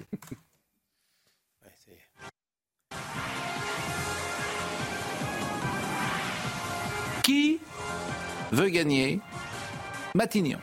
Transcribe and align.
Qui 7.22 7.60
veut 8.50 8.68
gagner 8.68 9.20
Matignon 10.14 10.58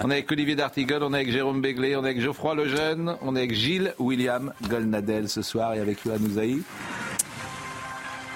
on 0.00 0.10
est 0.10 0.14
avec 0.14 0.32
Olivier 0.32 0.56
D'Artigol, 0.56 1.04
on 1.04 1.14
est 1.14 1.18
avec 1.18 1.30
Jérôme 1.30 1.62
Béglé, 1.62 1.94
on 1.94 2.02
est 2.02 2.10
avec 2.10 2.20
Geoffroy 2.20 2.56
Lejeune, 2.56 3.16
on 3.22 3.36
est 3.36 3.38
avec 3.38 3.54
Gilles 3.54 3.94
William 4.00 4.52
Golnadel 4.68 5.28
ce 5.28 5.40
soir 5.40 5.72
et 5.74 5.78
avec 5.78 6.04
Yohann 6.04 6.24
Ouzaï. 6.24 6.62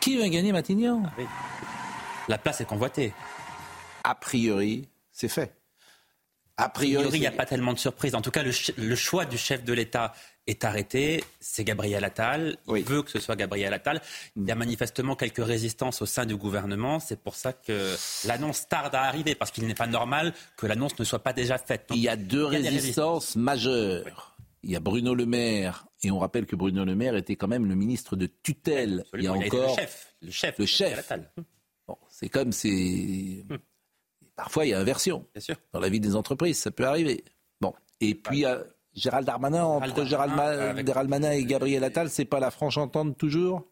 Qui 0.00 0.16
veut 0.16 0.28
gagner 0.28 0.52
Matignon? 0.52 1.02
Ah 1.04 1.22
La 2.28 2.38
place 2.38 2.60
est 2.60 2.64
convoitée. 2.64 3.12
A 4.04 4.14
priori, 4.14 4.88
c'est 5.10 5.28
fait. 5.28 5.57
A 6.60 6.68
priori, 6.68 7.08
il 7.14 7.20
n'y 7.20 7.26
a 7.26 7.30
pas 7.32 7.46
tellement 7.46 7.72
de 7.72 7.78
surprises. 7.78 8.14
En 8.16 8.20
tout 8.20 8.30
cas, 8.32 8.42
le, 8.42 8.50
le 8.76 8.94
choix 8.96 9.24
du 9.24 9.38
chef 9.38 9.62
de 9.64 9.72
l'État 9.72 10.12
est 10.48 10.64
arrêté. 10.64 11.22
C'est 11.38 11.62
Gabriel 11.62 12.02
Attal. 12.04 12.56
Il 12.66 12.72
Oui. 12.72 12.82
veut 12.82 13.02
que 13.02 13.10
ce 13.12 13.20
soit 13.20 13.36
Gabriel 13.36 13.72
Attal. 13.72 14.02
Il 14.34 14.44
y 14.44 14.50
a 14.50 14.54
manifestement 14.56 15.14
quelques 15.14 15.44
résistances 15.44 16.02
au 16.02 16.06
sein 16.06 16.26
du 16.26 16.36
gouvernement. 16.36 16.98
C'est 16.98 17.20
pour 17.20 17.36
ça 17.36 17.52
que 17.52 17.94
l'annonce 18.26 18.66
tarde 18.66 18.94
à 18.96 19.02
arriver, 19.04 19.36
parce 19.36 19.52
qu'il 19.52 19.66
n'est 19.68 19.74
pas 19.74 19.86
normal 19.86 20.34
que 20.56 20.66
l'annonce 20.66 20.98
ne 20.98 21.04
soit 21.04 21.22
pas 21.22 21.32
déjà 21.32 21.58
faite. 21.58 21.84
Donc, 21.88 21.96
Il 21.96 22.02
y 22.02 22.08
a 22.08 22.16
deux 22.16 22.48
il 22.50 22.54
y 22.54 22.56
a 22.56 22.62
des 22.62 22.68
résistances 22.70 23.36
majeures. 23.36 24.34
Il 24.64 24.70
y 24.72 24.76
a 24.76 24.80
Bruno 24.80 25.14
Le 25.14 25.26
Maire, 25.26 25.86
et 26.02 26.10
on 26.10 26.18
rappelle 26.18 26.44
que 26.44 26.56
Bruno 26.56 26.84
Le 26.84 26.96
Maire 26.96 27.14
était 27.14 27.36
quand 27.36 27.46
même 27.46 27.66
le 27.66 27.76
ministre 27.76 28.16
de 28.16 28.26
tutelle 28.26 29.04
il 29.14 29.22
y 29.22 29.26
a 29.28 29.32
encore. 29.32 29.76
le 29.76 29.80
chef. 29.80 30.14
Le 30.22 30.30
chef. 30.32 30.58
Le 30.58 30.66
chef. 30.66 31.12
Bon, 31.86 31.96
c'est 32.10 32.28
comme 32.28 32.50
c'est. 32.50 33.44
Parfois, 34.38 34.64
il 34.64 34.68
y 34.70 34.72
a 34.72 34.78
inversion. 34.78 35.26
Bien 35.34 35.40
sûr. 35.40 35.56
Dans 35.72 35.80
la 35.80 35.88
vie 35.88 35.98
des 35.98 36.14
entreprises, 36.14 36.58
ça 36.58 36.70
peut 36.70 36.86
arriver. 36.86 37.24
Bon. 37.60 37.74
Et 38.00 38.14
puis, 38.14 38.44
euh, 38.46 38.62
Gérald 38.94 39.26
Darmanin, 39.26 39.64
entre 39.64 40.04
Gérald, 40.04 40.34
Darmanin, 40.36 40.70
avec- 40.70 40.86
Darmanin 40.86 41.32
et 41.32 41.44
Gabriel 41.44 41.82
Attal, 41.82 42.08
c'est 42.08 42.24
pas 42.24 42.38
la 42.38 42.52
franche 42.52 42.78
entente 42.78 43.18
toujours? 43.18 43.64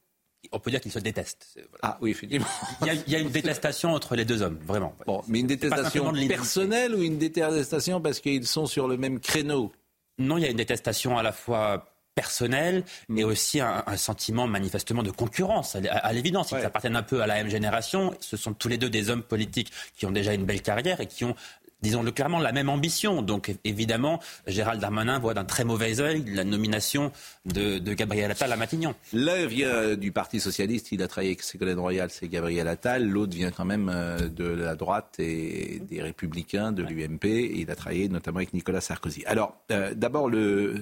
On 0.50 0.58
peut 0.58 0.70
dire 0.72 0.80
qu'ils 0.80 0.90
se 0.92 0.98
détestent. 0.98 1.54
Voilà. 1.54 1.68
Ah 1.82 1.98
oui, 2.00 2.10
effectivement. 2.10 2.46
Il 2.82 2.86
y, 2.88 2.90
a, 2.90 2.94
il 2.94 3.12
y 3.12 3.16
a 3.16 3.20
une 3.20 3.28
détestation 3.30 3.90
entre 3.94 4.16
les 4.16 4.24
deux 4.24 4.42
hommes, 4.42 4.58
vraiment. 4.64 4.92
Bon, 5.06 5.22
mais 5.28 5.38
une 5.40 5.46
détestation 5.46 6.12
personnelle 6.28 6.94
ou 6.96 7.02
une 7.02 7.18
détestation 7.18 8.00
parce 8.00 8.18
qu'ils 8.20 8.46
sont 8.46 8.66
sur 8.66 8.88
le 8.88 8.96
même 8.96 9.20
créneau? 9.20 9.72
Non, 10.18 10.36
il 10.36 10.42
y 10.42 10.46
a 10.46 10.50
une 10.50 10.56
détestation 10.56 11.16
à 11.16 11.22
la 11.22 11.32
fois 11.32 11.86
personnelle, 12.16 12.82
mais 13.08 13.22
aussi 13.22 13.60
un, 13.60 13.84
un 13.86 13.96
sentiment 13.96 14.48
manifestement 14.48 15.04
de 15.04 15.12
concurrence. 15.12 15.76
À, 15.76 16.12
l'évidence, 16.12 16.50
ils 16.50 16.54
Ouais. 16.56 16.64
appartiennent 16.64 16.96
un 16.96 17.02
peu 17.04 17.20
à 17.22 17.26
la 17.28 17.34
même 17.34 17.50
génération. 17.50 18.12
Ce 18.20 18.36
sont 18.36 18.54
tous 18.54 18.68
les 18.68 18.78
deux 18.78 18.90
des 18.90 19.10
hommes 19.10 19.22
politiques 19.22 19.70
qui 19.96 20.06
ont 20.06 20.10
déjà 20.10 20.32
une 20.32 20.44
belle 20.46 20.62
carrière 20.62 21.00
et 21.00 21.06
qui 21.06 21.24
ont, 21.24 21.36
disons-le 21.82 22.10
clairement, 22.10 22.38
la 22.38 22.52
même 22.52 22.68
ambition. 22.68 23.22
Donc 23.22 23.54
évidemment, 23.64 24.20
Gérald 24.46 24.80
Darmanin 24.80 25.18
voit 25.18 25.34
d'un 25.34 25.44
très 25.44 25.64
mauvais 25.64 26.00
œil 26.00 26.24
la 26.34 26.44
nomination 26.44 27.12
de, 27.44 27.78
Gabriel 27.94 28.30
Attal 28.30 28.52
à 28.52 28.56
Matignon. 28.56 28.94
L'un 29.12 29.46
vient 29.46 29.94
du 29.94 30.12
Parti 30.12 30.40
Socialiste, 30.40 30.92
il 30.92 31.02
a 31.02 31.08
travaillé 31.08 31.30
avec 31.30 31.42
Ségolène 31.42 31.78
Royal, 31.78 32.10
c'est 32.10 32.28
Gabriel 32.28 32.68
Attal. 32.68 33.08
L'autre 33.08 33.34
vient 33.34 33.50
quand 33.50 33.64
même 33.64 33.90
euh, 33.92 34.28
de 34.28 34.44
la 34.44 34.74
droite 34.74 35.16
et 35.18 35.80
des 35.88 36.02
Républicains, 36.02 36.72
de 36.72 36.82
l'UMP. 36.82 37.24
Et 37.24 37.60
il 37.60 37.70
a 37.70 37.76
travaillé 37.76 38.08
notamment 38.08 38.38
avec 38.38 38.52
Nicolas 38.52 38.80
Sarkozy. 38.80 39.24
Alors, 39.26 39.56
euh, 39.70 39.94
d'abord, 39.94 40.30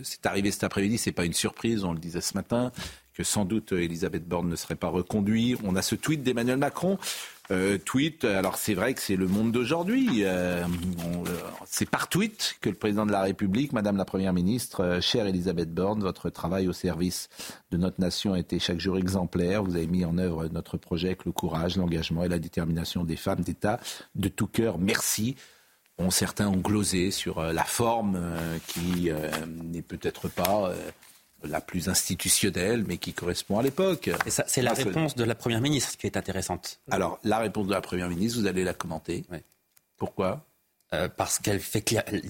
c'est 0.02 0.26
arrivé 0.26 0.50
cet 0.50 0.64
après-midi, 0.64 0.98
c'est 0.98 1.12
pas 1.12 1.24
une 1.24 1.32
surprise, 1.32 1.84
on 1.84 1.92
le 1.92 1.98
disait 1.98 2.20
ce 2.20 2.34
matin, 2.34 2.72
que 3.14 3.22
sans 3.22 3.44
doute 3.44 3.72
euh, 3.72 3.82
Elisabeth 3.82 4.26
Borne 4.26 4.48
ne 4.48 4.56
serait 4.56 4.74
pas 4.74 4.88
reconduite. 4.88 5.58
On 5.64 5.76
a 5.76 5.82
ce 5.82 5.94
tweet 5.94 6.22
d'Emmanuel 6.22 6.58
Macron. 6.58 6.98
Euh, 7.50 7.76
tweet, 7.76 8.24
alors 8.24 8.56
c'est 8.56 8.72
vrai 8.72 8.94
que 8.94 9.02
c'est 9.02 9.16
le 9.16 9.28
monde 9.28 9.52
d'aujourd'hui. 9.52 10.24
Euh, 10.24 10.64
euh, 10.64 11.40
c'est 11.66 11.88
par 11.88 12.08
tweet 12.08 12.56
que 12.62 12.70
le 12.70 12.74
président 12.74 13.04
de 13.04 13.12
la 13.12 13.20
République, 13.20 13.72
Madame 13.74 13.98
la 13.98 14.06
Première 14.06 14.32
ministre, 14.32 14.98
chère 15.00 15.26
Elisabeth 15.26 15.72
Borne, 15.72 16.00
votre 16.00 16.30
travail 16.30 16.68
au 16.68 16.72
service 16.72 17.28
de 17.70 17.76
notre 17.76 18.00
nation 18.00 18.32
a 18.32 18.38
été 18.38 18.58
chaque 18.58 18.80
jour 18.80 18.96
exemplaire. 18.96 19.62
Vous 19.62 19.76
avez 19.76 19.86
mis 19.86 20.06
en 20.06 20.16
œuvre 20.16 20.48
notre 20.48 20.78
projet 20.78 21.08
avec 21.08 21.26
le 21.26 21.32
courage, 21.32 21.76
l'engagement 21.76 22.24
et 22.24 22.28
la 22.28 22.38
détermination 22.38 23.04
des 23.04 23.16
femmes 23.16 23.40
d'État. 23.40 23.78
De 24.14 24.28
tout 24.28 24.46
cœur, 24.46 24.78
merci. 24.78 25.36
Certains 26.08 26.48
ont 26.48 26.56
glosé 26.56 27.12
sur 27.12 27.40
la 27.40 27.62
forme 27.62 28.18
qui 28.66 29.10
n'est 29.72 29.82
peut-être 29.82 30.28
pas 30.28 30.72
la 31.48 31.60
plus 31.60 31.88
institutionnelle, 31.88 32.84
mais 32.86 32.98
qui 32.98 33.12
correspond 33.12 33.58
à 33.58 33.62
l'époque. 33.62 34.10
Et 34.26 34.30
ça, 34.30 34.44
c'est 34.46 34.62
la 34.62 34.72
réponse 34.72 35.14
de 35.14 35.24
la 35.24 35.34
Première 35.34 35.60
ministre 35.60 35.96
qui 35.96 36.06
est 36.06 36.16
intéressante. 36.16 36.80
Alors, 36.90 37.18
la 37.24 37.38
réponse 37.38 37.66
de 37.66 37.72
la 37.72 37.80
Première 37.80 38.08
ministre, 38.08 38.40
vous 38.40 38.46
allez 38.46 38.64
la 38.64 38.74
commenter. 38.74 39.24
Pourquoi? 39.96 40.46
Euh, 40.94 41.08
parce 41.14 41.38
qu'elle 41.38 41.60
fait 41.60 41.84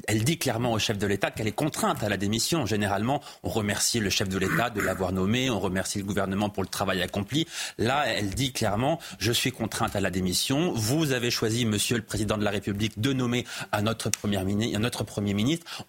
elle, 0.06 0.24
dit 0.24 0.38
clairement 0.38 0.72
au 0.72 0.78
chef 0.78 0.96
de 0.98 1.06
l'État 1.06 1.30
qu'elle 1.30 1.46
est 1.48 1.52
contrainte 1.52 2.02
à 2.02 2.08
la 2.08 2.16
démission. 2.16 2.66
Généralement, 2.66 3.20
on 3.42 3.48
remercie 3.50 4.00
le 4.00 4.10
chef 4.10 4.28
de 4.28 4.38
l'État 4.38 4.70
de 4.70 4.80
l'avoir 4.80 5.12
nommé, 5.12 5.50
on 5.50 5.60
remercie 5.60 5.98
le 5.98 6.04
gouvernement 6.04 6.48
pour 6.48 6.62
le 6.62 6.68
travail 6.68 7.02
accompli. 7.02 7.46
Là, 7.78 8.04
elle 8.06 8.30
dit 8.30 8.52
clairement 8.52 8.98
je 9.18 9.32
suis 9.32 9.52
contrainte 9.52 9.94
à 9.96 10.00
la 10.00 10.10
démission. 10.10 10.72
Vous 10.74 11.12
avez 11.12 11.30
choisi, 11.30 11.64
Monsieur 11.66 11.96
le 11.96 12.02
Président 12.02 12.38
de 12.38 12.44
la 12.44 12.50
République, 12.50 13.00
de 13.00 13.12
nommer 13.12 13.44
un 13.72 13.86
autre 13.86 14.08
premier 14.10 14.42
ministre. 14.44 15.04
Premier. 15.04 15.34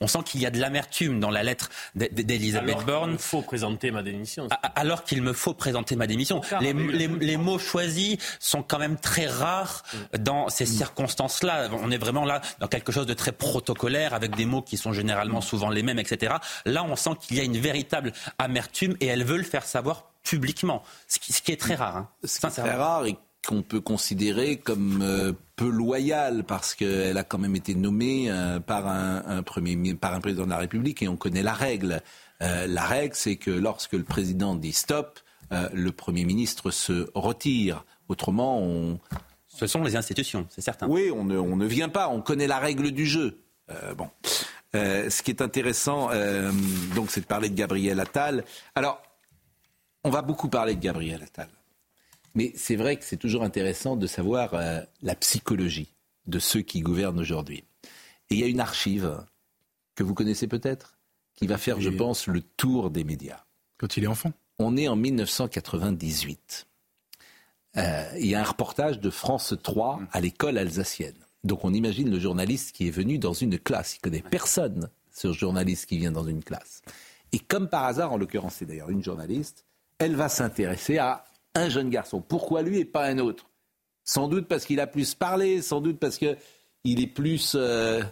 On 0.01 0.07
sent 0.07 0.19
qu'il 0.25 0.41
y 0.41 0.45
a 0.45 0.51
de 0.51 0.59
l'amertume 0.59 1.19
dans 1.19 1.29
la 1.31 1.43
lettre 1.43 1.69
d'E- 1.95 2.09
d'Elisabeth 2.13 2.83
Borne. 2.85 3.11
Il 3.13 3.17
faut 3.17 3.41
présenter 3.41 3.91
ma 3.91 4.03
démission. 4.03 4.47
Alors 4.75 5.03
qu'il 5.03 5.21
me 5.21 5.33
faut 5.33 5.53
présenter 5.53 5.95
ma 5.95 6.07
démission. 6.07 6.41
Les, 6.61 6.73
les- 6.73 7.07
les 7.07 7.37
mots 7.37 7.59
choisis 7.59 8.17
sont 8.39 8.61
quand 8.63 8.79
même 8.79 8.97
très 8.97 9.27
rares 9.27 9.83
dans 10.19 10.49
ces 10.49 10.65
circonstances-là. 10.65 11.69
On 11.83 11.91
est 11.91 11.97
vraiment 11.97 12.25
là 12.25 12.41
dans 12.59 12.64
quelque 12.67 12.91
chose 12.91 13.05
de 13.05 13.13
très 13.13 13.31
protocolaire, 13.31 14.13
avec 14.13 14.35
des 14.35 14.45
mots 14.45 14.61
qui 14.61 14.77
sont 14.77 14.93
généralement 14.93 15.41
souvent 15.41 15.69
les 15.69 15.83
mêmes, 15.83 15.99
etc. 15.99 16.35
Là, 16.65 16.83
on 16.83 16.95
sent 16.95 17.11
qu'il 17.21 17.37
y 17.37 17.39
a 17.39 17.43
une 17.43 17.57
véritable 17.57 18.13
amertume 18.37 18.95
et 19.01 19.05
elles 19.07 19.23
veulent 19.23 19.39
le 19.39 19.43
faire 19.43 19.65
savoir 19.65 20.11
publiquement, 20.23 20.83
ce 21.07 21.19
qui, 21.19 21.33
ce 21.33 21.41
qui 21.41 21.51
est 21.51 21.59
très 21.59 21.75
rare. 21.75 21.97
hein. 21.97 22.09
Ce 22.23 22.39
qui 22.39 22.45
est 22.47 22.49
très 22.63 22.75
rare 22.75 23.05
et 23.05 23.15
qu'on 23.47 23.61
peut 23.61 23.79
considérer 23.81 24.57
comme 24.57 25.01
euh, 25.03 25.33
peu 25.55 25.69
loyal 25.69 26.43
parce 26.45 26.73
qu'elle 26.73 27.17
a 27.17 27.23
quand 27.23 27.37
même 27.37 27.55
été 27.55 27.75
nommée 27.75 28.31
euh, 28.31 28.59
par, 28.59 28.87
un, 28.87 29.23
un 29.27 29.43
premier, 29.43 29.75
mi- 29.75 29.93
par 29.93 30.13
un 30.15 30.19
président 30.21 30.45
de 30.45 30.49
la 30.49 30.57
République 30.57 31.03
et 31.03 31.07
on 31.07 31.15
connaît 31.15 31.43
la 31.43 31.53
règle. 31.53 32.01
Euh, 32.41 32.65
la 32.65 32.83
règle, 32.85 33.13
c'est 33.15 33.35
que 33.35 33.51
lorsque 33.51 33.93
le 33.93 34.03
président 34.03 34.55
dit 34.55 34.73
stop, 34.73 35.19
le 35.51 35.91
Premier 35.91 36.25
ministre 36.25 36.71
se 36.71 37.07
retire. 37.13 37.85
Autrement, 38.09 38.59
on, 38.61 38.99
Ce 39.55 39.67
sont 39.67 39.83
les 39.83 39.95
institutions, 39.95 40.45
c'est 40.49 40.61
certain. 40.61 40.87
oui, 40.87 41.09
on 41.11 41.23
ne, 41.23 41.37
on 41.37 41.55
ne 41.55 41.65
vient 41.65 41.89
pas. 41.89 42.09
On 42.09 42.21
connaît 42.21 42.47
la 42.47 42.59
règle 42.59 42.91
du 42.91 43.05
jeu. 43.05 43.39
Euh, 43.71 43.95
bon. 43.95 44.09
Euh, 44.75 45.09
ce 45.09 45.23
qui 45.23 45.31
est 45.31 45.41
intéressant, 45.41 46.09
euh, 46.11 46.51
donc, 46.95 47.09
c'est 47.09 47.21
de 47.21 47.25
parler 47.25 47.49
de 47.49 47.55
Gabriel 47.55 47.99
Attal. 47.99 48.43
Alors, 48.75 49.01
on 50.03 50.09
va 50.09 50.21
beaucoup 50.21 50.49
parler 50.49 50.75
de 50.75 50.81
Gabriel 50.81 51.23
Attal. 51.23 51.47
Mais 52.35 52.51
c'est 52.55 52.75
vrai 52.75 52.97
que 52.97 53.05
c'est 53.05 53.17
toujours 53.17 53.43
intéressant 53.43 53.95
de 53.95 54.07
savoir 54.07 54.53
euh, 54.53 54.81
la 55.01 55.15
psychologie 55.15 55.93
de 56.27 56.39
ceux 56.39 56.61
qui 56.61 56.81
gouvernent 56.81 57.19
aujourd'hui. 57.19 57.63
Et 58.29 58.35
il 58.35 58.39
y 58.39 58.43
a 58.43 58.47
une 58.47 58.59
archive 58.59 59.23
que 59.95 60.03
vous 60.03 60.13
connaissez 60.13 60.47
peut-être, 60.47 60.97
qui 61.35 61.47
va 61.47 61.57
faire, 61.57 61.79
je 61.79 61.89
pense, 61.89 62.27
le 62.27 62.41
tour 62.41 62.89
des 62.89 63.05
médias. 63.05 63.45
Quand 63.77 63.95
il 63.95 64.03
est 64.03 64.07
enfant. 64.07 64.33
On 64.59 64.75
est 64.75 64.87
en 64.87 64.95
1998. 64.95 66.67
Euh, 67.77 68.09
il 68.17 68.27
y 68.27 68.35
a 68.35 68.39
un 68.39 68.43
reportage 68.43 68.99
de 68.99 69.09
France 69.09 69.53
3 69.61 70.01
à 70.11 70.21
l'école 70.21 70.57
alsacienne. 70.57 71.15
Donc 71.43 71.63
on 71.63 71.73
imagine 71.73 72.09
le 72.09 72.19
journaliste 72.19 72.71
qui 72.75 72.87
est 72.87 72.91
venu 72.91 73.19
dans 73.19 73.33
une 73.33 73.59
classe. 73.59 73.95
Il 73.97 73.99
connaît 73.99 74.23
personne, 74.23 74.89
ce 75.11 75.31
journaliste 75.31 75.85
qui 75.85 75.97
vient 75.97 76.11
dans 76.11 76.25
une 76.25 76.43
classe. 76.43 76.81
Et 77.33 77.39
comme 77.39 77.69
par 77.69 77.83
hasard, 77.83 78.13
en 78.13 78.17
l'occurrence 78.17 78.55
c'est 78.55 78.65
d'ailleurs 78.65 78.89
une 78.89 79.03
journaliste, 79.03 79.65
elle 79.99 80.15
va 80.15 80.29
s'intéresser 80.29 80.97
à 80.97 81.25
un 81.53 81.69
jeune 81.69 81.89
garçon. 81.89 82.21
Pourquoi 82.21 82.61
lui 82.61 82.79
et 82.79 82.85
pas 82.85 83.05
un 83.05 83.19
autre? 83.19 83.49
Sans 84.03 84.27
doute 84.27 84.47
parce 84.47 84.65
qu'il 84.65 84.79
a 84.79 84.87
plus 84.87 85.15
parlé, 85.15 85.61
sans 85.61 85.81
doute 85.81 85.99
parce 85.99 86.17
que 86.17 86.37
il 86.83 87.01
est 87.01 87.07
plus, 87.07 87.53
euh, 87.55 88.03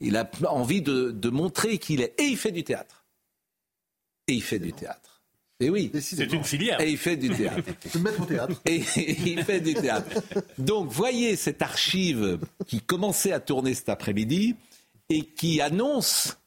il 0.00 0.16
a 0.16 0.28
envie 0.48 0.82
de, 0.82 1.10
de 1.10 1.28
montrer 1.28 1.78
qu'il 1.78 2.00
est. 2.00 2.18
Et 2.18 2.24
il 2.24 2.36
fait 2.36 2.52
du 2.52 2.64
théâtre. 2.64 3.04
Et 4.26 4.32
il 4.32 4.42
fait 4.42 4.58
du 4.58 4.72
théâtre. 4.72 5.11
Et 5.62 5.70
oui. 5.70 5.90
C'est 6.00 6.32
une 6.32 6.44
filière. 6.44 6.80
Et 6.80 6.90
il 6.90 6.98
fait 6.98 7.16
du 7.16 7.30
théâtre. 7.30 7.62
Je 7.86 7.90
vais 7.90 7.98
me 8.00 8.04
mettre 8.04 8.20
au 8.20 8.24
théâtre. 8.24 8.60
Et 8.66 8.82
il 9.26 9.44
fait 9.44 9.60
du 9.60 9.74
théâtre. 9.74 10.20
Donc, 10.58 10.90
voyez 10.90 11.36
cette 11.36 11.62
archive 11.62 12.38
qui 12.66 12.80
commençait 12.80 13.32
à 13.32 13.40
tourner 13.40 13.74
cet 13.74 13.88
après-midi. 13.88 14.56
et 15.08 15.22
qui 15.22 15.60
annonce 15.60 16.38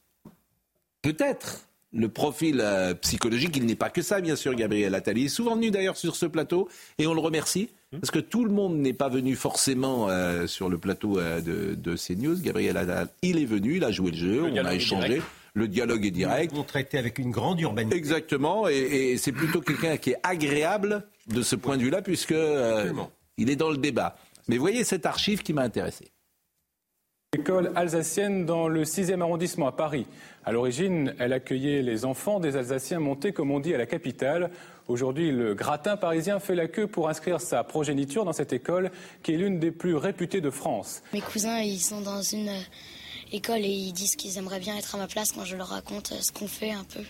peut-être 1.02 1.66
le 1.92 2.08
profil 2.08 2.60
euh, 2.60 2.94
psychologique. 2.94 3.56
Il 3.56 3.64
n'est 3.64 3.76
pas 3.76 3.90
que 3.90 4.02
ça, 4.02 4.20
bien 4.20 4.36
sûr, 4.36 4.54
Gabriel 4.54 4.94
Attal. 4.94 5.18
Il 5.18 5.26
est 5.26 5.28
souvent 5.28 5.54
venu 5.54 5.70
d'ailleurs 5.70 5.96
sur 5.96 6.16
ce 6.16 6.26
plateau 6.26 6.68
et 6.98 7.06
on 7.06 7.14
le 7.14 7.20
remercie 7.20 7.70
parce 7.92 8.10
que 8.10 8.18
tout 8.18 8.44
le 8.44 8.50
monde 8.50 8.76
n'est 8.76 8.92
pas 8.92 9.08
venu 9.08 9.36
forcément 9.36 10.08
euh, 10.10 10.46
sur 10.46 10.68
le 10.68 10.76
plateau 10.76 11.18
euh, 11.18 11.40
de, 11.40 11.74
de, 11.74 11.96
CNews. 11.96 12.40
Gabriel 12.42 12.76
Attal, 12.76 13.08
il 13.22 13.38
est 13.38 13.46
venu, 13.46 13.76
il 13.76 13.84
a 13.84 13.92
joué 13.92 14.10
le 14.10 14.16
jeu, 14.16 14.42
on 14.42 14.64
a 14.64 14.74
échangé. 14.74 15.22
Le 15.56 15.68
dialogue 15.68 16.04
est 16.04 16.10
direct. 16.10 16.52
On 16.54 16.62
traitait 16.62 16.98
avec 16.98 17.18
une 17.18 17.30
grande 17.30 17.58
urbanité. 17.60 17.96
Exactement, 17.96 18.68
et, 18.68 18.74
et 18.74 19.16
c'est 19.16 19.32
plutôt 19.32 19.62
quelqu'un 19.62 19.96
qui 19.96 20.10
est 20.10 20.18
agréable 20.22 21.08
de 21.28 21.40
ce 21.40 21.56
point 21.56 21.78
de 21.78 21.82
vue-là, 21.82 22.02
puisque 22.02 22.34
il 23.38 23.50
est 23.50 23.56
dans 23.56 23.70
le 23.70 23.78
débat. 23.78 24.16
Mais 24.48 24.58
voyez 24.58 24.84
cette 24.84 25.06
archive 25.06 25.42
qui 25.42 25.54
m'a 25.54 25.62
intéressé. 25.62 26.12
École 27.32 27.72
alsacienne 27.74 28.46
dans 28.46 28.68
le 28.68 28.84
6e 28.84 29.20
arrondissement 29.20 29.66
à 29.66 29.72
Paris. 29.72 30.06
À 30.44 30.52
l'origine, 30.52 31.14
elle 31.18 31.32
accueillait 31.32 31.82
les 31.82 32.04
enfants 32.04 32.38
des 32.38 32.56
Alsaciens 32.56 33.00
montés, 33.00 33.32
comme 33.32 33.50
on 33.50 33.58
dit, 33.58 33.74
à 33.74 33.78
la 33.78 33.86
capitale. 33.86 34.50
Aujourd'hui, 34.88 35.32
le 35.32 35.54
gratin 35.54 35.96
parisien 35.96 36.38
fait 36.38 36.54
la 36.54 36.68
queue 36.68 36.86
pour 36.86 37.08
inscrire 37.08 37.40
sa 37.40 37.64
progéniture 37.64 38.24
dans 38.24 38.32
cette 38.32 38.52
école, 38.52 38.90
qui 39.22 39.34
est 39.34 39.36
l'une 39.36 39.58
des 39.58 39.72
plus 39.72 39.96
réputées 39.96 40.40
de 40.40 40.50
France. 40.50 41.02
Mes 41.12 41.20
cousins, 41.20 41.58
ils 41.58 41.80
sont 41.80 42.00
dans 42.00 42.22
une 42.22 42.48
euh, 42.48 42.60
école 43.32 43.60
et 43.60 43.68
ils 43.68 43.92
disent 43.92 44.16
qu'ils 44.16 44.38
aimeraient 44.38 44.60
bien 44.60 44.76
être 44.76 44.94
à 44.94 44.98
ma 44.98 45.06
place 45.06 45.32
quand 45.32 45.44
je 45.44 45.56
leur 45.56 45.68
raconte 45.68 46.12
euh, 46.12 46.20
ce 46.20 46.32
qu'on 46.32 46.48
fait 46.48 46.72
un 46.72 46.84
peu. 46.84 47.02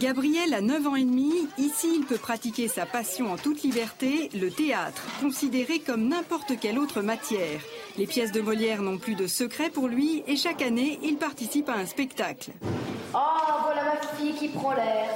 Gabriel 0.00 0.52
a 0.52 0.60
9 0.60 0.86
ans 0.88 0.96
et 0.96 1.04
demi. 1.04 1.32
Ici, 1.56 1.88
il 1.98 2.04
peut 2.04 2.18
pratiquer 2.18 2.68
sa 2.68 2.84
passion 2.84 3.32
en 3.32 3.36
toute 3.36 3.62
liberté, 3.62 4.28
le 4.34 4.50
théâtre, 4.50 5.02
considéré 5.20 5.78
comme 5.78 6.08
n'importe 6.08 6.58
quelle 6.60 6.78
autre 6.78 7.00
matière. 7.00 7.60
Les 7.96 8.06
pièces 8.06 8.32
de 8.32 8.42
Molière 8.42 8.82
n'ont 8.82 8.98
plus 8.98 9.14
de 9.14 9.26
secret 9.26 9.70
pour 9.70 9.88
lui 9.88 10.22
et 10.26 10.36
chaque 10.36 10.60
année, 10.60 10.98
il 11.02 11.16
participe 11.16 11.68
à 11.70 11.74
un 11.74 11.86
spectacle. 11.86 12.50
Oh, 13.14 13.18
voilà 13.64 13.84
ma 13.84 14.18
fille 14.18 14.34
qui 14.34 14.48
prend 14.48 14.72
l'air. 14.72 15.08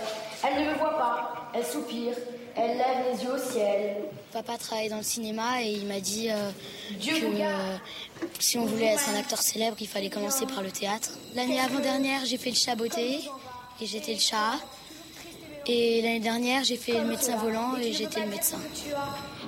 Elle 0.42 0.64
ne 0.64 0.70
me 0.70 0.78
voit 0.78 0.96
pas. 0.96 1.50
Elle 1.54 1.66
soupire. 1.66 2.14
Elle 2.56 2.76
lève 2.76 3.12
les 3.12 3.24
yeux 3.24 3.32
au 3.32 3.38
ciel. 3.38 3.96
Papa 4.32 4.58
travaille 4.58 4.88
dans 4.88 4.98
le 4.98 5.02
cinéma 5.02 5.62
et 5.62 5.72
il 5.72 5.86
m'a 5.86 6.00
dit 6.00 6.30
euh, 6.30 6.50
que 7.00 7.42
euh, 7.42 7.76
si 8.38 8.58
on 8.58 8.66
voulait 8.66 8.94
être 8.94 9.08
un 9.08 9.18
acteur 9.18 9.40
célèbre, 9.40 9.76
il 9.80 9.88
fallait 9.88 10.10
commencer 10.10 10.46
par 10.46 10.62
le 10.62 10.70
théâtre. 10.70 11.10
L'année 11.34 11.60
avant-dernière, 11.60 12.24
j'ai 12.24 12.38
fait 12.38 12.50
le 12.50 12.56
chaboté 12.56 13.20
et 13.80 13.86
j'étais 13.86 14.14
le 14.14 14.20
chat. 14.20 14.58
Et 15.66 16.02
l'année 16.02 16.20
dernière, 16.20 16.64
j'ai 16.64 16.76
fait 16.76 17.00
le 17.00 17.06
médecin 17.06 17.36
volant 17.36 17.76
et 17.76 17.92
j'étais 17.92 18.20
le 18.20 18.30
médecin. 18.30 18.58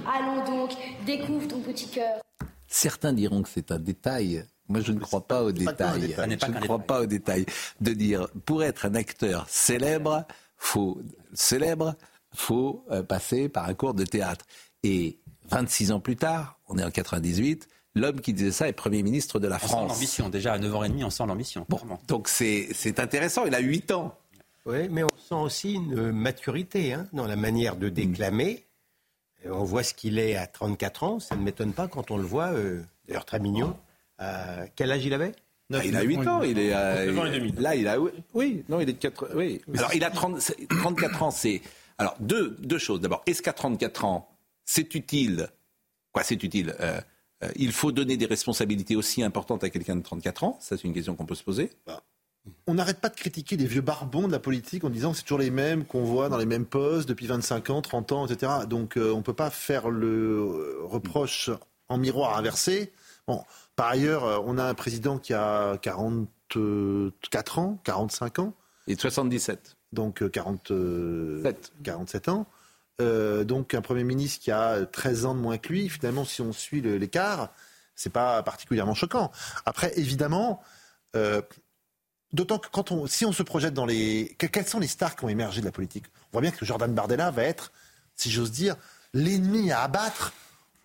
Allons 0.06 0.44
donc, 0.44 0.70
découvre 1.06 1.48
ton 1.48 1.60
petit 1.60 1.88
cœur. 1.88 2.20
Certains 2.68 3.12
diront 3.12 3.42
que 3.42 3.48
c'est 3.48 3.72
un 3.72 3.78
détail. 3.78 4.44
Moi, 4.68 4.80
je 4.80 4.92
ne 4.92 5.00
crois 5.00 5.26
pas 5.26 5.42
au 5.42 5.52
détail. 5.52 6.14
Je 6.16 6.50
ne 6.50 6.60
crois 6.60 6.78
pas 6.78 7.00
au 7.02 7.06
détail. 7.06 7.44
De 7.80 7.92
dire, 7.92 8.28
pour 8.46 8.62
être 8.62 8.86
un 8.86 8.94
acteur 8.94 9.46
célèbre, 9.48 10.24
faut 10.56 10.98
célèbre, 11.34 11.94
faut 12.34 12.84
euh, 12.90 13.02
passer 13.02 13.48
par 13.48 13.68
un 13.68 13.74
cours 13.74 13.94
de 13.94 14.04
théâtre. 14.04 14.46
Et 14.82 15.18
26 15.50 15.92
ans 15.92 16.00
plus 16.00 16.16
tard, 16.16 16.58
on 16.68 16.78
est 16.78 16.84
en 16.84 16.90
98, 16.90 17.68
l'homme 17.94 18.20
qui 18.20 18.32
disait 18.32 18.52
ça 18.52 18.68
est 18.68 18.72
Premier 18.72 19.02
ministre 19.02 19.38
de 19.38 19.48
la 19.48 19.58
France. 19.58 19.72
On 19.72 19.88
sent 19.88 19.94
l'ambition. 19.94 20.28
Déjà, 20.28 20.52
à 20.54 20.58
9h30, 20.58 21.04
on 21.04 21.10
sent 21.10 21.26
l'ambition. 21.26 21.66
Bon, 21.68 21.80
donc 22.08 22.28
c'est 22.28 22.98
intéressant. 22.98 23.44
Il 23.46 23.54
a 23.54 23.60
8 23.60 23.90
ans. 23.92 24.16
Oui, 24.64 24.88
mais 24.90 25.02
on 25.02 25.08
sent 25.08 25.34
aussi 25.34 25.72
une 25.74 26.12
maturité 26.12 26.92
hein, 26.92 27.08
dans 27.12 27.26
la 27.26 27.36
manière 27.36 27.76
de 27.76 27.88
déclamer. 27.88 28.64
On 29.44 29.64
voit 29.64 29.82
ce 29.82 29.92
qu'il 29.92 30.20
est 30.20 30.36
à 30.36 30.46
34 30.46 31.02
ans. 31.02 31.18
Ça 31.18 31.34
ne 31.34 31.42
m'étonne 31.42 31.72
pas 31.72 31.88
quand 31.88 32.12
on 32.12 32.16
le 32.16 32.22
voit, 32.22 32.52
euh, 32.52 32.80
d'ailleurs 33.08 33.24
très 33.24 33.40
mignon. 33.40 33.76
quel 34.76 34.92
âge 34.92 35.04
il 35.04 35.14
avait? 35.14 35.32
Ah, 35.74 35.84
il 35.84 35.96
a 35.96 36.02
8 36.02 36.28
ans, 36.28 36.42
il 36.42 36.58
est 36.58 36.70
là 36.70 37.74
il 37.74 37.88
a 37.88 37.96
oui, 38.34 38.64
non, 38.68 38.80
il 38.80 38.88
est 38.88 38.92
de 38.92 38.98
4 38.98 39.30
oui. 39.34 39.60
Alors 39.76 39.94
il 39.94 40.04
a 40.04 40.10
30, 40.10 40.52
34 40.68 41.22
ans, 41.22 41.30
c'est 41.30 41.62
alors 42.02 42.16
deux, 42.18 42.56
deux 42.58 42.78
choses 42.78 43.00
d'abord. 43.00 43.22
Est-ce 43.26 43.42
qu'à 43.42 43.52
34 43.52 44.04
ans, 44.04 44.28
c'est 44.64 44.92
utile? 44.96 45.48
Quoi, 46.10 46.24
c'est 46.24 46.42
utile? 46.42 46.74
Euh, 46.80 47.00
euh, 47.44 47.50
Il 47.54 47.70
faut 47.70 47.92
donner 47.92 48.16
des 48.16 48.26
responsabilités 48.26 48.96
aussi 48.96 49.22
importantes 49.22 49.62
à 49.62 49.70
quelqu'un 49.70 49.94
de 49.94 50.02
34 50.02 50.42
ans? 50.42 50.58
Ça, 50.60 50.76
c'est 50.76 50.82
une 50.82 50.94
question 50.94 51.14
qu'on 51.14 51.26
peut 51.26 51.36
se 51.36 51.44
poser. 51.44 51.70
Bah, 51.86 52.02
on 52.66 52.74
n'arrête 52.74 53.00
pas 53.00 53.08
de 53.08 53.14
critiquer 53.14 53.56
les 53.56 53.66
vieux 53.66 53.82
barbons 53.82 54.26
de 54.26 54.32
la 54.32 54.40
politique 54.40 54.82
en 54.82 54.90
disant 54.90 55.12
que 55.12 55.18
c'est 55.18 55.22
toujours 55.22 55.38
les 55.38 55.52
mêmes 55.52 55.84
qu'on 55.84 56.02
voit 56.02 56.28
dans 56.28 56.38
les 56.38 56.44
mêmes 56.44 56.66
postes 56.66 57.08
depuis 57.08 57.28
25 57.28 57.70
ans, 57.70 57.82
30 57.82 58.12
ans, 58.12 58.26
etc. 58.26 58.52
Donc 58.68 58.96
euh, 58.96 59.12
on 59.12 59.18
ne 59.18 59.22
peut 59.22 59.32
pas 59.32 59.50
faire 59.50 59.88
le 59.88 60.80
reproche 60.82 61.50
en 61.88 61.98
miroir 61.98 62.36
inversé. 62.36 62.92
Bon, 63.28 63.44
par 63.76 63.86
ailleurs, 63.86 64.42
on 64.44 64.58
a 64.58 64.64
un 64.64 64.74
président 64.74 65.18
qui 65.18 65.34
a 65.34 65.78
44 65.78 67.58
ans, 67.60 67.78
45 67.84 68.40
ans. 68.40 68.54
Et 68.88 68.96
77. 68.96 69.76
Donc 69.92 70.28
47, 70.30 71.72
47 71.82 72.28
ans. 72.28 72.46
donc 72.98 73.74
un 73.74 73.82
Premier 73.82 74.04
ministre 74.04 74.42
qui 74.42 74.50
a 74.50 74.86
13 74.86 75.26
ans 75.26 75.34
de 75.34 75.40
moins 75.40 75.58
que 75.58 75.68
lui. 75.68 75.88
Finalement, 75.88 76.24
si 76.24 76.40
on 76.40 76.52
suit 76.52 76.80
l'écart, 76.80 77.52
c'est 77.94 78.12
pas 78.12 78.42
particulièrement 78.42 78.94
choquant. 78.94 79.30
Après, 79.66 79.92
évidemment, 79.98 80.62
D'autant 82.32 82.58
que 82.58 82.68
quand 82.70 82.92
on, 82.92 83.06
si 83.06 83.26
on 83.26 83.32
se 83.32 83.42
projette 83.42 83.74
dans 83.74 83.84
les, 83.84 84.34
quels 84.38 84.66
sont 84.66 84.80
les 84.80 84.86
stars 84.86 85.16
qui 85.16 85.24
ont 85.24 85.28
émergé 85.28 85.60
de 85.60 85.66
la 85.66 85.72
politique? 85.72 86.06
On 86.28 86.32
voit 86.32 86.40
bien 86.40 86.50
que 86.50 86.64
Jordan 86.64 86.92
Bardella 86.92 87.30
va 87.30 87.42
être, 87.42 87.72
si 88.16 88.30
j'ose 88.30 88.50
dire, 88.50 88.76
l'ennemi 89.12 89.70
à 89.70 89.82
abattre 89.82 90.32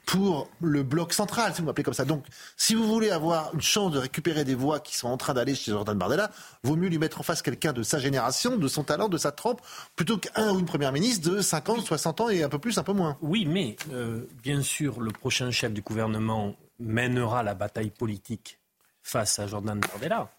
pour 0.07 0.50
le 0.62 0.83
bloc 0.83 1.12
central, 1.12 1.54
si 1.54 1.59
vous 1.59 1.68
m'appelez 1.68 1.83
comme 1.83 1.94
ça. 1.94 2.06
Donc, 2.06 2.25
si 2.56 2.75
vous 2.75 2.88
voulez 2.88 3.12
avoir 3.12 3.54
une 3.54 3.62
chance 3.62 3.92
de 3.92 4.00
récupérer 4.00 4.45
des 4.45 4.56
voix 4.56 4.80
qui 4.80 4.95
sont 4.95 5.09
en 5.09 5.18
train 5.18 5.33
d'aller 5.33 5.54
chez 5.54 5.71
Jordan 5.71 5.98
Bardella, 5.98 6.31
vaut 6.63 6.77
mieux 6.77 6.88
lui 6.88 6.98
mettre 6.98 7.19
en 7.19 7.24
face 7.24 7.42
quelqu'un 7.42 7.74
de 7.74 7.83
sa 7.83 8.00
génération, 8.00 8.56
de 8.56 8.68
son 8.69 8.86
talent, 8.86 9.09
de 9.09 9.18
sa 9.18 9.33
trempe, 9.33 9.62
plutôt 9.98 10.18
qu'un 10.18 10.54
ou 10.54 10.59
une 10.59 10.65
première 10.65 10.94
ministre 10.94 11.30
de 11.30 11.42
50, 11.42 11.81
60 11.81 12.21
ans 12.21 12.30
et 12.30 12.42
un 12.42 12.48
peu 12.48 12.57
plus, 12.57 12.77
un 12.77 12.83
peu 12.83 12.94
moins. 12.94 13.18
Oui, 13.21 13.45
mais 13.45 13.75
euh, 13.92 14.25
bien 14.42 14.62
sûr, 14.62 15.01
le 15.01 15.12
prochain 15.12 15.51
chef 15.51 15.74
du 15.74 15.81
gouvernement 15.81 16.56
mènera 16.80 17.44
la 17.44 17.53
bataille 17.53 17.89
politique 17.89 18.60
face 19.03 19.39
à 19.39 19.48
Jordan 19.48 19.80
Bardella 19.80 20.31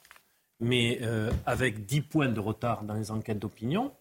mais 0.61 0.99
euh, 1.03 1.31
avec 1.47 1.87
10 1.87 2.01
points 2.01 2.29
de 2.29 2.41
retard 2.41 2.83
dans 2.83 2.95
les 2.95 3.13
enquêtes 3.13 3.39
d'opinion. 3.39 3.93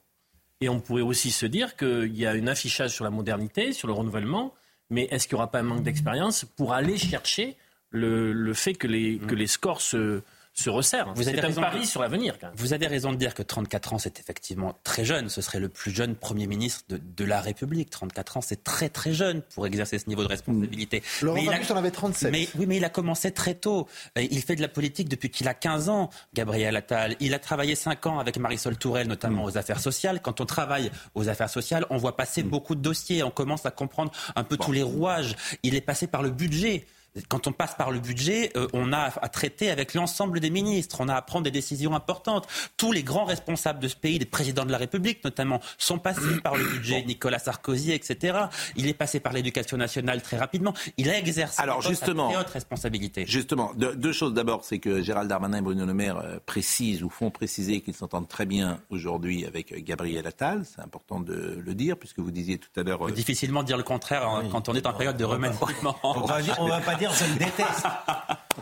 Et 0.60 0.70
on 0.70 0.80
pourrait 0.80 1.04
aussi 1.04 1.30
se 1.30 1.46
dire 1.46 1.75
qu'il 1.75 2.18
y 2.18 2.25
a 2.25 2.31
un 2.31 2.48
affichage 2.48 2.92
sur 2.92 3.04
la 3.04 3.12
modernité, 3.12 3.74
sur 3.74 3.88
le 3.88 3.94
renouvellement, 3.94 4.56
mais 4.89 5.07
est-ce 5.12 5.28
qu'il 5.28 5.36
n'y 5.36 5.42
aura 5.42 5.51
pas 5.51 5.60
un 5.60 5.63
manque 5.63 5.84
d'expérience 5.84 6.45
pour 6.45 6.74
aller 6.74 6.98
chercher 6.98 7.56
le, 7.89 8.34
le 8.34 8.54
fait 8.54 8.74
que 8.74 8.88
les, 8.88 9.18
que 9.18 9.36
les 9.36 9.48
scores 9.48 9.81
se, 9.81 10.22
se 10.57 10.69
resserre. 10.69 11.13
Vous 11.15 11.27
avez 11.27 11.39
un 11.39 11.51
pari 11.51 11.86
sur 11.86 12.01
l'avenir. 12.01 12.36
Vous 12.56 12.74
avez 12.74 12.88
raison 12.88 13.12
de 13.12 13.17
dire 13.17 13.36
que 13.36 13.43
34 13.43 13.93
ans, 13.93 14.00
c'est 14.00 14.20
effectivement 14.20 14.75
très 14.84 15.05
jeune. 15.05 15.29
Ce 15.29 15.41
serait 15.41 15.60
le 15.60 15.70
plus 15.70 15.91
jeune 15.91 16.15
Premier 16.15 16.48
ministre 16.48 16.84
de, 16.89 16.98
de 16.98 17.25
la 17.25 17.41
République. 17.41 17.91
34 17.91 18.38
ans, 18.38 18.41
c'est 18.41 18.63
très 18.63 18.89
très 18.89 19.13
jeune 19.13 19.43
pour 19.53 19.67
exercer 19.67 20.00
ce 20.00 20.08
niveau 20.08 20.24
de 20.24 20.27
responsabilité. 20.27 21.00
Mmh. 21.22 21.25
Laurent 21.25 21.38
mais 21.38 21.43
il 21.62 21.72
en 21.72 21.77
avait 21.77 21.91
37. 21.91 22.32
Mais, 22.32 22.50
oui, 22.58 22.65
mais 22.65 22.77
il 22.77 22.86
a 22.86 22.89
commencé 22.89 23.32
très 23.32 23.53
tôt. 23.53 23.88
Il 24.15 24.41
fait 24.41 24.55
de 24.55 24.62
la 24.62 24.67
politique 24.67 25.10
depuis 25.10 25.29
qu'il 25.29 25.48
a 25.48 25.53
15 25.53 25.89
ans, 25.89 26.10
Gabriel 26.34 26.75
Attal. 26.75 27.15
Il 27.20 27.36
a 27.36 27.39
travaillé 27.39 27.75
5 27.75 28.05
ans 28.08 28.20
avec 28.20 28.38
Marisol 28.38 28.77
Tourelle, 28.77 29.08
notamment 29.08 29.43
mmh. 29.43 29.48
aux 29.48 29.58
affaires 29.60 29.79
sociales. 29.79 30.22
Quand 30.22 30.41
on 30.41 30.46
travaille 30.46 30.91
aux 31.13 31.29
affaires 31.29 31.51
sociales, 31.51 31.86
on 31.91 31.98
voit 31.98 32.17
passer 32.17 32.43
mmh. 32.43 32.50
beaucoup 32.50 32.74
de 32.74 32.82
dossiers. 32.82 33.22
On 33.22 33.32
commence 33.32 33.67
à 33.67 33.72
comprendre 33.72 34.12
un 34.36 34.43
peu 34.43 34.58
tous 34.58 34.72
les 34.72 34.84
rouages. 34.84 35.36
Il 35.62 35.75
est 35.75 35.82
passé 35.82 36.08
par 36.08 36.24
le 36.24 36.32
budget 36.32 36.88
quand 37.29 37.47
on 37.47 37.51
passe 37.51 37.75
par 37.75 37.91
le 37.91 38.00
budget, 38.00 38.51
euh, 38.55 38.67
on 38.74 38.93
a 38.93 39.12
à 39.21 39.29
traiter 39.29 39.69
avec 39.69 39.93
l'ensemble 39.93 40.39
des 40.39 40.50
ministres, 40.50 40.97
on 41.00 41.07
a 41.07 41.15
à 41.15 41.21
prendre 41.21 41.43
des 41.43 41.51
décisions 41.51 41.95
importantes. 41.95 42.47
Tous 42.77 42.91
les 42.91 43.03
grands 43.03 43.25
responsables 43.25 43.79
de 43.79 43.88
ce 43.88 43.95
pays, 43.95 44.19
les 44.19 44.25
présidents 44.25 44.65
de 44.65 44.71
la 44.71 44.77
République 44.77 45.24
notamment, 45.24 45.59
sont 45.77 46.00
passés 46.00 46.39
par 46.43 46.55
le 46.55 46.65
budget. 46.65 47.03
Nicolas 47.03 47.39
Sarkozy, 47.39 47.91
etc. 47.91 48.38
Il 48.75 48.88
est 48.88 48.93
passé 48.93 49.19
par 49.19 49.33
l'éducation 49.33 49.77
nationale 49.77 50.21
très 50.21 50.38
rapidement. 50.38 50.74
Il 50.97 51.09
a 51.09 51.17
exercé 51.17 51.62
Alors, 51.62 51.81
justement, 51.81 52.29
très 52.29 52.39
haute 52.39 52.50
responsabilité. 52.50 53.25
Justement, 53.25 53.71
deux, 53.75 54.12
choses. 54.12 54.33
D'abord, 54.33 54.63
c'est 54.63 54.79
que 54.79 55.01
Gérald 55.01 55.29
Darmanin 55.29 55.59
et 55.59 55.62
Bruno 55.62 55.86
Le 55.86 55.93
Maire 55.93 56.17
euh, 56.17 56.39
précisent 56.45 57.03
ou 57.03 57.09
font 57.09 57.31
préciser 57.31 57.81
qu'ils 57.81 57.93
s'entendent 57.93 58.27
très 58.27 58.45
bien 58.45 58.79
aujourd'hui 58.89 59.45
avec 59.45 59.71
euh, 59.71 59.77
Gabriel 59.79 60.25
Attal. 60.27 60.63
C'est 60.65 60.81
important 60.81 61.19
de 61.19 61.62
le 61.63 61.74
dire, 61.74 61.97
puisque 61.97 62.19
vous 62.19 62.31
disiez 62.31 62.57
tout 62.57 62.69
à 62.79 62.83
l'heure. 62.83 63.12
Difficilement 63.12 63.63
dire 63.63 63.77
le 63.77 63.83
contraire 63.83 64.27
hein, 64.27 64.43
quand 64.51 64.69
on 64.69 64.74
est 64.74 64.86
en 64.86 64.93
période 64.93 65.17
de 65.17 65.25
remaniement. 65.25 65.67
On 66.03 66.67
va 66.67 66.79
pas 66.81 66.95
dire 66.95 67.07
je 67.14 67.26
le 67.26 67.40
déteste. 67.40 67.86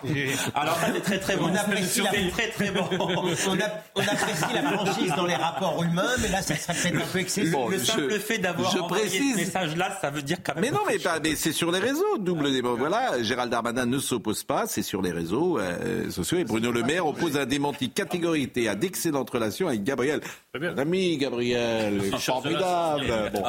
Alors 0.56 0.76
ça 0.76 0.88
c'est 0.94 1.02
très 1.02 1.20
très 1.20 1.36
bon. 1.38 1.50
On 1.52 1.56
apprécie, 1.56 2.02
la... 2.02 2.12
très, 2.32 2.50
très 2.50 2.72
bon. 2.72 2.88
on, 3.00 4.02
apprécie 4.02 4.54
la 4.54 4.64
franchise 4.72 5.14
dans 5.16 5.26
les 5.26 5.36
rapports 5.36 5.82
humains, 5.84 6.12
mais 6.22 6.28
là 6.28 6.42
ça 6.42 6.56
serait 6.56 6.74
peut-être 6.74 7.04
un 7.04 7.12
peu 7.12 7.20
excessif. 7.20 7.56
le 7.70 7.80
simple 7.80 8.20
fait 8.20 8.38
d'avoir 8.38 8.76
envoyé 8.84 9.06
précise... 9.06 9.34
ce 9.34 9.38
message-là, 9.38 9.98
ça 10.02 10.10
veut 10.10 10.22
dire 10.22 10.38
quand 10.44 10.56
même. 10.56 10.66
Mais 10.66 10.72
non, 10.72 10.82
mais, 10.88 10.98
mais 11.24 11.36
c'est 11.36 11.52
sur 11.52 11.72
les 11.72 11.80
réseaux, 11.80 12.18
double 12.20 12.52
débat. 12.52 12.74
Voilà, 12.78 13.22
Gérald 13.24 13.52
Darmanin 13.52 13.86
ne 13.86 14.00
s'oppose 14.00 14.44
pas, 14.44 14.68
c'est 14.68 14.84
sur 14.84 15.02
les 15.02 15.12
réseaux 15.12 15.60
euh, 15.60 16.10
sociaux. 16.12 16.38
Et 16.38 16.44
Bruno 16.44 16.72
Le 16.72 16.84
Maire 16.84 17.08
oppose 17.08 17.38
un 17.38 17.46
démenti 17.46 17.90
catégorique 17.90 18.58
et 18.58 18.68
à 18.68 18.76
d'excellentes 18.76 19.30
relations 19.30 19.68
avec 19.68 19.84
Gabriel. 19.84 20.22
Mon 20.60 20.78
ami 20.78 21.18
Gabriel, 21.18 22.02
formidable. 22.20 23.32
Bon, 23.34 23.44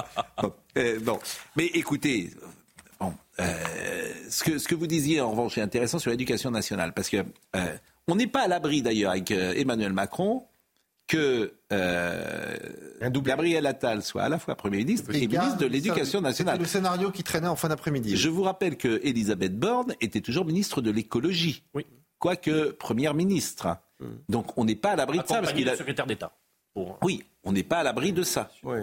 euh, 0.78 0.98
bon. 1.02 1.18
Mais 1.56 1.66
écoutez, 1.66 2.30
euh, 3.40 3.54
ce, 4.28 4.44
que, 4.44 4.58
ce 4.58 4.66
que 4.68 4.74
vous 4.74 4.86
disiez 4.86 5.20
en 5.20 5.30
revanche 5.30 5.58
est 5.58 5.62
intéressant 5.62 5.98
sur 5.98 6.10
l'éducation 6.10 6.50
nationale, 6.50 6.92
parce 6.94 7.08
que 7.08 7.18
euh, 7.56 7.76
On 8.08 8.14
n'est 8.16 8.26
pas 8.26 8.42
à 8.42 8.48
l'abri 8.48 8.82
d'ailleurs 8.82 9.10
avec 9.12 9.30
euh, 9.30 9.52
Emmanuel 9.56 9.92
Macron 9.92 10.44
que 11.06 11.52
euh, 11.72 12.56
Gabriel 13.00 13.64
Attal 13.66 14.02
soit 14.02 14.22
à 14.24 14.28
la 14.28 14.38
fois 14.38 14.56
Premier 14.56 14.78
ministre 14.78 15.14
et, 15.14 15.26
ministre 15.28 15.56
de 15.58 15.66
l'Éducation 15.66 16.20
nationale. 16.20 16.54
C'était 16.54 16.64
le 16.64 16.68
scénario 16.68 17.10
qui 17.12 17.22
traînait 17.22 17.46
en 17.46 17.54
fin 17.56 17.68
d'après-midi. 17.68 18.16
Je 18.16 18.28
vous 18.28 18.42
rappelle 18.42 18.76
que 18.76 19.00
Elisabeth 19.04 19.56
Borne 19.56 19.94
était 20.00 20.20
toujours 20.20 20.44
ministre 20.44 20.80
de 20.82 20.90
l'écologie, 20.90 21.62
Oui. 21.74 21.86
quoique 22.18 22.70
Première 22.72 23.14
ministre. 23.14 23.76
Donc 24.28 24.58
on 24.58 24.64
n'est 24.64 24.74
pas 24.76 24.90
à 24.90 24.96
l'abri 24.96 25.18
de 25.18 25.26
ça. 25.26 25.40
Parce 25.40 25.52
qu'il 25.52 25.68
a... 25.68 25.76
secrétaire 25.76 26.06
d'État. 26.06 26.32
Pour- 26.74 26.98
Oui, 27.02 27.22
on 27.44 27.52
n'est 27.52 27.62
pas 27.62 27.78
à 27.78 27.82
l'abri 27.84 28.12
de 28.12 28.22
ça. 28.22 28.50
Oui. 28.64 28.80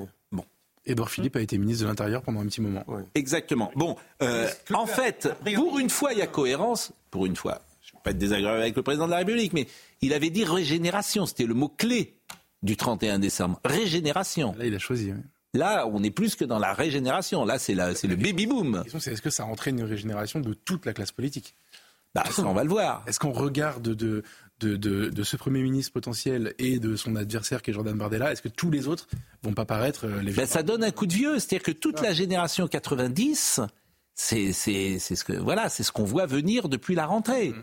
Edouard 0.86 1.10
Philippe 1.10 1.36
a 1.36 1.42
été 1.42 1.58
ministre 1.58 1.84
de 1.84 1.90
l'Intérieur 1.90 2.22
pendant 2.22 2.42
un 2.42 2.46
petit 2.46 2.62
moment. 2.62 2.84
Exactement. 3.16 3.72
Bon, 3.76 3.96
euh, 4.22 4.50
en 4.74 4.86
fait, 4.86 5.30
pour 5.56 5.80
une 5.80 5.90
fois, 5.90 6.14
il 6.14 6.20
y 6.20 6.22
a 6.22 6.28
cohérence. 6.28 6.92
Pour 7.10 7.26
une 7.26 7.36
fois, 7.36 7.62
je 7.82 7.92
ne 7.94 7.98
vais 7.98 8.04
pas 8.04 8.10
être 8.12 8.18
désagréable 8.18 8.60
avec 8.62 8.76
le 8.76 8.84
président 8.84 9.06
de 9.06 9.12
la 9.12 9.18
République, 9.18 9.54
mais 9.54 9.68
il 10.02 10.14
avait 10.14 10.30
dit 10.30 10.44
régénération. 10.44 11.26
C'était 11.26 11.46
le 11.46 11.54
mot-clé 11.54 12.16
du 12.64 12.76
31 12.76 13.20
décembre. 13.20 13.60
Régénération. 13.64 14.56
Là, 14.58 14.66
il 14.66 14.76
a 14.76 14.80
choisi. 14.80 15.12
oui. 15.12 15.20
Là, 15.56 15.86
on 15.88 16.02
est 16.02 16.10
plus 16.10 16.36
que 16.36 16.46
dans 16.46 16.58
la 16.58 16.74
régénération. 16.74 17.46
Là, 17.46 17.60
c'est 17.60 17.76
la- 17.76 17.94
c'est 17.94 18.08
le 18.08 18.16
baby-boom. 18.16 18.76
La 18.78 18.82
question, 18.84 19.00
c'est 19.00 19.12
est-ce 19.14 19.22
que 19.22 19.30
ça 19.30 19.46
entraîne 19.46 19.78
une 19.78 19.86
régénération 19.86 20.40
de 20.40 20.54
toute 20.56 20.86
la 20.88 20.94
classe 20.94 21.12
politique? 21.12 21.56
Bah, 22.16 22.24
ça, 22.32 22.44
on 22.46 22.54
va 22.54 22.64
le 22.64 22.70
voir. 22.70 23.04
Est-ce 23.08 23.20
qu'on 23.20 23.32
regarde 23.32 23.84
de, 23.84 24.24
de, 24.60 24.76
de, 24.78 25.10
de 25.10 25.24
ce 25.24 25.36
Premier 25.36 25.62
ministre 25.62 25.92
potentiel 25.94 26.54
et 26.60 26.80
de 26.80 26.96
son 26.96 27.16
adversaire 27.16 27.62
qui 27.62 27.72
est 27.72 27.74
Jordan 27.74 27.98
Bardella, 27.98 28.32
est-ce 28.32 28.42
que 28.42 28.50
tous 28.50 28.72
les 28.72 28.88
autres 28.88 29.08
vont 29.42 29.54
pas 29.54 29.66
paraître 29.66 30.06
euh, 30.08 30.22
les 30.22 30.32
Ben, 30.32 30.46
ça 30.46 30.64
donne 30.64 30.84
un 30.84 30.92
coup 30.92 31.06
de 31.06 31.14
vieux. 31.14 31.40
C'est-à-dire 31.40 31.64
que 31.64 31.72
toute 31.72 32.02
la 32.02 32.14
génération 32.14 32.68
90, 32.68 33.60
c'est 34.16 34.54
c'est- 34.54 35.00
c'est 35.00 35.16
ce 35.16 35.24
que 35.24 35.34
voilà, 35.34 35.70
c'est 35.70 35.84
ce 35.84 35.92
qu'on 35.92 36.06
voit 36.06 36.26
venir 36.28 36.70
depuis 36.70 36.96
la 36.96 37.06
rentrée. 37.06 37.54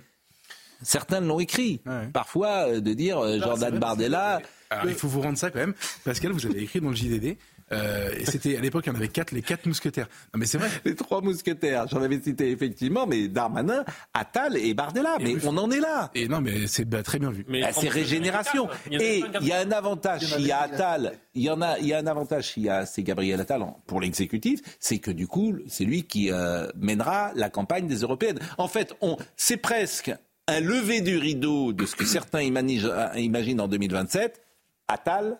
Certains 0.82 1.20
l'ont 1.20 1.40
écrit. 1.40 1.80
Ouais. 1.84 2.08
Parfois, 2.12 2.66
euh, 2.68 2.80
de 2.80 2.94
dire 2.94 3.18
euh, 3.18 3.38
Jordan 3.38 3.78
Bardella. 3.78 4.40
Alors, 4.70 4.86
il 4.88 4.94
faut 4.94 5.08
vous 5.08 5.20
rendre 5.20 5.36
ça 5.36 5.50
quand 5.50 5.58
même. 5.58 5.74
Pascal, 6.04 6.32
vous 6.32 6.46
avez 6.46 6.62
écrit 6.62 6.80
dans 6.80 6.88
le 6.90 6.96
JDD. 6.96 7.36
Euh, 7.72 8.10
et 8.18 8.24
c'était 8.24 8.56
à 8.56 8.60
l'époque, 8.60 8.84
il 8.86 8.90
y 8.90 8.92
en 8.92 8.96
avait 8.96 9.08
quatre, 9.08 9.32
les 9.32 9.42
quatre 9.42 9.66
mousquetaires. 9.66 10.08
Non, 10.34 10.40
mais 10.40 10.46
c'est 10.46 10.58
vrai. 10.58 10.68
Les 10.84 10.94
trois 10.94 11.20
mousquetaires, 11.20 11.86
j'en 11.88 12.02
avais 12.02 12.20
cité 12.20 12.50
effectivement, 12.50 13.06
mais 13.06 13.28
Darmanin, 13.28 13.84
Attal 14.14 14.56
et 14.56 14.74
Bardella. 14.74 15.16
Mais 15.20 15.34
on 15.46 15.56
en 15.56 15.70
est 15.70 15.80
là. 15.80 16.10
Et 16.14 16.28
non, 16.28 16.40
mais 16.40 16.66
c'est 16.66 16.84
bah, 16.84 17.02
très 17.02 17.18
bien 17.18 17.30
vu. 17.30 17.44
Mais 17.48 17.62
Ah, 17.62 17.72
c'est 17.72 17.88
régénération. 17.88 18.68
Il 18.90 19.00
Et 19.00 19.24
il 19.40 19.46
y 19.46 19.52
a 19.52 19.60
un 19.60 19.70
avantage 19.70 20.26
s'il 20.26 20.46
y 20.46 20.52
a 20.52 20.60
Attal, 20.60 21.12
il 21.34 21.42
y 21.42 21.50
en 21.50 21.62
a, 21.62 21.78
il 21.78 21.86
y 21.86 21.92
a 21.92 21.98
un 21.98 22.06
avantage 22.06 22.52
s'il 22.52 22.64
y 22.64 22.68
a 22.68 22.86
c'est 22.86 23.02
Gabriel 23.02 23.40
Attal 23.40 23.60
pour 23.86 24.00
l'exécutif, 24.00 24.60
c'est 24.78 24.98
que 24.98 25.10
du 25.10 25.26
coup 25.26 25.54
c'est 25.66 25.84
lui 25.84 26.04
qui 26.04 26.32
euh, 26.32 26.68
mènera 26.76 27.32
la 27.34 27.50
campagne 27.50 27.86
des 27.86 27.98
européennes. 27.98 28.38
En 28.58 28.68
fait, 28.68 28.94
on, 29.00 29.16
c'est 29.36 29.56
presque 29.56 30.12
un 30.48 30.60
lever 30.60 31.00
du 31.00 31.18
rideau 31.18 31.72
de 31.72 31.86
ce 31.86 31.94
que 31.94 32.04
certains 32.04 32.42
imaginent, 32.42 32.86
euh, 32.86 33.08
imaginent 33.16 33.60
en 33.60 33.68
2027. 33.68 34.42
Attal, 34.88 35.38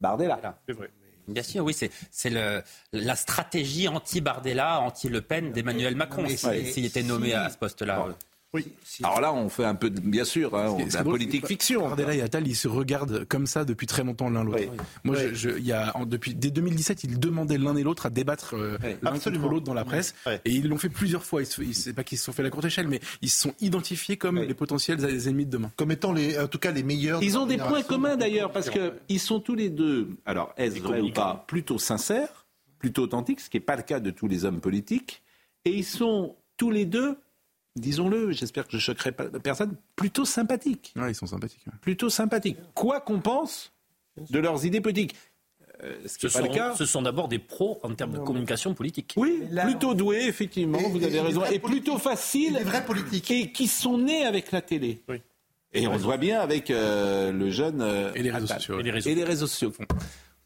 Bardella. 0.00 0.40
C'est 0.66 0.74
vrai. 0.74 0.90
Bien 1.28 1.42
sûr, 1.42 1.64
oui, 1.64 1.76
c'est 2.10 2.30
la 2.92 3.16
stratégie 3.16 3.86
anti-Bardella, 3.86 4.80
anti-Le 4.80 5.20
Pen 5.20 5.52
d'Emmanuel 5.52 5.94
Macron, 5.94 6.26
s'il 6.28 6.84
était 6.84 7.02
nommé 7.02 7.34
à 7.34 7.50
ce 7.50 7.58
poste-là. 7.58 8.06
Alors 9.02 9.20
là, 9.20 9.32
on 9.34 9.48
fait 9.50 9.64
un 9.64 9.74
peu, 9.74 9.90
de, 9.90 10.00
bien 10.00 10.24
sûr, 10.24 10.54
hein, 10.56 10.68
on- 10.70 10.86
la 10.94 11.04
politique 11.04 11.42
que 11.42 11.48
fiction. 11.48 11.82
Bardella 11.82 12.14
et 12.14 12.22
Attal, 12.22 12.46
ils 12.48 12.56
se 12.56 12.66
regardent 12.66 13.24
comme 13.26 13.46
ça 13.46 13.64
depuis 13.66 13.86
très 13.86 14.02
longtemps 14.02 14.30
l'un 14.30 14.42
l'autre. 14.42 14.58
Oui. 14.60 14.76
Moi, 15.04 15.16
je, 15.16 15.34
je- 15.34 15.58
il 15.58 15.66
y 15.66 15.72
a, 15.72 15.94
en- 15.96 16.06
depuis 16.06 16.34
dès 16.34 16.50
2017, 16.50 17.04
ils 17.04 17.20
demandaient 17.20 17.58
l'un 17.58 17.76
et 17.76 17.82
l'autre 17.82 18.06
à 18.06 18.10
débattre 18.10 18.54
euh, 18.54 18.78
Oui, 18.82 18.96
l'un 19.02 19.12
absolument. 19.12 19.42
contre 19.42 19.52
l'autre 19.54 19.66
dans 19.66 19.74
la 19.74 19.84
presse, 19.84 20.14
et 20.26 20.50
ils 20.50 20.66
l'ont 20.66 20.78
fait 20.78 20.88
plusieurs 20.88 21.24
fois. 21.24 21.42
Ils, 21.42 21.74
c'est 21.74 21.92
pas 21.92 22.04
qu'ils 22.04 22.16
se 22.18 22.24
sont 22.24 22.32
fait 22.32 22.42
la 22.42 22.50
courte 22.50 22.64
échelle, 22.64 22.88
mais 22.88 23.00
ils 23.20 23.28
se 23.30 23.38
sont 23.40 23.52
identifiés 23.60 24.16
comme 24.16 24.38
les 24.40 24.54
potentiels 24.54 25.04
ennemis 25.26 25.44
de 25.44 25.50
demain. 25.50 25.70
Comme 25.76 25.90
étant 25.92 26.12
les, 26.12 26.38
en 26.38 26.48
tout 26.48 26.58
cas 26.58 26.70
les 26.72 26.82
meilleurs. 26.82 27.22
Ils 27.22 27.32
de 27.32 27.38
ont 27.38 27.46
des 27.46 27.58
points 27.58 27.82
communs 27.82 28.16
d'ailleurs, 28.16 28.50
parce 28.50 28.70
qu'ils 28.70 29.20
sont 29.20 29.40
tous 29.40 29.54
les 29.54 29.68
deux, 29.68 30.08
alors 30.24 30.54
est-ce 30.56 30.80
vrai 30.80 31.00
ou 31.02 31.12
pas, 31.12 31.44
plutôt 31.46 31.78
sincères, 31.78 32.46
plutôt 32.78 33.02
authentiques, 33.02 33.40
ce 33.40 33.50
qui 33.50 33.58
n'est 33.58 33.62
pas 33.64 33.76
le 33.76 33.82
cas 33.82 34.00
de 34.00 34.10
tous 34.10 34.26
les 34.26 34.44
hommes 34.46 34.60
politiques, 34.60 35.22
et 35.66 35.70
ils 35.70 35.84
sont 35.84 36.36
tous 36.56 36.70
les 36.70 36.86
deux, 36.86 37.18
disons-le, 37.78 38.32
j'espère 38.32 38.66
que 38.66 38.72
je 38.72 38.78
choquerai 38.78 39.12
pas 39.12 39.24
personne, 39.42 39.76
plutôt 39.96 40.24
sympathiques. 40.24 40.92
Ouais, 40.96 41.12
ils 41.12 41.14
sont 41.14 41.26
sympathiques. 41.26 41.62
ouais. 41.66 41.72
Plutôt 41.80 42.10
sympathiques. 42.10 42.58
Quoi 42.74 43.00
qu'on 43.00 43.20
pense 43.20 43.72
de 44.30 44.38
leurs 44.38 44.64
idées 44.64 44.80
politiques. 44.80 45.14
Euh, 45.84 45.96
ce 46.06 46.28
sont, 46.28 46.42
le 46.42 46.48
cas. 46.48 46.74
ce 46.74 46.84
sont 46.84 47.02
d'abord 47.02 47.28
des 47.28 47.38
pros 47.38 47.78
en 47.84 47.94
termes 47.94 48.12
de 48.12 48.18
communication 48.18 48.74
politique. 48.74 49.14
Oui, 49.16 49.42
plutôt 49.62 49.94
doués, 49.94 50.24
effectivement, 50.26 50.78
Et- 50.80 50.88
vous 50.90 51.00
et- 51.00 51.04
avez 51.04 51.16
et 51.18 51.20
raison, 51.20 51.44
et 51.44 51.60
plutôt 51.60 51.98
faciles, 51.98 52.54
Des 52.54 52.64
vrais 52.64 52.84
politiques. 52.84 53.30
et 53.30 53.52
qui 53.52 53.68
sont 53.68 53.96
nés 53.96 54.24
avec 54.24 54.50
la 54.50 54.60
télé. 54.60 55.00
Oui. 55.08 55.22
Et 55.72 55.86
on 55.86 55.92
le 55.92 55.98
voit 55.98 56.16
bien 56.16 56.40
avec 56.40 56.70
euh, 56.70 57.30
le 57.30 57.50
jeune... 57.50 57.80
euh, 57.80 58.10
Et 58.14 58.22
les 58.24 58.30
réseaux 58.32 58.46
sociaux. 58.48 58.74
ouais. 58.74 58.80
Et 58.80 58.84
les 58.84 58.90
réseaux. 58.90 59.10
Et 59.10 59.14
les 59.14 59.22
réseaux 59.24 59.46
sociaux. 59.46 59.72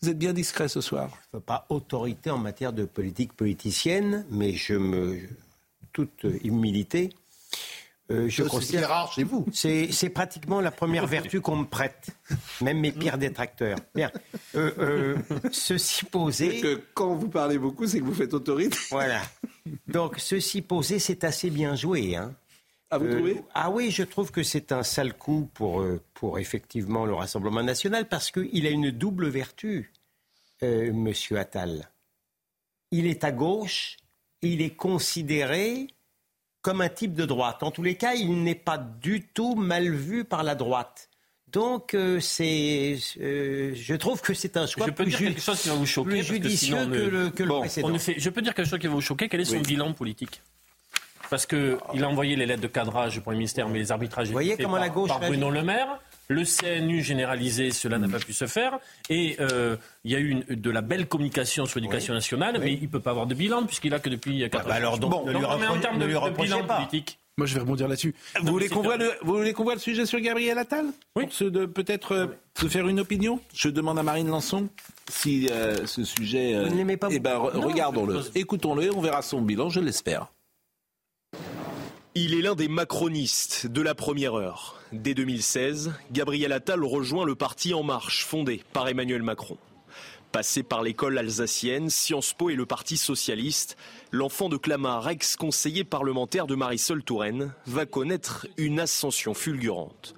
Vous 0.03 0.09
êtes 0.11 0.19
bien 0.19 0.33
discret 0.35 0.69
ce 0.69 0.81
soir. 0.83 1.09
Je 1.31 1.37
ne 1.37 1.39
veux 1.39 1.45
pas 1.45 1.65
autorité 1.71 2.29
en 2.31 2.37
matière 2.39 2.73
de 2.75 2.85
politique 2.85 3.33
politicienne, 3.33 4.27
mais 4.31 4.53
je 4.53 4.75
me. 4.75 5.19
toute 5.95 6.25
humilité. 6.43 7.11
Euh, 8.11 8.29
je 8.29 8.43
C'est 8.61 8.85
rare 8.85 9.13
chez 9.13 9.23
vous. 9.25 9.47
C'est 9.53 10.11
pratiquement 10.13 10.61
la 10.61 10.71
première 10.71 11.07
vertu 11.07 11.41
qu'on 11.41 11.57
me 11.57 11.65
prête, 11.65 12.09
même 12.61 12.81
mes 12.81 12.93
pires 12.93 13.19
détracteurs. 13.19 13.79
Bien. 13.95 14.11
Euh, 14.55 14.73
euh, 14.79 15.17
ceci 15.51 16.05
posé. 16.05 16.61
que 16.61 16.83
quand 16.95 17.15
vous 17.15 17.29
parlez 17.29 17.59
beaucoup, 17.59 17.87
c'est 17.87 18.01
que 18.01 18.05
vous 18.05 18.15
faites 18.15 18.35
autorité. 18.35 18.77
Voilà. 18.91 19.23
Donc, 19.87 20.19
ceci 20.19 20.63
posé, 20.63 20.99
c'est 20.99 21.25
assez 21.25 21.49
bien 21.51 21.75
joué. 21.77 22.17
Hein. 22.17 22.35
À 22.91 22.99
vous 22.99 23.07
Euh, 23.07 23.15
trouvez? 23.17 23.43
Ah 23.55 23.71
oui, 23.71 23.91
je 23.91 24.03
trouve 24.03 24.31
que 24.31 24.43
c'est 24.43 24.73
un 24.73 24.83
sale 24.83 25.15
coup 25.15 25.49
pour, 25.55 25.83
pour 26.13 26.39
effectivement 26.39 27.07
le 27.07 27.15
Rassemblement 27.15 27.63
national 27.63 28.09
parce 28.09 28.31
qu'il 28.31 28.67
a 28.67 28.71
une 28.71 28.91
double 28.91 29.29
vertu, 29.29 29.93
euh, 30.63 30.93
Monsieur 30.93 31.39
Attal. 31.39 31.89
Il 32.91 33.07
est 33.07 33.25
à 33.25 33.33
gauche, 33.33 33.97
il 34.43 34.61
est 34.61 34.75
considéré 34.77 35.87
comme 36.63 36.81
un 36.81 36.89
type 36.89 37.15
de 37.15 37.27
droite. 37.27 37.63
En 37.63 37.71
tous 37.71 37.83
les 37.83 37.97
cas, 37.97 38.15
il 38.15 38.43
n'est 38.45 38.55
pas 38.55 38.79
du 38.79 39.23
tout 39.35 39.55
mal 39.57 39.91
vu 39.93 40.25
par 40.25 40.43
la 40.45 40.55
droite. 40.55 41.09
Donc, 41.49 41.93
euh, 41.93 42.19
c'est, 42.21 42.97
euh, 43.21 43.73
je 43.75 43.95
trouve 43.95 44.23
que 44.23 44.33
c'est 44.33 44.57
un 44.57 44.67
choix 44.67 44.87
Je 44.87 44.93
peux 44.93 45.03
plus, 45.05 45.11
dire 45.11 45.19
quelque 45.19 45.41
chose 45.43 45.61
qui 45.61 45.69
va 45.69 45.75
vous 45.75 45.85
choquer. 45.85 46.09
plus 46.09 46.19
parce 46.19 46.29
que 46.29 46.35
judicieux 46.35 46.77
sinon, 46.77 46.83
on 46.89 46.91
que 46.91 46.97
le, 46.97 47.31
que 47.31 47.43
le 47.43 47.49
Bon, 47.51 47.61
précédent. 47.61 47.89
On 47.89 47.91
ne 47.91 47.99
fait- 47.99 48.15
je 48.17 48.31
peux 48.31 48.41
dire 48.41 48.55
quelque 48.55 48.69
chose 48.71 48.79
qui 48.79 48.87
va 48.87 48.95
vous 48.95 49.01
choquer. 49.03 49.29
Quel 49.29 49.41
est 49.41 49.45
son 49.45 49.61
bilan 49.61 49.93
politique? 49.93 50.41
Parce 51.29 51.45
qu'il 51.47 51.77
a 52.03 52.09
envoyé 52.09 52.37
les 52.37 52.47
lettres 52.47 52.63
de 52.63 52.69
cadrage 52.69 53.21
pour 53.21 53.33
le 53.33 53.39
ministère, 53.39 53.69
mais 53.69 53.79
les 53.79 53.91
arbitrages 53.93 54.29
Vous 54.29 54.33
voyez 54.33 54.53
étaient 54.53 54.63
faits 54.63 54.67
comment 54.67 54.79
la 54.79 54.89
gauche 54.89 55.09
par 55.09 55.21
Bruno 55.21 55.51
Le 55.51 55.63
Maire. 55.63 55.99
Le 56.29 56.45
CNU 56.45 57.03
généralisé, 57.03 57.71
cela 57.73 57.99
n'a 57.99 58.09
pas 58.09 58.19
pu 58.19 58.33
se 58.33 58.47
faire. 58.47 58.79
Et 59.11 59.37
euh, 59.41 59.77
il 60.05 60.13
y 60.13 60.15
a 60.15 60.19
eu 60.19 60.29
une- 60.31 60.45
de 60.61 60.71
la 60.71 60.81
belle 60.81 61.07
communication 61.07 61.67
sur 61.67 61.79
l'éducation 61.81 62.15
nationale, 62.15 62.59
mais 62.61 62.73
il 62.75 62.83
ne 62.83 62.87
peut 62.89 63.01
pas 63.01 63.11
avoir 63.11 63.27
de 63.27 63.35
bilan 63.35 63.65
puisqu'il 63.67 63.93
a 63.95 63.99
que 63.99 64.09
depuis 64.09 64.49
4 64.49 64.67
bah 64.67 64.75
alors, 64.75 64.99
donc, 64.99 65.27
ne 65.27 65.33
lui 65.33 65.39
mais 65.41 65.67
en 65.67 65.79
termes 65.81 65.99
de, 65.99 66.07
de 66.07 66.31
bilan 66.43 66.65
pas. 66.65 66.77
politique. 66.77 67.19
Moi, 67.39 67.47
je 67.47 67.55
vais 67.55 67.61
rebondir 67.61 67.89
là-dessus. 67.89 68.15
vous 68.43 68.47
voulez, 68.53 68.69
c'est 68.69 68.75
qu'on 68.75 68.83
voit 68.83 68.99
bien. 68.99 69.07
le, 69.07 69.13
vous 69.23 69.37
voulez 69.37 69.53
qu'on 69.55 69.63
voit 69.65 69.73
le 69.75 69.81
sujet 69.81 70.05
sur 70.05 70.21
Gabriel 70.21 70.59
Attal 70.59 70.85
Oui. 71.17 71.27
Peut-être 71.27 72.13
euh, 72.13 72.27
se 72.61 72.67
faire 72.69 72.87
une 72.89 73.01
opinion? 73.01 73.41
Je 73.55 73.71
demande 73.71 73.99
à 73.99 74.03
Marine 74.03 74.29
Lançon 74.29 74.69
si 75.11 75.49
euh, 75.51 75.87
ce 75.87 76.05
sujet. 76.05 76.55
euh, 76.55 76.65
Vous 76.65 76.73
ne 76.73 76.77
l'aimez 76.77 76.99
pas 76.99 77.09
eh 77.11 77.19
ben, 77.21 77.39
Non, 77.55 77.61
regardons-le, 77.69 78.21
écoutons-le, 78.35 78.95
on 78.95 79.01
verra 79.01 79.23
son 79.23 79.41
bilan, 79.41 79.71
je 79.71 79.81
l'espère. 79.81 80.27
Il 82.15 82.35
est 82.35 82.43
l'un 82.43 82.55
des 82.55 82.69
macronistes 82.69 83.67
de 83.67 83.81
la 83.81 83.95
première 83.95 84.35
heure. 84.35 84.79
Dès 84.93 85.15
2016, 85.15 85.95
Gabriel 86.11 86.53
Attal 86.53 86.85
rejoint 86.85 87.25
le 87.25 87.35
parti 87.35 87.73
En 87.73 87.83
Marche, 87.83 88.27
fondé 88.27 88.63
par 88.75 88.87
Emmanuel 88.87 89.23
Macron. 89.23 89.57
Passé 90.31 90.63
par 90.63 90.83
l'école 90.83 91.17
alsacienne, 91.17 91.89
Sciences 91.89 92.35
Po 92.35 92.51
et 92.51 92.55
le 92.55 92.67
Parti 92.67 92.99
socialiste, 92.99 93.79
l'enfant 94.11 94.51
de 94.51 94.59
Clamart, 94.59 95.09
ex-conseiller 95.09 95.85
parlementaire 95.85 96.47
de 96.47 96.55
Marisol 96.55 97.03
Touraine, 97.03 97.55
va 97.65 97.87
connaître 97.87 98.47
une 98.59 98.79
ascension 98.79 99.33
fulgurante. 99.33 100.15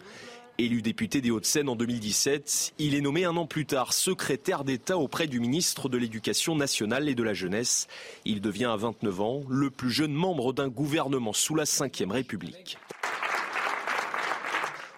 Élu 0.56 0.82
député 0.82 1.20
des 1.20 1.32
Hauts-de-Seine 1.32 1.68
en 1.68 1.74
2017, 1.74 2.74
il 2.78 2.94
est 2.94 3.00
nommé 3.00 3.24
un 3.24 3.36
an 3.36 3.44
plus 3.44 3.66
tard 3.66 3.92
secrétaire 3.92 4.62
d'État 4.62 4.96
auprès 4.96 5.26
du 5.26 5.40
ministre 5.40 5.88
de 5.88 5.98
l'Éducation 5.98 6.54
nationale 6.54 7.08
et 7.08 7.16
de 7.16 7.24
la 7.24 7.34
jeunesse. 7.34 7.88
Il 8.24 8.40
devient 8.40 8.66
à 8.66 8.76
29 8.76 9.20
ans 9.20 9.42
le 9.48 9.70
plus 9.70 9.90
jeune 9.90 10.12
membre 10.12 10.52
d'un 10.52 10.68
gouvernement 10.68 11.32
sous 11.32 11.56
la 11.56 11.64
Ve 11.64 12.08
République. 12.08 12.78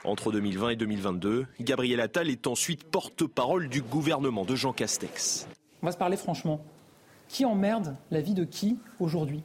Entre 0.05 0.31
2020 0.31 0.69
et 0.69 0.77
2022, 0.77 1.47
Gabriel 1.61 2.01
Attal 2.01 2.29
est 2.29 2.47
ensuite 2.47 2.85
porte-parole 2.85 3.71
du 3.71 3.81
gouvernement 3.81 4.45
de 4.45 4.57
Jean 4.57 4.75
Castex. 4.75 5.49
On 5.81 5.87
va 5.87 5.93
se 5.93 5.97
parler 5.97 6.19
franchement. 6.19 6.63
Qui 7.29 7.47
emmerde 7.47 7.97
la 8.11 8.21
vie 8.21 8.35
de 8.35 8.45
qui 8.45 8.77
aujourd'hui? 9.01 9.43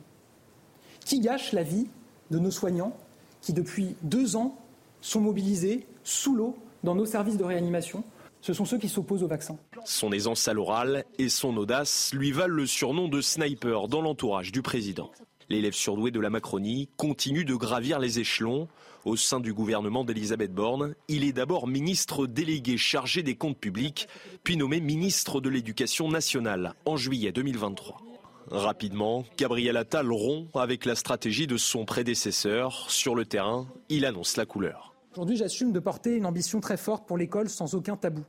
Qui 1.06 1.22
gâche 1.22 1.54
la 1.54 1.64
vie 1.64 1.88
de 2.32 2.38
nos 2.38 2.52
soignants 2.52 2.98
qui, 3.40 3.54
depuis 3.54 3.96
deux 4.04 4.36
ans, 4.36 4.58
sont 5.00 5.22
mobilisés 5.22 5.88
sous 6.04 6.36
l'eau 6.36 6.56
dans 6.84 6.96
nos 6.96 7.06
services 7.06 7.38
de 7.38 7.44
réanimation 7.44 8.04
Ce 8.42 8.54
sont 8.54 8.66
ceux 8.66 8.78
qui 8.78 8.90
s'opposent 8.90 9.24
au 9.24 9.28
vaccin. 9.28 9.58
Son 9.86 10.12
aisance 10.12 10.48
à 10.48 10.54
l'oral 10.54 11.06
et 11.20 11.30
son 11.30 11.56
audace 11.58 12.12
lui 12.14 12.32
valent 12.32 12.56
le 12.56 12.66
surnom 12.66 13.08
de 13.08 13.22
sniper 13.22 13.88
dans 13.88 14.02
l'entourage 14.02 14.52
du 14.52 14.62
président. 14.62 15.12
L'élève 15.50 15.74
surdoué 15.74 16.12
de 16.12 16.20
la 16.20 16.30
Macronie 16.30 16.88
continue 16.96 17.44
de 17.44 17.56
gravir 17.56 18.00
les 18.00 18.20
échelons. 18.20 18.70
Au 19.04 19.18
sein 19.18 19.40
du 19.40 19.54
gouvernement 19.54 20.06
d'Elisabeth 20.06 20.54
Borne, 20.54 20.96
il 21.10 21.26
est 21.26 21.34
d'abord 21.34 21.68
ministre 21.68 22.26
délégué 22.26 22.78
chargé 22.78 23.22
des 23.22 23.36
comptes 23.36 23.58
publics, 23.58 24.08
puis 24.44 24.56
nommé 24.56 24.80
ministre 24.80 25.42
de 25.42 25.50
l'Éducation 25.50 26.08
nationale 26.08 26.76
en 26.86 26.96
juillet 26.96 27.34
2023. 27.34 28.02
Rapidement, 28.50 29.26
Gabriel 29.38 29.78
Attal 29.78 30.12
rompt 30.12 30.56
avec 30.56 30.86
la 30.86 30.96
stratégie 30.96 31.48
de 31.48 31.58
son 31.58 31.86
prédécesseur. 31.86 32.90
Sur 32.90 33.16
le 33.16 33.26
terrain, 33.26 33.68
il 33.90 34.06
annonce 34.06 34.38
la 34.38 34.46
couleur. 34.46 34.91
Aujourd'hui, 35.12 35.36
j'assume 35.36 35.74
de 35.74 35.80
porter 35.80 36.16
une 36.16 36.26
ambition 36.26 36.62
très 36.62 36.78
forte 36.78 37.06
pour 37.06 37.18
l'école 37.18 37.50
sans 37.50 37.76
aucun 37.76 37.98
tabou. 37.98 38.24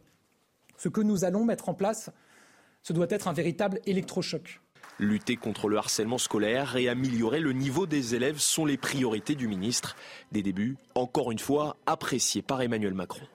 Ce 0.76 0.88
que 0.88 1.00
nous 1.00 1.24
allons 1.24 1.44
mettre 1.44 1.68
en 1.68 1.74
place, 1.74 2.10
ce 2.82 2.92
doit 2.92 3.06
être 3.08 3.28
un 3.28 3.32
véritable 3.32 3.80
électrochoc. 3.86 4.60
Lutter 4.98 5.36
contre 5.36 5.68
le 5.68 5.76
harcèlement 5.76 6.18
scolaire 6.18 6.74
et 6.74 6.88
améliorer 6.88 7.38
le 7.38 7.52
niveau 7.52 7.86
des 7.86 8.16
élèves 8.16 8.38
sont 8.38 8.64
les 8.64 8.76
priorités 8.76 9.36
du 9.36 9.46
ministre. 9.46 9.94
Des 10.32 10.42
débuts, 10.42 10.76
encore 10.96 11.30
une 11.30 11.38
fois, 11.38 11.76
appréciés 11.86 12.42
par 12.42 12.60
Emmanuel 12.62 12.94
Macron. 12.94 13.26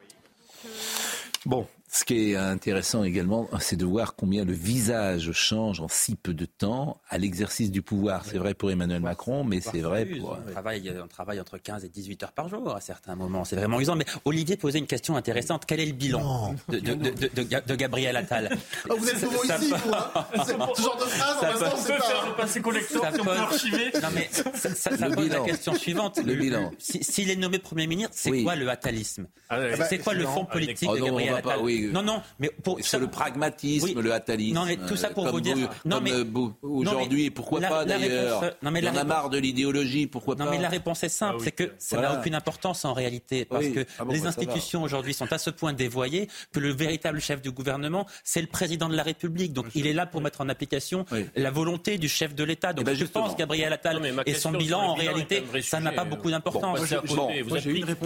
Bon, 1.46 1.68
ce 1.90 2.04
qui 2.04 2.32
est 2.32 2.36
intéressant 2.36 3.04
également, 3.04 3.48
c'est 3.60 3.76
de 3.78 3.86
voir 3.86 4.16
combien 4.16 4.44
le 4.44 4.52
visage 4.54 5.32
change 5.32 5.80
en 5.80 5.88
si 5.88 6.16
peu 6.16 6.34
de 6.34 6.46
temps 6.46 7.00
à 7.10 7.18
l'exercice 7.18 7.72
du 7.72 7.82
pouvoir. 7.82 8.24
C'est 8.26 8.38
vrai 8.38 8.54
pour 8.54 8.70
Emmanuel 8.72 9.02
Macron, 9.02 9.44
mais 9.46 9.62
c'est 9.62 9.80
vrai 9.80 10.06
pour... 10.06 10.38
On 10.48 10.52
travaille, 10.52 10.94
on 11.04 11.08
travaille 11.08 11.40
entre 11.40 11.58
15 11.58 11.86
et 11.86 11.90
18 11.90 12.24
heures 12.24 12.32
par 12.34 12.50
jour 12.50 12.76
à 12.76 12.82
certains 12.82 13.16
moments. 13.16 13.46
C'est 13.46 13.56
vraiment 13.56 13.80
usant. 13.80 13.96
Mais 13.96 14.06
Olivier 14.26 14.58
posait 14.58 14.80
une 14.80 14.86
question 14.88 15.16
intéressante. 15.16 15.64
Quel 15.66 15.80
est 15.80 15.86
le 15.86 15.94
bilan 15.94 16.56
de, 16.68 16.80
de, 16.80 16.94
de, 16.94 17.10
de, 17.12 17.44
de 17.66 17.76
Gabriel 17.76 18.16
Attal? 18.18 18.50
Oh, 18.90 18.96
vous 18.98 19.10
êtes 19.10 19.22
nouveau 19.24 19.44
ici, 19.46 19.70
vous, 19.72 19.94
hein 19.94 20.26
Ce 20.46 20.52
genre 20.82 20.98
de 20.98 21.06
phrase, 21.06 21.40
ça 21.40 21.50
en 21.50 21.54
même 21.54 21.72
temps, 21.72 21.78
c'est 21.78 21.98
pas... 21.98 22.34
passer 22.38 22.62
collector, 22.62 23.02
Ça 23.04 23.12
si 23.12 23.18
peut 23.18 23.24
pose- 23.24 23.38
archiver. 23.38 23.92
Non 24.02 24.10
mais 24.14 24.28
ça, 24.32 24.44
ça- 24.54 24.76
ça 24.98 25.08
Le 25.08 25.16
pose 25.16 25.26
bilan. 25.30 25.44
la 25.44 25.50
question 25.50 25.74
suivante. 25.74 26.20
Le 26.24 26.36
bilan. 26.36 26.72
Si- 26.78 27.04
S'il 27.04 27.30
est 27.32 27.36
nommé 27.36 27.60
Premier 27.60 27.88
ministre, 27.88 28.14
c'est 28.16 28.30
Oui. 28.30 28.44
quoi 28.44 28.56
le 28.56 28.70
attalisme 28.70 29.28
Ah 29.50 29.58
C'est 29.90 30.00
quoi 30.00 30.14
le 30.14 30.26
fond 30.26 30.46
politique 30.46 30.90
Oh 30.92 30.96
de 30.98 31.02
on 31.02 31.06
Gabriel 31.06 31.36
Attal? 31.36 31.60
Oui. 31.86 31.92
Non, 31.94 32.02
non, 32.02 32.22
mais 32.40 32.50
pour 32.64 32.80
Sur 32.82 33.00
le 33.00 33.08
pragmatisme, 33.08 33.86
Oui. 33.86 33.96
le 34.02 34.14
attalisme. 34.14 34.56
Non, 34.56 34.66
mais 34.66 34.78
tout 34.78 34.96
ça 34.96 35.10
pour 35.10 35.28
euh, 35.28 35.32
vous 35.32 35.42
dire- 35.42 35.56
non, 35.86 35.98
comme, 35.98 36.04
mais- 36.04 36.12
euh, 36.12 36.24
aujourd'hui, 36.62 37.30
pourquoi 37.30 37.60
la- 37.60 37.70
pas 37.70 37.86
d'ailleurs 37.86 38.42
non, 38.62 38.72
la 38.72 38.72
en 38.72 38.76
a 38.76 38.90
réponse- 38.92 39.06
marre 39.06 39.30
de 39.30 39.38
l'idéologie, 39.38 40.08
pourquoi 40.08 40.36
Non 40.36 40.46
pas 40.46 40.52
mais 40.52 40.60
la 40.60 40.70
réponse 40.70 41.04
est 41.04 41.10
simple, 41.10 41.36
Ah 41.36 41.38
oui. 41.40 41.44
c'est 41.46 41.52
que 41.52 41.72
ça 41.78 42.00
n'a 42.00 42.18
aucune 42.20 42.36
importance 42.36 42.86
en 42.86 42.94
réalité, 42.94 43.46
parce 43.46 43.66
Oui. 43.66 43.74
que 43.74 43.86
Ah 44.00 44.06
bon, 44.06 44.14
les 44.14 44.20
bah, 44.22 44.28
institutions 44.30 44.84
aujourd'hui 44.84 45.14
sont 45.14 45.32
à 45.32 45.38
ce 45.38 45.50
point 45.50 45.74
dévoyées 45.74 46.28
que 46.52 46.60
le 46.60 46.72
véritable 46.72 47.20
chef 47.20 47.42
du 47.42 47.52
gouvernement, 47.52 48.06
c'est 48.24 48.42
le 48.42 48.48
président 48.48 48.90
de 48.90 48.96
la 48.96 49.04
République. 49.04 49.54
Donc 49.54 49.66
il 49.76 49.88
est 49.88 49.94
là 49.94 50.06
pour 50.06 50.22
mettre 50.22 50.42
en 50.42 50.50
application 50.50 51.06
Oui. 51.12 51.26
la 51.36 51.52
volonté 51.52 51.98
du 51.98 52.08
chef 52.10 52.36
de 52.36 52.44
l'État. 52.44 52.74
Donc 52.74 52.84
Eh 52.88 52.92
ben, 52.92 52.96
je 52.96 53.06
pense 53.06 53.36
Gabriel 53.36 53.72
Attal 53.74 54.00
Non, 54.02 54.24
et 54.26 54.34
son 54.34 54.52
bilan 54.52 54.80
en 54.82 54.94
réalité, 54.96 55.44
ça 55.62 55.80
n'a 55.80 55.92
pas 55.92 56.06
beaucoup 56.06 56.30
d'importance. 56.32 56.80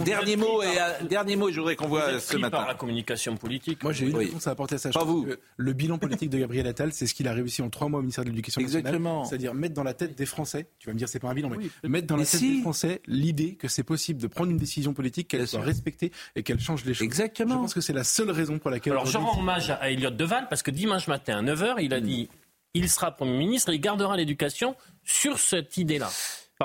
Dernier 0.04 0.36
mot, 0.36 0.62
et 0.62 0.66
euh, 0.66 1.04
dernier 1.08 1.36
mot, 1.36 1.50
je 1.50 1.58
voudrais 1.60 1.76
qu'on 1.76 1.88
voit 1.88 2.18
ce 2.20 2.32
par 2.32 2.40
matin. 2.40 2.64
la 2.68 2.74
communication 2.74 3.36
politique. 3.36 3.61
Moi, 3.82 3.92
j'ai 3.92 4.06
une 4.08 4.16
Oui. 4.16 4.26
réponse 4.26 4.46
à 4.46 4.50
apporter 4.50 4.74
à 4.74 4.78
ça. 4.78 4.90
Je 4.90 4.98
Pas 4.98 5.04
vous. 5.04 5.24
que 5.24 5.38
Le 5.56 5.72
bilan 5.72 5.98
politique 5.98 6.30
de 6.30 6.38
Gabriel 6.38 6.66
Attal, 6.66 6.92
c'est 6.92 7.06
ce 7.06 7.14
qu'il 7.14 7.28
a 7.28 7.32
réussi 7.32 7.62
en 7.62 7.70
trois 7.70 7.88
mois 7.88 7.98
au 7.98 8.02
ministère 8.02 8.24
de 8.24 8.30
l'Éducation 8.30 8.60
nationale. 8.60 8.80
Exactement. 8.86 9.24
C'est-à-dire 9.24 9.54
mettre 9.54 9.74
dans 9.74 9.82
la 9.84 9.94
tête 9.94 10.16
des 10.16 10.26
Français, 10.26 10.68
tu 10.78 10.86
vas 10.88 10.92
me 10.94 10.98
dire 10.98 11.08
c'est 11.08 11.18
pas 11.18 11.28
un 11.30 11.34
bilan, 11.34 11.50
mais 11.50 11.88
mettre 11.88 12.06
dans 12.06 12.16
Mais 12.16 12.22
la 12.24 12.28
tête 12.28 12.40
si. 12.40 12.56
des 12.56 12.60
Français 12.62 13.02
l'idée 13.06 13.54
que 13.54 13.68
c'est 13.68 13.82
possible 13.82 14.20
de 14.20 14.26
prendre 14.26 14.50
une 14.50 14.58
décision 14.58 14.94
politique, 14.94 15.28
qu'elle 15.28 15.46
soit 15.48 15.60
respectée 15.60 16.12
et 16.36 16.42
qu'elle 16.42 16.60
change 16.60 16.84
les 16.84 16.94
choses. 16.94 17.04
Exactement. 17.04 17.54
Je 17.54 17.58
pense 17.60 17.74
que 17.74 17.80
c'est 17.80 17.92
la 17.92 18.04
seule 18.04 18.30
raison 18.30 18.58
pour 18.58 18.70
laquelle. 18.70 18.92
Alors 18.92 19.06
je 19.06 19.18
rends 19.18 19.38
hommage 19.38 19.70
à 19.70 19.90
Elliot 19.90 20.10
Deval 20.10 20.46
parce 20.48 20.62
que 20.62 20.70
dimanche 20.70 21.06
matin 21.08 21.38
à 21.38 21.42
9h, 21.42 21.76
il 21.82 21.92
a 21.94 22.00
Hmm. 22.00 22.04
dit 22.04 22.28
il 22.74 22.88
sera 22.88 23.10
Premier 23.10 23.36
ministre 23.36 23.70
et 23.70 23.74
il 23.74 23.80
gardera 23.80 24.16
l'éducation 24.16 24.74
sur 25.04 25.38
cette 25.38 25.76
idée-là 25.76 26.10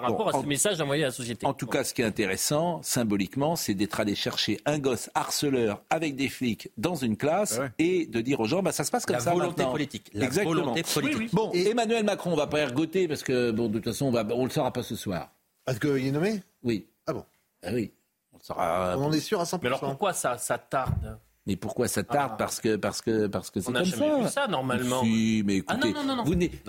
par 0.01 0.09
Bon, 0.11 0.17
rapport 0.17 0.35
à 0.35 0.37
en- 0.37 0.41
ce 0.41 0.47
message 0.47 0.79
envoyé 0.81 1.03
à 1.03 1.07
la 1.07 1.11
société. 1.11 1.45
En 1.45 1.53
tout 1.53 1.67
cas, 1.67 1.83
ce 1.83 1.93
qui 1.93 2.01
est 2.01 2.05
intéressant, 2.05 2.81
symboliquement, 2.83 3.55
c'est 3.55 3.73
d'être 3.73 3.99
allé 3.99 4.15
chercher 4.15 4.59
un 4.65 4.79
gosse 4.79 5.09
harceleur 5.15 5.81
avec 5.89 6.15
des 6.15 6.29
flics 6.29 6.69
dans 6.77 6.95
une 6.95 7.17
classe 7.17 7.57
ouais. 7.59 7.71
et 7.79 8.05
de 8.05 8.21
dire 8.21 8.39
aux 8.39 8.45
gens, 8.45 8.61
bah, 8.63 8.71
ça 8.71 8.83
se 8.83 8.91
passe 8.91 9.05
comme 9.05 9.15
La 9.15 9.21
ça 9.21 9.33
volonté 9.33 9.57
maintenant. 9.63 9.71
politique. 9.71 10.09
La 10.13 10.25
Exactement. 10.25 10.55
volonté 10.55 10.83
politique. 10.83 11.33
Bon, 11.33 11.51
Emmanuel 11.53 12.03
Macron, 12.03 12.33
on 12.33 12.35
va 12.35 12.47
pas 12.47 12.59
ergoter 12.59 13.07
parce 13.07 13.23
que, 13.23 13.51
bon, 13.51 13.67
de 13.67 13.73
toute 13.79 13.85
façon, 13.85 14.05
on 14.07 14.11
va, 14.11 14.25
on 14.31 14.43
le 14.45 14.49
saura 14.51 14.71
pas 14.73 14.83
ce 14.83 14.95
soir. 14.95 15.29
Parce 15.65 15.79
qu'il 15.79 16.05
est 16.07 16.11
nommé? 16.11 16.41
Oui. 16.63 16.87
Ah 17.05 17.13
bon 17.13 17.25
Ah 17.63 17.69
oui. 17.73 17.91
On 18.33 18.37
le 18.37 18.43
saura. 18.43 18.95
On 18.97 19.03
en 19.05 19.11
est 19.11 19.19
sûr 19.19 19.39
à 19.41 19.43
100%. 19.45 19.59
Mais 19.61 19.67
alors 19.67 19.79
pourquoi 19.81 20.13
ça, 20.13 20.37
ça 20.37 20.57
tarde? 20.57 21.17
Mais 21.47 21.55
pourquoi 21.55 21.87
ça 21.87 22.03
tarde 22.03 22.31
Ah. 22.33 22.35
Parce 22.37 22.59
que 22.59 22.75
parce 22.75 23.01
que 23.01 23.27
parce 23.27 23.49
que 23.49 23.61
c'est 23.61 23.69
On 23.69 23.71
n'a 23.71 23.79
comme 23.79 23.89
jamais 23.89 24.09
ça. 24.11 24.17
vu 24.19 24.27
ça 24.29 24.47
normalement. 24.47 25.01
Si, 25.01 25.43
mais 25.45 25.63
Ah 25.67 25.73
écoutez, 25.75 25.93
non, 25.93 26.01
non, 26.03 26.07
non, 26.07 26.15
non. 26.17 26.23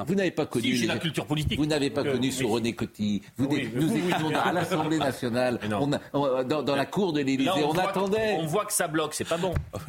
vous 0.04 0.14
n'avez- 0.14 0.30
pas 0.30 0.46
connu. 0.46 0.76
Si, 0.76 0.86
la 0.86 0.98
culture 0.98 1.26
politique. 1.26 1.58
Vous 1.58 1.66
n'avez 1.66 1.90
pas 1.90 2.02
euh, 2.02 2.12
connu 2.12 2.30
sous 2.30 2.48
René 2.48 2.72
Coty. 2.74 3.22
Vous, 3.36 3.46
Oui, 3.50 3.68
nous 3.74 3.88
oui. 3.92 4.02
étions 4.08 4.30
à 4.40 4.52
l'Assemblée 4.52 4.98
nationale. 4.98 5.58
On 5.80 5.92
a- 5.92 5.98
on- 6.12 6.44
dans, 6.44 6.62
dans 6.62 6.76
la 6.76 6.86
cour 6.86 7.12
de 7.12 7.20
l'Élysée, 7.20 7.50
on, 7.50 7.72
que- 7.72 7.80
attendait. 7.80 8.36
on 8.38 8.46
voit 8.46 8.64
que 8.66 8.72
ça 8.72 8.86
bloque, 8.88 9.14
c'est 9.14 9.28
pas 9.28 9.36
bon. 9.36 9.52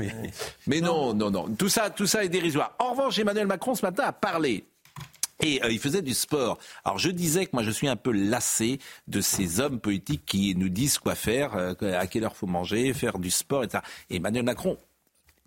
Mais 0.67 0.81
non, 0.81 1.13
non, 1.13 1.29
non. 1.29 1.45
Tout 1.57 1.69
ça, 1.69 1.89
tout 1.89 2.07
ça 2.07 2.23
est 2.23 2.29
dérisoire. 2.29 2.73
En 2.79 2.91
revanche, 2.91 3.19
Emmanuel 3.19 3.47
Macron 3.47 3.75
ce 3.75 3.85
matin 3.85 4.03
a 4.07 4.11
parlé. 4.11 4.65
Et 5.41 5.63
euh, 5.63 5.71
il 5.71 5.79
faisait 5.79 6.01
du 6.01 6.13
sport. 6.13 6.57
Alors 6.83 6.97
je 6.97 7.09
disais 7.09 7.45
que 7.45 7.51
moi 7.53 7.63
je 7.63 7.71
suis 7.71 7.87
un 7.87 7.95
peu 7.95 8.11
lassé 8.11 8.79
de 9.07 9.21
ces 9.21 9.59
hommes 9.59 9.79
politiques 9.79 10.25
qui 10.25 10.55
nous 10.55 10.69
disent 10.69 10.99
quoi 10.99 11.15
faire, 11.15 11.55
euh, 11.55 11.73
à 11.81 12.07
quelle 12.07 12.23
heure 12.25 12.35
faut 12.35 12.47
manger, 12.47 12.93
faire 12.93 13.19
du 13.19 13.31
sport, 13.31 13.63
etc. 13.63 13.83
Et 14.09 14.17
Emmanuel 14.17 14.43
Macron 14.43 14.77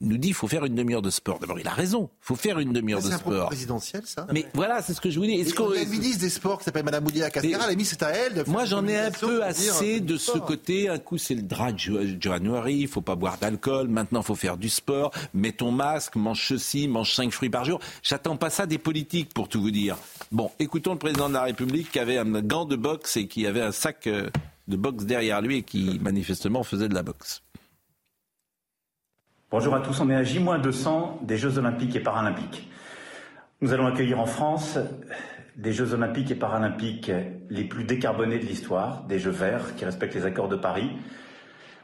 nous 0.03 0.19
dit 0.19 0.29
qu'il 0.29 0.35
faut 0.35 0.49
faire 0.49 0.65
une 0.65 0.75
demi-heure 0.75 1.01
de 1.03 1.11
sport. 1.11 1.39
D'abord, 1.39 1.59
il 1.59 1.67
a 1.69 1.73
raison. 1.73 2.11
Il 2.23 2.27
faut 2.27 2.35
faire 2.37 2.59
une 2.59 2.73
demi-heure 2.73 3.01
de 3.01 3.07
C'est 3.07 3.15
un 3.15 3.19
sport. 3.19 3.47
présidentiel, 3.47 4.03
ça 4.05 4.27
Mais 4.33 4.47
voilà, 4.55 4.83
c'est 4.83 4.95
ce 4.95 5.01
que 5.01 5.11
je 5.11 5.19
vous 5.19 5.27
dis. 5.27 5.35
Est-ce 5.35 5.55
qu'on- 5.55 5.71
ministre 5.71 6.21
des 6.21 6.29
Sports 6.31 6.59
qui 6.59 6.65
s'appelle 6.65 6.85
Madame 6.85 7.05
Moudia 7.05 7.31
Cascara, 7.31 7.59
Mais- 7.59 7.65
elle 7.65 7.71
a 7.73 7.77
mis 7.77 7.85
c'est 7.85 8.03
à 8.03 8.11
elle 8.11 8.35
de 8.35 8.45
faire 8.45 8.49
Moi, 8.53 8.65
j'en 8.65 8.87
ai 8.87 8.99
un 8.99 9.11
peu 9.11 9.43
assez 9.45 9.97
euh, 9.97 10.01
de 10.01 10.17
ce 10.17 10.39
côté. 10.39 10.89
Un 10.89 10.99
coup, 10.99 11.19
c'est 11.19 11.35
le 11.35 11.43
Ju- 11.77 12.19
January, 12.21 12.75
il 12.81 12.89
faut 12.89 13.01
pas 13.01 13.15
boire 13.15 13.39
d'alcool. 13.39 13.89
Maintenant, 13.89 14.21
il 14.21 14.27
faut 14.27 14.35
faire 14.35 14.57
du 14.57 14.69
sport. 14.69 15.13
Mets 15.35 15.53
ton 15.53 15.71
masque, 15.71 16.17
mange 16.17 16.45
ceci, 16.49 16.89
mange 16.89 17.15
cinq 17.15 17.33
fruits 17.33 17.51
par 17.51 17.65
jour. 17.65 17.79
J'attends 18.03 18.37
pas 18.37 18.51
ça 18.51 18.67
des 18.67 18.79
politiques, 18.79 19.33
pour 19.33 19.49
tout 19.49 19.61
vous 19.61 19.71
dire. 19.71 19.97
Bon, 20.31 20.51
écoutons 20.59 20.93
le 20.93 20.99
président 20.99 21.29
de 21.29 21.35
la 21.35 21.43
République 21.43 21.91
qui 21.93 21.99
avait 21.99 22.19
un 22.19 22.25
gant 22.41 22.65
de 22.65 22.77
boxe 22.77 23.17
et 23.17 23.27
qui 23.29 23.47
avait 23.47 23.61
un 23.63 23.73
sac 23.73 24.07
euh, 24.07 24.29
de 24.69 24.77
boxe 24.77 25.05
derrière 25.05 25.41
lui 25.43 25.59
et 25.59 25.63
qui, 25.63 25.99
manifestement, 26.03 26.63
faisait 26.63 26.89
de 26.89 26.95
la 26.95 27.03
boxe. 27.03 27.43
Bonjour 29.53 29.75
à 29.75 29.81
tous, 29.81 30.01
on 30.01 30.09
est 30.09 30.15
à 30.15 30.23
J-200 30.23 31.27
des 31.27 31.37
Jeux 31.37 31.59
Olympiques 31.59 31.95
et 31.95 32.01
Paralympiques. 32.01 32.71
Nous 33.61 33.75
allons 33.75 33.87
accueillir 33.87 34.19
en 34.19 34.25
France 34.25 34.79
des 35.59 35.75
Jeux 35.75 35.93
Olympiques 35.93 36.31
et 36.31 36.35
Paralympiques 36.35 37.13
les 37.51 37.65
plus 37.65 37.85
décarbonés 37.85 38.39
de 38.39 38.47
l'histoire, 38.47 39.03
des 39.03 39.19
Jeux 39.19 39.31
verts 39.31 39.77
qui 39.77 39.85
respectent 39.85 40.15
les 40.15 40.25
accords 40.25 40.49
de 40.49 40.57
Paris. 40.57 40.93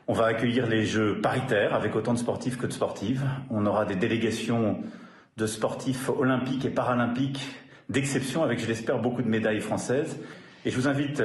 On 0.07 0.14
va 0.14 0.24
accueillir 0.24 0.66
les 0.66 0.87
Jeux 0.87 1.20
paritaires 1.20 1.74
avec 1.74 1.94
autant 1.94 2.14
de 2.14 2.18
sportifs 2.18 2.57
que 2.57 2.66
de 2.66 2.72
sportives. 2.72 3.22
On 3.50 3.66
aura 3.66 3.85
des 3.85 3.96
délégations 3.96 4.78
de 5.37 5.46
sportifs 5.46 6.09
olympiques 6.09 6.64
et 6.64 6.70
paralympiques 6.70 7.54
d'exception 7.90 8.42
avec, 8.42 8.61
je 8.61 8.66
l'espère, 8.66 8.98
beaucoup 8.98 9.20
de 9.20 9.28
médailles 9.28 9.61
françaises. 9.61 10.18
Et 10.64 10.70
je 10.70 10.76
vous 10.76 10.88
invite 10.88 11.22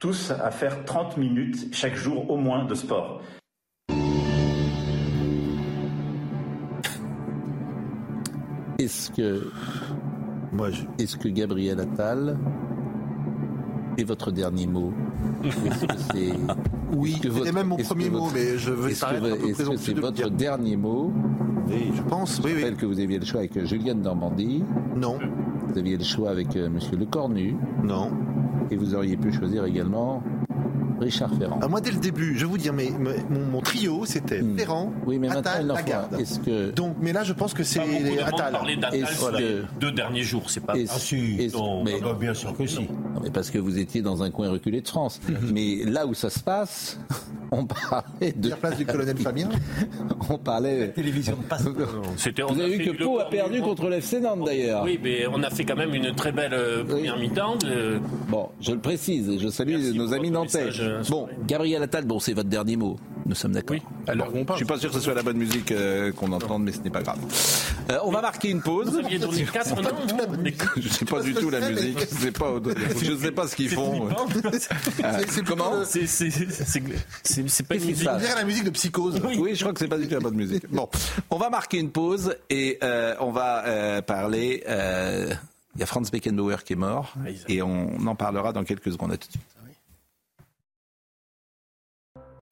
tous 0.00 0.32
à 0.32 0.50
faire 0.50 0.84
30 0.84 1.16
minutes 1.16 1.72
chaque 1.72 1.94
jour 1.94 2.28
au 2.28 2.38
moins 2.38 2.64
de 2.64 2.74
sport. 2.74 3.22
Est-ce 8.82 9.10
que, 9.10 9.50
Moi, 10.52 10.70
je... 10.70 10.82
est-ce 10.98 11.16
que 11.16 11.28
Gabriel 11.28 11.80
Attal 11.80 12.36
est 13.98 14.04
votre 14.04 14.30
dernier 14.32 14.66
mot? 14.66 14.92
Est-ce 15.44 15.86
que 15.86 15.94
c'est 16.12 16.32
Oui, 16.96 17.12
c'était 17.16 17.28
votre- 17.28 17.52
même 17.54 17.66
mon 17.68 17.76
premier 17.76 18.10
mot, 18.10 18.28
mais 18.34 18.56
je 18.58 18.70
veux 18.72 18.90
Est-ce 18.90 19.04
que, 19.04 19.48
est-ce 19.50 19.62
que 19.70 19.76
c'est 19.76 19.94
de 19.94 20.00
votre 20.00 20.14
dire. 20.16 20.30
dernier 20.30 20.76
mot? 20.76 21.12
Oui, 21.68 21.92
je 21.94 22.02
pense, 22.02 22.38
Je 22.38 22.42
oui, 22.42 22.52
oui. 22.56 22.62
rappelle 22.62 22.76
que 22.76 22.86
vous 22.86 22.98
aviez 22.98 23.18
le 23.18 23.24
choix 23.24 23.40
avec 23.40 23.64
Juliane 23.64 24.00
Normandie, 24.00 24.64
Non, 24.96 25.18
vous 25.68 25.78
aviez 25.78 25.96
le 25.96 26.02
choix 26.04 26.30
avec 26.30 26.56
euh, 26.56 26.68
Monsieur 26.68 26.96
Le 26.96 27.06
Cornu, 27.06 27.54
non. 27.84 28.10
et 28.72 28.76
vous 28.76 28.94
auriez 28.94 29.16
pu 29.16 29.30
choisir 29.32 29.64
également 29.66 30.20
Richard 31.00 31.30
Ferrand. 31.38 31.58
Ah, 31.62 31.68
moi, 31.68 31.80
dès 31.80 31.90
le 31.90 31.98
début, 31.98 32.34
je 32.36 32.40
vais 32.44 32.50
vous 32.50 32.58
dire, 32.58 32.72
mais, 32.72 32.90
mais 32.98 33.16
mon, 33.30 33.40
mon 33.46 33.60
trio, 33.60 34.04
c'était 34.04 34.42
Hmm. 34.42 34.56
Ferrand, 34.58 34.92
Oui, 35.06 35.18
mais 35.18 35.28
maintenant, 35.28 35.40
Attal, 35.52 35.64
il 35.64 35.70
en 35.72 35.76
faut 35.76 35.80
Lagarde. 35.86 36.16
que. 36.44 36.70
Donc, 36.72 36.96
mais 37.00 37.12
là, 37.12 37.24
je 37.24 37.32
pense 37.32 37.54
que 37.54 37.62
c'est 37.64 37.80
Attal. 37.80 38.52
d'Attal 38.52 38.60
les 38.66 38.76
que- 39.38 39.64
deux 39.80 39.92
derniers 39.92 40.22
jours, 40.22 40.50
c'est 40.50 40.60
pas. 40.64 40.74
Ah 40.76 40.98
si, 40.98 41.50
non, 41.54 41.82
mais- 41.84 42.00
bah, 42.00 42.16
bien 42.18 42.34
sûr 42.34 42.56
que 42.56 42.66
si. 42.66 42.80
Non, 42.80 43.20
mais 43.22 43.30
parce 43.30 43.50
que 43.50 43.58
vous 43.58 43.78
étiez 43.78 44.02
dans 44.02 44.22
un 44.22 44.30
coin 44.30 44.50
reculé 44.50 44.80
de 44.80 44.88
France. 44.88 45.20
mais 45.52 45.84
là 45.84 46.06
où 46.06 46.14
ça 46.14 46.30
se 46.30 46.40
passe, 46.40 46.98
on 47.50 47.64
parlait 47.66 48.32
de. 48.32 48.50
La 48.50 48.56
place 48.56 48.76
du 48.76 48.86
colonel 48.86 49.16
Fabien. 49.18 49.48
On 50.28 50.38
parlait. 50.38 50.88
Télévision 50.90 51.36
de 51.36 51.42
passe. 51.44 51.64
C'était- 52.16 52.42
on 52.42 52.52
Vous 52.52 52.60
a 52.60 52.64
avez 52.64 52.76
vu 52.76 52.84
fait 52.84 52.90
que 52.96 53.02
Pau 53.04 53.18
a 53.18 53.28
perdu 53.28 53.56
du- 53.56 53.62
contre 53.62 53.88
l'FC 53.88 54.20
Nantes 54.20 54.44
d'ailleurs. 54.44 54.82
Oui, 54.84 54.98
mais 55.02 55.26
on 55.26 55.42
a 55.42 55.50
fait 55.50 55.64
quand 55.64 55.76
même 55.76 55.94
une 55.94 56.14
très 56.14 56.32
belle 56.32 56.52
euh, 56.54 56.84
première 56.84 57.18
mi-temps. 57.18 57.58
Bon, 58.28 58.48
je 58.60 58.72
le 58.72 58.78
précise, 58.78 59.38
je 59.38 59.48
salue 59.48 59.70
Merci 59.76 59.98
nos 59.98 60.12
amis 60.12 60.30
nantais. 60.30 60.70
Euh, 60.90 61.02
Bon, 61.08 61.28
Gabriel 61.46 61.82
Attal, 61.82 62.04
bon, 62.04 62.18
c'est 62.20 62.32
votre 62.34 62.48
dernier 62.48 62.76
mot. 62.76 62.96
Nous 63.26 63.34
sommes 63.34 63.52
d'accord. 63.52 63.76
Oui, 63.76 63.82
alors 64.08 64.28
on 64.34 64.44
Je 64.52 64.56
suis 64.56 64.64
pas 64.64 64.78
sûr 64.78 64.90
que 64.90 64.96
ce 64.96 65.00
soit 65.02 65.14
la 65.14 65.22
bonne 65.22 65.36
musique 65.36 65.70
euh, 65.72 66.10
qu'on 66.12 66.32
entende, 66.32 66.64
mais 66.64 66.72
ce 66.72 66.80
n'est 66.80 66.90
pas 66.90 67.02
grave. 67.02 67.18
Euh, 67.90 67.98
on 68.04 68.10
va 68.10 68.20
marquer 68.22 68.50
une 68.50 68.60
pause. 68.62 68.88
Vous 68.90 68.98
aviez 68.98 69.18
donné 69.18 69.44
4 69.44 69.76
noms. 69.82 69.88
mais- 70.42 70.54
Je 70.76 70.88
sais 70.88 71.04
pas 71.04 71.22
du 71.22 71.34
tout 71.34 71.48
la 71.50 71.68
musique. 71.70 71.98
Je 72.00 72.04
sais 72.06 72.32
pas, 72.32 72.54
je 73.00 73.16
sais 73.16 73.30
pas 73.32 73.46
ce 73.46 73.56
qu'ils 73.56 73.68
font. 73.70 74.08
Euh, 75.04 75.22
comment 75.46 75.84
C'est- 75.84 76.06
c'est- 76.06 76.30
c'est- 76.30 76.50
c'est- 76.50 77.48
C'est 77.48 77.62
pas 77.66 77.74
une 77.76 77.84
musique. 77.84 78.08
dirait 78.18 78.34
la 78.34 78.44
musique 78.44 78.64
de 78.64 78.70
Psychose. 78.70 79.20
Oui, 79.38 79.54
je 79.54 79.60
crois 79.60 79.72
que 79.72 79.78
c'est 79.78 79.88
pas 79.88 79.98
du 79.98 80.06
tout 80.08 80.14
la 80.14 80.20
bonne 80.20 80.34
musique. 80.34 80.64
Bon, 80.70 80.88
on 81.30 81.36
va 81.38 81.50
marquer 81.50 81.78
une 81.78 81.90
pause 81.90 82.34
et 82.48 82.78
euh, 82.82 83.14
on 83.20 83.30
va 83.30 83.64
euh, 83.66 84.02
parler. 84.02 84.62
euh, 84.68 85.32
Il 85.76 85.80
y 85.80 85.82
a 85.82 85.86
Franz 85.86 86.10
Beckenbauer 86.10 86.64
qui 86.64 86.72
est 86.72 86.76
mort 86.76 87.14
et 87.48 87.62
on 87.62 87.90
en 88.06 88.14
parlera 88.16 88.52
dans 88.52 88.64
quelques 88.64 88.90
secondes. 88.92 89.12
À 89.12 89.16
tout 89.16 89.28
de 89.28 89.32
suite. 89.32 89.42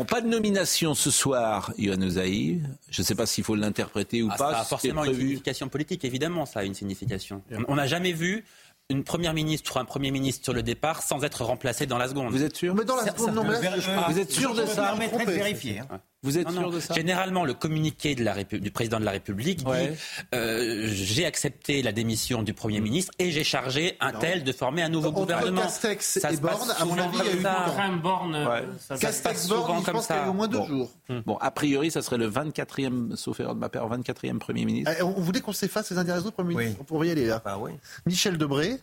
Pas 0.08 0.20
de 0.20 0.28
nomination 0.28 0.94
ce 0.94 1.10
soir, 1.10 1.72
Yohann 1.76 2.02
Ozaï. 2.04 2.60
Je 2.90 3.02
ne 3.02 3.06
sais 3.06 3.14
pas 3.14 3.26
s'il 3.26 3.44
faut 3.44 3.54
l'interpréter 3.54 4.22
ou 4.22 4.28
Ah, 4.32 4.36
ça 4.38 4.44
pas. 4.44 4.58
a 4.60 4.62
si 4.64 4.68
forcément 4.70 5.04
une 5.04 5.14
signification 5.14 5.68
politique, 5.68 6.04
évidemment, 6.04 6.46
ça 6.46 6.60
a 6.60 6.64
une 6.64 6.74
signification. 6.74 7.42
On- 7.68 7.74
n'a 7.76 7.86
jamais 7.86 8.12
vu 8.12 8.44
une 8.90 9.04
première 9.04 9.34
ministre 9.34 9.76
ou 9.76 9.78
un 9.78 9.84
premier 9.84 10.10
ministre 10.10 10.44
sur 10.44 10.54
le 10.54 10.62
départ 10.62 11.02
sans 11.02 11.22
être 11.22 11.44
remplacé 11.44 11.84
dans 11.84 11.98
la 11.98 12.08
seconde. 12.08 12.30
Vous 12.32 12.42
êtes 12.42 12.56
sûr? 12.56 12.74
Mais 12.74 12.84
dans 12.86 12.96
la 12.96 13.04
Ça- 13.04 13.10
seconde, 13.12 13.26
ça- 13.26 13.32
non, 13.32 13.44
mais 13.44 13.52
là, 13.60 13.76
je- 13.76 13.80
je- 13.82 13.86
je- 13.90 14.12
Vous 14.12 14.18
êtes 14.18 14.32
sûr 14.32 14.54
de 14.54 14.62
Je 14.62 14.62
me 14.62 14.66
ça? 14.74 14.82
permettrai 14.82 15.26
de 15.26 15.30
vérifier. 15.30 15.80
hein. 15.80 16.00
Vous 16.24 16.36
êtes 16.36 16.46
Non, 16.48 16.52
sûr 16.52 16.62
non. 16.62 16.70
de 16.70 16.80
ça? 16.80 16.94
Généralement, 16.94 17.44
le 17.44 17.54
communiqué 17.54 18.16
de 18.16 18.24
la 18.24 18.34
Répu- 18.34 18.58
du 18.58 18.72
président 18.72 18.98
de 18.98 19.04
la 19.04 19.12
République 19.12 19.64
Ouais. 19.68 19.90
dit 19.90 19.96
euh, 20.34 20.88
j'ai 20.90 21.24
accepté 21.24 21.80
la 21.80 21.92
démission 21.92 22.42
du 22.42 22.54
Premier 22.54 22.80
ministre 22.80 23.12
et 23.20 23.30
j'ai 23.30 23.44
chargé 23.44 23.96
un 24.00 24.10
tel 24.12 24.42
de 24.42 24.50
former 24.50 24.82
un 24.82 24.88
nouveau 24.88 25.10
Entre 25.10 25.20
gouvernement. 25.20 25.62
Castex 25.62 26.18
Ça 26.18 26.32
et 26.32 26.36
se 26.36 26.40
Borne, 26.40 26.72
à 26.76 26.84
mon 26.84 26.98
avis, 26.98 27.18
il 27.20 27.24
y 27.24 27.28
a 27.28 27.34
eu 27.36 27.42
ça. 27.42 27.88
Borne, 28.02 28.34
Ouais. 28.34 28.64
ça- 28.80 28.96
ça- 28.96 28.98
Castex 28.98 29.46
Borne, 29.46 29.84
je 29.86 29.90
pense 29.92 30.06
qu'il 30.08 30.16
y 30.16 30.18
a 30.18 30.26
eu 30.26 30.28
au 30.28 30.32
moins 30.32 30.48
deux 30.48 30.58
Bon. 30.58 30.66
jours. 30.66 30.90
Bon, 31.24 31.36
a 31.36 31.50
priori, 31.52 31.92
ça 31.92 32.02
serait 32.02 32.18
le 32.18 32.26
24e, 32.26 33.14
sauf 33.14 33.38
erreur 33.38 33.54
de 33.54 33.60
ma 33.60 33.68
part, 33.68 33.86
24e 33.88 34.40
Premier 34.40 34.64
ministre. 34.64 34.90
Eh, 34.98 35.02
On 35.02 35.20
voulait 35.20 35.40
qu'on 35.40 35.52
s'efface 35.52 35.90
les 35.92 35.98
uns 35.98 36.02
les 36.04 36.10
autres, 36.18 36.32
Premier 36.32 36.54
Oui. 36.56 36.62
ministre. 36.64 36.80
On 36.82 36.84
pourrait 36.84 37.06
y 37.08 37.10
aller 37.12 37.26
là. 37.26 37.40
Bah 37.44 37.58
oui. 37.60 37.70
Michel 38.06 38.36
Debré, 38.38 38.80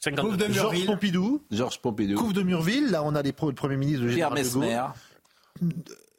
52. 0.00 0.28
Couve 0.30 0.36
de 0.48 0.52
Georges. 0.52 0.84
Pompidou, 0.86 1.42
Georges 1.52 1.80
Pompidou, 1.80 2.16
Couve 2.18 2.32
de 2.32 2.42
Murville. 2.42 2.90
Là, 2.90 3.04
on 3.04 3.14
a 3.14 3.22
les 3.22 3.32
pro- 3.32 3.50
le 3.50 3.54
Premier 3.54 3.76
ministre 3.76 4.04
de 4.04 4.12
Pierre. 4.12 4.32
Mesmer, 4.32 4.80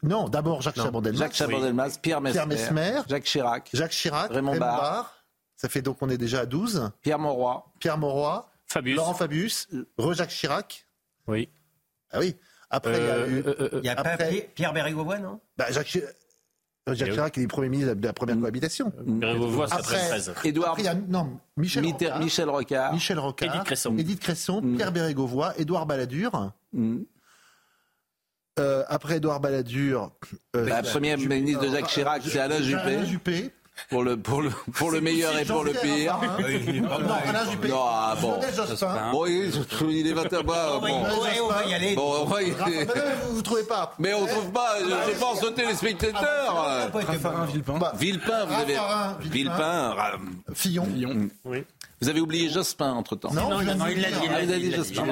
Non, 0.03 0.29
d'abord 0.29 0.61
Jacques 0.61 0.75
Chaban-Delmas. 0.75 1.17
Jacques 1.19 1.33
Chaban-Delmas, 1.33 1.97
Pierre 2.01 2.21
Mesmer, 2.21 2.33
Pierre 2.33 2.47
Mesmer. 2.47 3.01
Jacques 3.09 3.23
Chirac, 3.23 3.69
Jacques 3.73 3.91
Chirac, 3.91 4.31
Raymond 4.31 4.51
Raymond 4.51 4.65
Barre. 4.65 4.81
Barre. 4.81 5.13
Ça 5.55 5.69
fait 5.69 5.81
donc 5.81 5.97
on 6.01 6.09
est 6.09 6.17
déjà 6.19 6.41
à 6.41 6.45
12. 6.45 6.91
Pierre 7.01 7.17
Mauroy, 7.19 7.65
Pierre 7.79 7.97
Mauroy, 7.97 8.47
Fabius. 8.67 8.95
Laurent 8.95 9.13
Fabius, 9.15 9.67
Re-Jacques 9.97 10.29
Chirac. 10.29 10.85
Oui. 11.27 11.49
Ah 12.11 12.19
oui. 12.19 12.35
Après, 12.69 12.97
il 12.97 13.03
y 13.03 13.09
a 13.09 13.13
Euh, 13.13 13.27
eu. 13.27 13.43
euh, 13.47 13.55
euh, 13.59 13.79
Il 13.81 13.85
y 13.85 13.89
a 13.89 13.95
pas 13.95 14.01
Après- 14.11 14.29
Pierre- 14.29 14.45
Pierre 14.53 14.73
Bérégovoy, 14.73 15.19
non? 15.19 15.39
Bah, 15.57 15.71
Jacques, 15.71 15.95
Eh 15.95 16.91
oui. 16.91 16.95
Chirac, 16.97 17.37
est 17.37 17.47
Premier 17.47 17.69
ministre 17.69 17.93
de 17.95 18.05
la 18.05 18.13
première 18.13 18.37
cohabitation. 18.39 18.93
Bérégovoy, 19.05 19.67
c'est 19.67 19.73
Après- 19.73 19.95
13. 20.07 20.33
Édouard 20.43 20.69
Après, 20.71 20.83
il 20.83 20.85
y 20.85 20.89
a 20.89 20.93
non, 20.93 21.39
Michel 21.57 21.83
Mitter- 21.83 22.05
Rocard, 22.07 22.19
Michel 22.19 22.49
Rocard, 22.49 22.93
Michel 22.93 23.19
Rocard, 23.19 23.55
Édith 23.55 23.65
Cresson. 23.65 23.97
Édith 23.97 24.19
Cresson, 24.19 24.61
Mm. 24.61 24.75
Pierre 24.77 24.91
Bérégovoy, 24.91 25.53
Édouard 25.57 25.85
Balladur. 25.85 26.51
Mm. 26.73 26.99
Euh, 28.59 28.83
après 28.87 29.17
Édouard 29.17 29.39
Balladur, 29.39 30.11
euh, 30.55 30.65
La 30.67 30.81
première 30.81 31.17
ministre 31.17 31.63
de 31.63 31.69
Jacques 31.69 31.87
Chirac, 31.87 32.21
c'est 32.25 32.39
Alain 32.39 32.61
Juppé. 32.61 32.81
Alain 32.81 33.05
Juppé. 33.05 33.51
Pour 33.89 34.03
le, 34.03 34.17
pour 34.17 34.41
le, 34.41 34.49
pour 34.73 34.91
le 34.91 35.01
meilleur 35.01 35.37
et 35.37 35.45
pour 35.45 35.63
le 35.63 35.73
pire. 35.73 36.15
Raffarin. 36.15 37.45
Non, 37.67 37.85
ah, 37.87 38.15
bon. 38.19 38.39
Bon, 39.11 39.25
il, 39.25 40.07
est 40.07 40.13
21 40.13 40.43
bah, 40.43 40.79
bon. 40.81 40.87
On 40.87 41.47
va 41.47 41.65
y 41.65 41.73
aller. 41.73 41.95
Bon, 41.95 42.21
on 42.21 42.25
va 42.25 42.43
y- 42.43 42.51
Raphaël, 42.51 42.87
vous, 43.27 43.35
vous 43.35 43.41
trouvez 43.41 43.63
pas 43.63 43.93
Mais 43.99 44.13
on 44.13 44.25
trouve 44.25 44.51
pas, 44.51 44.75
je 44.81 45.13
je 45.13 45.19
pense 45.19 45.39
sauter 45.39 45.65
les 45.65 45.75
spectateurs. 45.75 46.91
Raffarin 46.93 47.45
Villepin. 47.45 47.77
Bah, 47.77 47.93
Villepin, 47.95 48.45
vous 48.45 48.53
avez. 48.61 48.77
Villepin. 49.21 49.95
Fillon. 50.53 50.85
Fillon. 50.85 51.29
Vous 51.99 52.09
avez 52.09 52.19
oublié 52.19 52.49
Jospin 52.49 52.91
entre 52.91 53.15
temps. 53.15 53.33
Non, 53.33 53.49
Non, 53.49 53.61
non, 53.61 53.61
il 53.61 53.65
l'a 53.67 53.73
dit, 53.73 53.81
il 53.95 54.01
l'a 54.31 54.37
Ah, 54.37 54.41
dit, 54.41 54.47
il 54.47 54.53
a 54.53 54.59
dit 54.59 54.71
Jospin. 54.71 55.05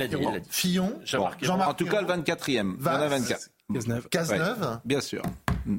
Fillon. 0.49 0.93
Jean-Marc 1.03 1.69
en 1.69 1.73
tout 1.73 1.85
cas, 1.85 2.01
le 2.01 2.07
24e. 2.07 2.47
Il 2.47 2.85
y 2.85 2.89
en 2.89 2.91
a 2.93 2.97
Valls, 3.07 3.09
24. 3.21 3.49
Cazeneuve. 3.73 4.07
Cazeneuve. 4.09 4.79
Bien 4.85 5.01
sûr. 5.01 5.23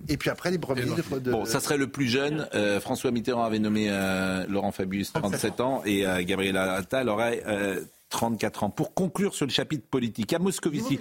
Et 0.08 0.16
puis 0.16 0.30
après, 0.30 0.50
les 0.50 0.58
premiers 0.58 0.82
de, 0.82 1.18
de- 1.20 1.30
Bon, 1.30 1.44
ça 1.44 1.60
serait 1.60 1.76
le 1.76 1.86
plus 1.86 2.06
jeune. 2.08 2.48
Euh, 2.54 2.80
François 2.80 3.10
Mitterrand 3.10 3.44
avait 3.44 3.58
nommé 3.58 3.86
euh, 3.90 4.44
Laurent 4.48 4.72
Fabius, 4.72 5.12
37 5.12 5.60
ans, 5.60 5.82
et 5.84 6.06
euh, 6.06 6.22
Gabriel 6.24 6.56
Attal 6.56 7.08
aurait 7.08 7.42
euh, 7.46 7.80
34 8.10 8.64
ans. 8.64 8.70
Pour 8.70 8.94
conclure 8.94 9.34
sur 9.34 9.46
le 9.46 9.52
chapitre 9.52 9.86
politique, 9.88 10.32
à 10.32 10.38
Moscovici. 10.38 10.98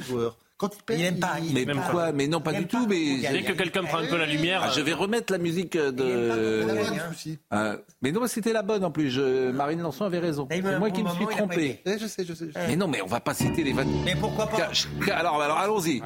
Quand 0.58 0.70
il 0.74 0.84
perd, 0.84 1.00
Il 1.02 1.06
aime 1.06 1.20
pas, 1.20 1.34
il 1.44 1.54
Mais 1.54 1.64
aime 1.64 1.72
pourquoi? 1.76 2.14
Mais 2.14 2.28
non, 2.28 2.40
pas 2.40 2.54
Il 2.54 2.60
du 2.60 2.68
tout. 2.68 2.84
pas 2.84 2.88
Mais 2.88 3.18
Dès 3.30 3.44
que 3.44 3.52
quelqu'un 3.52 3.84
prend 3.84 3.98
un 3.98 4.06
peu 4.08 4.18
la 4.18 4.26
lumière, 4.26 4.62
Ah, 4.64 4.70
je 4.74 4.80
vais 4.80 4.94
remettre 4.94 5.34
la 5.34 5.38
musique 5.38 5.76
euh, 5.76 5.90
Il 5.92 5.96
pas 5.98 6.04
de. 6.04 6.08
Euh, 7.54 7.78
mais 8.02 8.14
non, 8.14 8.26
c'était 8.28 8.54
la 8.54 8.62
bonne 8.62 8.86
en 8.86 8.92
plus. 8.92 9.10
Je- 9.10 9.52
Marine 9.52 9.82
Lançon 9.82 10.06
avait 10.06 10.20
raison. 10.20 10.48
C'est 10.50 10.62
moi 10.62 10.80
bon 10.80 10.92
qui 10.92 11.04
me 11.04 11.10
suis 11.10 11.26
pas 11.26 11.32
trompé. 11.34 11.82
Eh, 11.86 11.98
je 12.00 12.08
sais, 12.08 12.24
je 12.24 12.34
sais. 12.34 12.46
je 12.48 12.54
sais. 12.54 12.68
Mais 12.70 12.78
non, 12.78 12.88
mais 12.88 13.02
on 13.02 13.06
va 13.08 13.20
pas 13.20 13.34
citer 13.34 13.64
les 13.66 13.74
20. 13.74 13.84
Mais 14.06 14.16
pourquoi 14.16 14.48
pas 14.48 14.70
Alors, 15.14 15.42
alors 15.42 15.58
allons-y. 15.58 16.02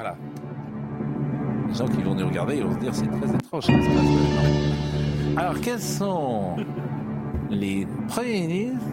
Les 1.70 1.74
gens 1.76 1.86
qui 1.88 2.02
vont 2.02 2.14
nous 2.14 2.26
regarder, 2.26 2.56
ils 2.56 2.64
vont 2.64 2.74
se 2.74 2.78
dire 2.80 2.94
c'est 2.94 3.06
très 3.06 3.34
étrange. 3.34 3.64
ce 3.64 3.72
qui 3.72 3.82
se 3.82 3.88
passe 3.88 4.04
maintenant. 4.04 5.40
Alors, 5.40 5.60
quels 5.60 5.80
sont 5.80 6.56
les 7.50 7.86
premiers 8.08 8.46
ministres 8.46 8.86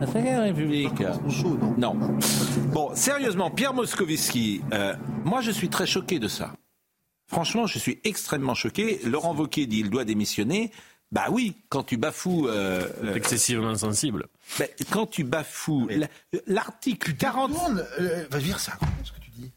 de 0.00 0.24
la 0.24 0.40
République 0.42 0.92
Ils 1.00 1.14
sont 1.14 1.30
chauds, 1.30 1.58
non? 1.76 1.94
Non. 1.94 2.18
Bon, 2.72 2.90
sérieusement, 2.94 3.50
Pierre 3.50 3.74
Moscovici, 3.74 4.62
euh, 4.72 4.94
moi 5.24 5.40
je 5.40 5.50
suis 5.50 5.68
très 5.68 5.86
choqué 5.86 6.18
de 6.18 6.28
ça. 6.28 6.52
Franchement, 7.26 7.66
je 7.66 7.78
suis 7.78 7.98
extrêmement 8.04 8.54
choqué. 8.54 9.00
Laurent 9.04 9.34
Wauquiez 9.34 9.66
dit 9.66 9.80
il 9.80 9.90
doit 9.90 10.04
démissionner. 10.04 10.70
Bah 11.12 11.26
oui, 11.30 11.56
quand 11.68 11.82
tu 11.82 11.96
bafoues. 11.96 12.46
euh, 12.48 12.86
euh, 13.04 13.14
excessivement 13.14 13.74
sensible. 13.74 14.26
quand 14.90 15.06
tu 15.06 15.24
bafoues 15.24 15.88
la- 15.90 16.06
l'article 16.46 17.14
40. 17.14 17.52
Tourne, 17.52 17.84
euh, 18.00 18.24
va 18.30 18.38
dire 18.38 18.58
ça. 18.60 18.72
Ce 19.04 19.10
que 19.12 19.18
tu 19.20 19.30
dis. 19.32 19.50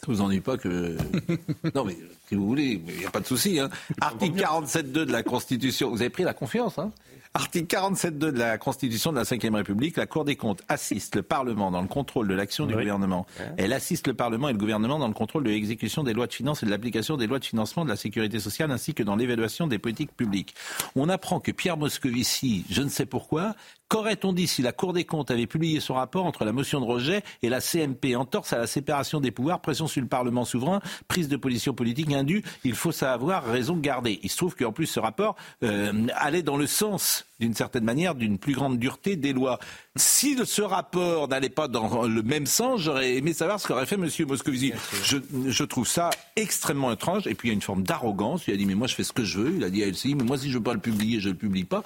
Ça 0.00 0.06
vous 0.06 0.22
ennuie 0.22 0.40
pas 0.40 0.56
que. 0.56 0.96
non, 1.74 1.84
mais 1.84 1.96
si 2.26 2.34
vous 2.34 2.46
voulez, 2.46 2.80
il 2.86 2.96
n'y 2.96 3.04
a 3.04 3.10
pas 3.10 3.20
de 3.20 3.26
souci. 3.26 3.60
Hein. 3.60 3.68
Article 4.00 4.40
47.2 4.40 4.82
de 4.82 5.12
la 5.12 5.22
Constitution. 5.22 5.90
Vous 5.90 6.00
avez 6.00 6.08
pris 6.08 6.22
la 6.22 6.32
confiance, 6.32 6.78
hein 6.78 6.90
Article 7.32 7.76
47.2 7.76 8.10
de 8.32 8.38
la 8.38 8.58
Constitution 8.58 9.12
de 9.12 9.16
la 9.16 9.22
Ve 9.22 9.54
République, 9.54 9.96
la 9.96 10.06
Cour 10.06 10.24
des 10.24 10.34
comptes 10.34 10.62
assiste 10.68 11.14
le 11.14 11.22
Parlement 11.22 11.70
dans 11.70 11.80
le 11.80 11.86
contrôle 11.86 12.26
de 12.26 12.34
l'action 12.34 12.66
du 12.66 12.74
Oui. 12.74 12.80
gouvernement. 12.82 13.24
Elle 13.56 13.72
assiste 13.72 14.08
le 14.08 14.14
Parlement 14.14 14.48
et 14.48 14.52
le 14.52 14.58
gouvernement 14.58 14.98
dans 14.98 15.06
le 15.06 15.14
contrôle 15.14 15.44
de 15.44 15.50
l'exécution 15.50 16.02
des 16.02 16.12
lois 16.12 16.26
de 16.26 16.32
finances 16.32 16.64
et 16.64 16.66
de 16.66 16.72
l'application 16.72 17.16
des 17.16 17.28
lois 17.28 17.38
de 17.38 17.44
financement 17.44 17.84
de 17.84 17.88
la 17.90 17.94
sécurité 17.94 18.40
sociale 18.40 18.72
ainsi 18.72 18.94
que 18.94 19.04
dans 19.04 19.14
l'évaluation 19.14 19.68
des 19.68 19.78
politiques 19.78 20.10
publiques. 20.16 20.56
On 20.96 21.08
apprend 21.08 21.38
que 21.38 21.52
Pierre 21.52 21.76
Moscovici, 21.76 22.64
je 22.68 22.82
ne 22.82 22.88
sais 22.88 23.06
pourquoi, 23.06 23.54
qu'aurait-on 23.86 24.32
dit 24.32 24.48
si 24.48 24.60
la 24.62 24.72
Cour 24.72 24.92
des 24.92 25.04
comptes 25.04 25.30
avait 25.30 25.46
publié 25.46 25.78
son 25.78 25.94
rapport 25.94 26.26
entre 26.26 26.44
la 26.44 26.50
motion 26.52 26.80
de 26.80 26.84
rejet 26.86 27.22
et 27.42 27.48
la 27.48 27.60
CMP 27.60 28.16
entorse 28.16 28.52
à 28.52 28.58
la 28.58 28.66
séparation 28.66 29.20
des 29.20 29.30
pouvoirs, 29.30 29.60
pression 29.60 29.86
sur 29.86 30.02
le 30.02 30.08
Parlement 30.08 30.44
souverain, 30.44 30.80
prise 31.06 31.28
de 31.28 31.36
position 31.36 31.74
politique 31.74 32.12
indue, 32.12 32.42
il 32.64 32.74
faut 32.74 32.90
savoir 32.92 33.44
raison 33.44 33.76
garder. 33.76 34.18
Il 34.24 34.30
se 34.30 34.36
trouve 34.36 34.56
qu'en 34.56 34.72
plus 34.72 34.86
ce 34.86 34.98
rapport 34.98 35.36
euh, 35.62 36.08
allait 36.16 36.42
dans 36.42 36.56
le 36.56 36.66
sens 36.66 37.19
d'une 37.38 37.54
certaine 37.54 37.84
manière, 37.84 38.14
d'une 38.14 38.38
plus 38.38 38.54
grande 38.54 38.78
dureté 38.78 39.16
des 39.16 39.32
lois. 39.32 39.58
Si 39.96 40.36
ce 40.44 40.62
rapport 40.62 41.28
n'allait 41.28 41.48
pas 41.48 41.68
dans 41.68 42.06
le 42.06 42.22
même 42.22 42.46
sens, 42.46 42.80
j'aurais 42.80 43.16
aimé 43.16 43.32
savoir 43.32 43.60
ce 43.60 43.66
qu'aurait 43.66 43.86
fait 43.86 43.96
M. 43.96 44.08
Moscovici. 44.28 44.72
Je, 45.04 45.18
je 45.46 45.64
trouve 45.64 45.86
ça 45.86 46.10
extrêmement 46.36 46.92
étrange. 46.92 47.26
Et 47.26 47.34
puis 47.34 47.48
il 47.48 47.50
y 47.50 47.52
a 47.52 47.54
une 47.54 47.62
forme 47.62 47.82
d'arrogance. 47.82 48.46
Il 48.46 48.54
a 48.54 48.56
dit, 48.56 48.66
mais 48.66 48.74
moi 48.74 48.86
je 48.86 48.94
fais 48.94 49.04
ce 49.04 49.12
que 49.12 49.24
je 49.24 49.40
veux. 49.40 49.54
Il 49.56 49.64
a 49.64 49.70
dit 49.70 49.82
à 49.82 49.86
LCI, 49.86 50.14
mais 50.14 50.24
moi 50.24 50.38
si 50.38 50.50
je 50.50 50.58
veux 50.58 50.62
pas 50.62 50.74
le 50.74 50.80
publier, 50.80 51.20
je 51.20 51.28
le 51.30 51.34
publie 51.34 51.64
pas. 51.64 51.84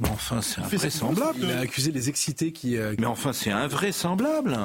Mais 0.00 0.08
enfin, 0.08 0.42
c'est 0.42 0.60
invraisemblable. 0.60 1.38
Il 1.42 1.50
a 1.52 1.60
accusé 1.60 1.92
les 1.92 2.08
excités 2.08 2.52
qui. 2.52 2.76
euh, 2.76 2.94
Mais 2.98 3.06
enfin, 3.06 3.32
c'est 3.32 3.52
invraisemblable. 3.52 4.58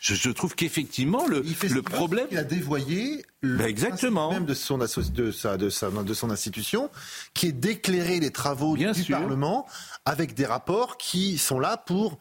Je, 0.00 0.14
je 0.14 0.30
trouve 0.30 0.54
qu'effectivement, 0.54 1.26
le, 1.26 1.42
Il 1.44 1.54
fait 1.54 1.68
le 1.68 1.82
problème... 1.82 2.26
Il 2.30 2.38
a 2.38 2.44
dévoyé 2.44 3.22
le 3.42 3.58
Ben, 3.58 3.66
exactement. 3.66 4.30
même 4.32 4.46
de 4.46 4.54
son, 4.54 4.78
de, 4.78 4.86
sa, 4.86 5.56
de, 5.58 5.68
sa, 5.70 5.90
de 5.90 6.14
son 6.14 6.30
institution, 6.30 6.90
qui 7.34 7.48
est 7.48 7.52
d'éclairer 7.52 8.20
les 8.20 8.30
travaux 8.30 8.74
Bien 8.74 8.92
du 8.92 9.02
sûr. 9.04 9.18
Parlement 9.18 9.66
avec 10.06 10.32
des 10.34 10.46
rapports 10.46 10.96
qui 10.96 11.36
sont 11.36 11.58
là 11.60 11.76
pour 11.76 12.18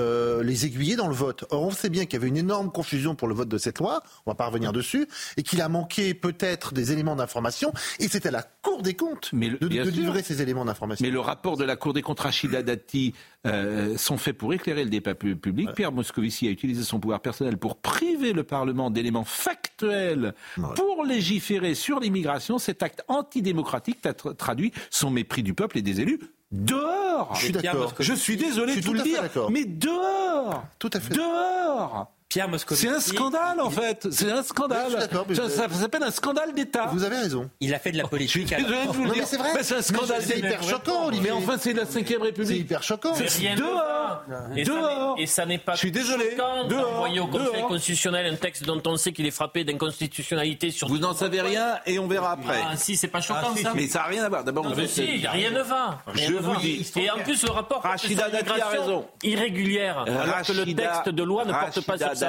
euh, 0.00 0.42
les 0.42 0.66
aiguiller 0.66 0.96
dans 0.96 1.08
le 1.08 1.14
vote. 1.14 1.44
Or, 1.50 1.62
on 1.62 1.70
sait 1.70 1.90
bien 1.90 2.04
qu'il 2.06 2.14
y 2.14 2.16
avait 2.16 2.28
une 2.28 2.36
énorme 2.36 2.70
confusion 2.72 3.14
pour 3.14 3.28
le 3.28 3.34
vote 3.34 3.48
de 3.48 3.58
cette 3.58 3.78
loi, 3.78 4.02
on 4.26 4.30
va 4.30 4.34
pas 4.34 4.46
revenir 4.46 4.72
dessus, 4.72 5.06
et 5.36 5.42
qu'il 5.42 5.60
a 5.60 5.68
manqué 5.68 6.14
peut-être 6.14 6.74
des 6.74 6.92
éléments 6.92 7.16
d'information, 7.16 7.72
et 7.98 8.08
c'est 8.08 8.26
à 8.26 8.30
la 8.30 8.42
Cour 8.62 8.82
des 8.82 8.94
comptes 8.94 9.30
Mais 9.32 9.48
le- 9.48 9.58
de, 9.58 9.68
livrer 9.88 10.22
ces 10.22 10.42
éléments 10.42 10.64
d'information. 10.64 11.04
Mais 11.04 11.10
le 11.10 11.20
rapport 11.20 11.56
de 11.56 11.64
la 11.64 11.76
Cour 11.76 11.92
des 11.92 12.02
comptes 12.02 12.20
Rachida 12.20 12.62
Dati 12.62 13.14
euh, 13.46 13.96
sont 13.96 14.18
faits 14.18 14.36
pour 14.36 14.52
éclairer 14.52 14.84
le 14.84 14.90
débat 14.90 15.14
pu- 15.14 15.36
public. 15.36 15.72
Pierre 15.74 15.92
Moscovici 15.92 16.46
a 16.46 16.50
utilisé 16.50 16.82
son 16.82 17.00
pouvoir 17.00 17.20
personnel 17.20 17.56
pour 17.56 17.76
priver 17.76 18.32
le 18.32 18.42
Parlement 18.44 18.90
d'éléments 18.90 19.24
factuels 19.24 20.34
pour 20.76 21.04
légiférer 21.04 21.74
sur 21.74 22.00
l'immigration. 22.00 22.58
Cet 22.58 22.82
acte 22.82 23.02
antidémocratique 23.08 23.98
traduit 24.36 24.72
son 24.90 25.10
mépris 25.10 25.42
du 25.42 25.54
peuple 25.54 25.78
et 25.78 25.82
des 25.82 26.00
élus. 26.00 26.20
Dehors 26.52 27.34
Je 27.36 27.44
suis 27.44 27.52
d'accord. 27.52 27.94
Je 27.98 28.12
suis 28.12 28.36
désolé 28.36 28.74
Je 28.74 28.80
de 28.80 28.84
vous 28.84 28.90
tout 28.90 28.96
le 28.96 29.02
dire, 29.02 29.22
mais 29.50 29.64
dehors 29.64 30.64
Tout 30.78 30.90
à 30.92 31.00
fait. 31.00 31.14
Dehors 31.14 32.12
Pierre 32.30 32.48
Moscovici. 32.48 32.86
C'est 32.86 32.94
un 32.94 33.00
scandale 33.00 33.60
en 33.60 33.68
fait. 33.70 34.06
C'est 34.12 34.30
un 34.30 34.42
scandale. 34.44 34.92
Ça, 35.34 35.48
ça 35.50 35.68
s'appelle 35.68 36.04
un 36.04 36.10
scandale 36.12 36.54
d'État. 36.54 36.86
Vous 36.92 37.02
avez 37.04 37.18
raison. 37.18 37.50
Il 37.60 37.74
a 37.74 37.78
fait 37.80 37.90
de 37.92 37.98
la 37.98 38.06
politique. 38.06 38.54
Je 38.56 38.64
vous 38.92 39.04
Non, 39.06 39.12
mais 39.16 39.24
c'est 39.26 39.36
vrai. 39.36 39.50
C'est 39.62 39.76
un 39.76 39.82
scandale 39.82 40.22
c'est 40.22 40.38
hyper 40.38 40.62
choquant, 40.62 41.06
Olivier. 41.08 41.30
Mais 41.30 41.36
enfin, 41.36 41.56
c'est 41.60 41.72
la 41.72 41.84
5 41.86 42.06
C'est 42.08 42.16
République. 42.16 42.56
hyper 42.60 42.82
choquant. 42.84 43.12
Ne 43.18 43.56
Dehors. 43.56 44.22
Et 44.56 44.64
ça 44.64 44.72
Dehors 44.72 45.16
n'est- 45.16 45.22
Et 45.22 45.26
ça 45.26 45.44
n'est 45.44 45.58
pas 45.58 45.74
Je 45.74 45.78
suis 45.78 45.90
désolé. 45.90 46.36
d'envoyer 46.68 47.18
au 47.20 47.26
Conseil 47.26 47.46
Dehors 47.52 47.66
constitutionnel 47.68 48.32
un 48.32 48.36
texte 48.36 48.64
dont 48.64 48.80
on 48.86 48.96
sait 48.96 49.12
qu'il 49.12 49.26
est 49.26 49.30
frappé 49.32 49.64
d'inconstitutionnalité 49.64 50.70
sur... 50.70 50.86
Vous 50.88 50.98
n'en 50.98 51.14
savez 51.14 51.40
rien 51.40 51.78
et 51.84 51.98
on 51.98 52.06
verra 52.06 52.32
après. 52.32 52.60
Ah 52.64 52.76
si, 52.76 52.96
c'est 52.96 53.08
pas 53.08 53.20
choquant 53.20 53.56
ça. 53.56 53.72
Mais 53.74 53.88
ça 53.88 54.00
n'a 54.00 54.04
rien 54.06 54.24
à 54.24 54.28
voir. 54.28 54.44
D'abord, 54.44 54.72
fait- 54.74 54.86
si, 54.86 55.26
rien 55.26 55.50
ne 55.50 55.62
va. 55.62 55.98
Je 56.14 56.34
vous 56.34 56.56
dis. 56.60 56.90
Et 56.96 57.10
en 57.10 57.18
plus, 57.18 57.42
le 57.44 57.50
rapport 57.50 57.82
Rachida 57.82 58.22
sur 58.24 58.32
Dati 58.32 58.60
a 58.60 58.68
raison. 58.68 59.04
irrégulière, 59.24 59.98
alors 60.06 60.42
que 60.46 60.52
le 60.52 60.74
texte 60.74 61.08
de 61.08 61.22
loi 61.24 61.44
ne 61.44 61.52
porte 61.52 61.80
pas 61.80 61.92
Rachida 61.94 62.19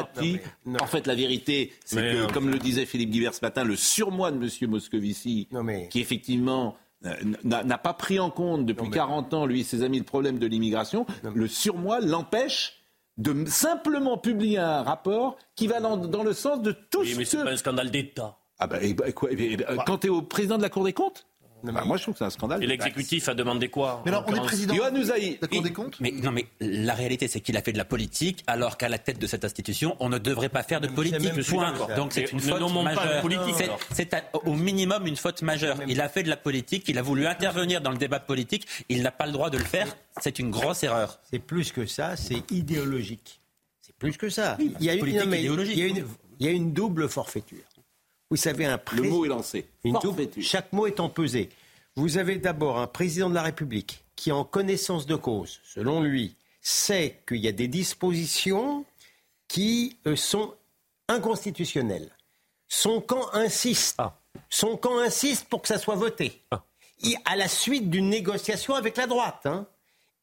en 0.79 0.87
fait, 0.87 1.07
la 1.07 1.15
vérité, 1.15 1.73
c'est 1.85 1.95
Mais, 2.01 2.13
que, 2.27 2.33
comme 2.33 2.49
le 2.49 2.57
disait 2.59 2.85
Philippe 2.85 3.11
Guibert 3.11 3.33
ce 3.33 3.43
matin, 3.43 3.63
le 3.63 3.75
surmoi 3.75 4.31
de 4.31 4.37
M. 4.37 4.69
Moscovici, 4.69 5.47
Non, 5.51 5.63
mais- 5.63 5.87
qui 5.89 5.99
effectivement 6.01 6.75
euh, 7.05 7.13
n'a 7.43 7.63
n'a 7.63 7.77
pas 7.79 7.93
pris 7.93 8.19
en 8.19 8.29
compte 8.29 8.65
depuis 8.65 8.89
40 8.91 9.33
ans, 9.33 9.45
lui 9.47 9.61
et 9.61 9.63
ses 9.63 9.81
amis, 9.81 9.97
le 9.97 10.03
problème 10.05 10.37
de 10.37 10.45
l'immigration, 10.45 11.05
le 11.33 11.47
surmoi 11.47 11.99
l'empêche 11.99 12.77
de 13.17 13.45
simplement 13.45 14.17
publier 14.17 14.57
un 14.59 14.83
rapport 14.83 15.37
qui 15.55 15.67
va 15.67 15.79
dans, 15.79 15.97
dans 15.97 16.23
le 16.23 16.33
sens 16.33 16.61
de 16.61 16.71
tout 16.71 16.99
Oui, 17.01 17.15
mais 17.17 17.25
ce 17.25 17.31
c'est 17.31 17.37
que... 17.37 17.43
pas 17.43 17.51
un 17.51 17.57
scandale 17.57 17.89
d'État. 17.91 18.37
Ah 18.59 18.67
bah, 18.67 18.77
et 18.83 18.93
bah, 18.93 19.11
quoi, 19.11 19.31
et- 19.31 19.53
et- 19.53 19.57
quand 19.87 19.97
tu 19.99 20.07
es 20.07 20.09
au 20.11 20.21
président 20.21 20.57
de 20.57 20.61
la 20.61 20.69
Cour 20.69 20.83
des 20.83 20.93
comptes 20.93 21.25
bah, 21.63 21.83
Moi, 21.85 21.97
je 21.97 22.03
trouve 22.03 22.13
que 22.15 22.19
c'est 22.19 22.25
un 22.25 22.29
scandale. 22.29 22.63
Et 22.63 22.67
l'exécutif 22.67 23.27
a 23.29 23.33
demandé 23.33 23.69
quoi 23.69 24.01
Mais 24.05 24.11
alors, 24.11 24.25
on 24.27 24.33
est 24.35 24.39
président 24.41 24.73
Yohann 24.73 24.95
Usaï. 24.97 25.39
des 25.61 25.71
comptes 25.73 25.99
Mais 25.99 26.11
non, 26.11 26.31
mais 26.31 26.45
la 26.59 26.93
réalité, 26.93 27.27
c'est 27.27 27.39
qu'il 27.41 27.55
a 27.57 27.61
fait 27.61 27.73
de 27.73 27.77
la 27.77 27.85
politique, 27.85 28.43
alors 28.47 28.77
qu'à 28.77 28.89
la 28.89 28.97
tête 28.97 29.19
de 29.19 29.27
cette 29.27 29.45
institution, 29.45 29.95
on 29.99 30.09
ne 30.09 30.17
devrait 30.17 30.49
pas 30.49 30.63
faire 30.63 30.81
de 30.81 30.87
politique. 30.87 31.19
Point. 31.47 31.73
Donc 31.95 32.13
c'est 32.13 32.31
une 32.31 32.37
ne 32.37 32.43
faute 32.43 32.83
majeure. 32.83 33.23
C'est- 33.57 33.63
alors. 33.65 33.79
C'est 33.93 34.13
à- 34.13 34.23
au 34.45 34.53
minimum 34.53 35.07
une 35.07 35.15
faute 35.15 35.41
majeure. 35.41 35.77
Il 35.87 36.01
a 36.01 36.09
fait 36.09 36.23
de 36.23 36.29
la 36.29 36.37
politique, 36.37 36.85
il 36.87 36.97
a 36.97 37.01
voulu 37.01 37.25
intervenir 37.27 37.81
dans 37.81 37.91
le 37.91 37.97
débat 37.97 38.19
politique, 38.19 38.67
il 38.89 39.01
n'a 39.03 39.11
pas 39.11 39.25
le 39.25 39.31
droit 39.31 39.49
de 39.49 39.57
le 39.57 39.63
faire. 39.63 39.87
C'est 40.21 40.39
une 40.39 40.49
grosse 40.51 40.83
erreur. 40.83 41.19
C'est 41.29 41.39
plus 41.39 41.71
que 41.71 41.85
ça, 41.85 42.15
c'est 42.15 42.49
idéologique. 42.51 43.39
C'est 43.81 43.95
plus 43.95 44.17
que 44.17 44.29
ça. 44.29 44.57
y 45.79 45.81
a 45.83 45.87
une- 45.87 46.05
il 46.39 46.45
y 46.45 46.49
a 46.49 46.51
une 46.51 46.73
double 46.73 47.07
forfaiture. 47.09 47.59
Vous 48.31 48.37
savez, 48.37 48.65
un 48.65 48.71
Le 48.71 48.77
président. 48.79 49.09
mot 49.15 49.25
est 49.25 49.27
lancé. 49.29 49.65
Chaque 50.41 50.73
mot 50.73 50.87
étant 50.87 51.09
pesé. 51.09 51.49
Vous 51.95 52.17
avez 52.17 52.37
d'abord 52.37 52.79
un 52.79 52.87
président 52.87 53.29
de 53.29 53.35
la 53.35 53.43
République 53.43 54.03
qui, 54.15 54.31
en 54.31 54.43
connaissance 54.45 55.05
de 55.05 55.15
cause, 55.15 55.59
selon 55.63 56.01
lui, 56.01 56.35
sait 56.61 57.21
qu'il 57.27 57.37
y 57.37 57.47
a 57.47 57.51
des 57.51 57.67
dispositions 57.67 58.85
qui 59.47 59.97
euh, 60.07 60.15
sont 60.15 60.53
inconstitutionnelles. 61.09 62.09
Son 62.67 63.01
camp 63.01 63.27
insiste. 63.33 63.95
Ah. 63.97 64.17
Son 64.49 64.77
camp 64.77 64.97
insiste 64.99 65.45
pour 65.49 65.61
que 65.61 65.67
ça 65.67 65.77
soit 65.77 65.95
voté. 65.95 66.41
Et 67.03 67.15
à 67.25 67.35
la 67.35 67.49
suite 67.49 67.89
d'une 67.89 68.09
négociation 68.09 68.75
avec 68.75 68.95
la 68.95 69.07
droite. 69.07 69.41
hein. 69.45 69.67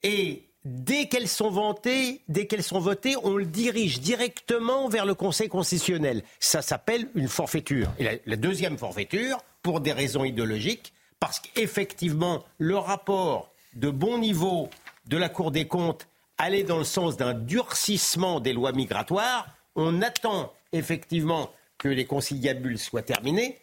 Et 0.03 0.48
dès 0.69 1.07
qu'elles 1.09 1.29
sont 1.29 1.51
votées, 1.51 2.21
dès 2.29 2.47
qu'elles 2.47 2.63
sont 2.63 2.79
votées, 2.79 3.17
on 3.23 3.35
le 3.35 3.47
dirige 3.47 4.01
directement 4.01 4.89
vers 4.89 5.07
le 5.07 5.15
Conseil 5.15 5.49
constitutionnel. 5.49 6.23
Ça 6.41 6.63
s'appelle 6.63 7.09
une 7.15 7.29
forfaiture. 7.29 7.91
Et 7.99 8.05
la, 8.05 8.13
la 8.27 8.37
deuxième 8.37 8.79
forfaiture, 8.79 9.39
pour 9.63 9.81
des 9.81 9.93
raisons 9.93 10.25
idéologiques, 10.25 10.93
parce 11.21 11.41
qu'effectivement, 11.41 12.45
le 12.59 12.77
rapport 12.77 13.51
de 13.75 13.91
bon 13.91 14.19
niveau 14.19 14.69
de 15.07 15.17
la 15.17 15.29
Cour 15.29 15.51
des 15.51 15.67
comptes 15.67 16.07
allait 16.37 16.63
dans 16.63 16.79
le 16.79 16.85
sens 16.85 17.17
d'un 17.17 17.35
durcissement 17.35 18.41
des 18.41 18.53
lois 18.53 18.73
migratoires. 18.73 19.49
On 19.75 20.03
attend 20.03 20.53
effectivement 20.73 21.51
que 21.79 21.89
les 21.89 22.05
conciliabules 22.05 22.79
soient 22.79 23.03
terminés. 23.03 23.59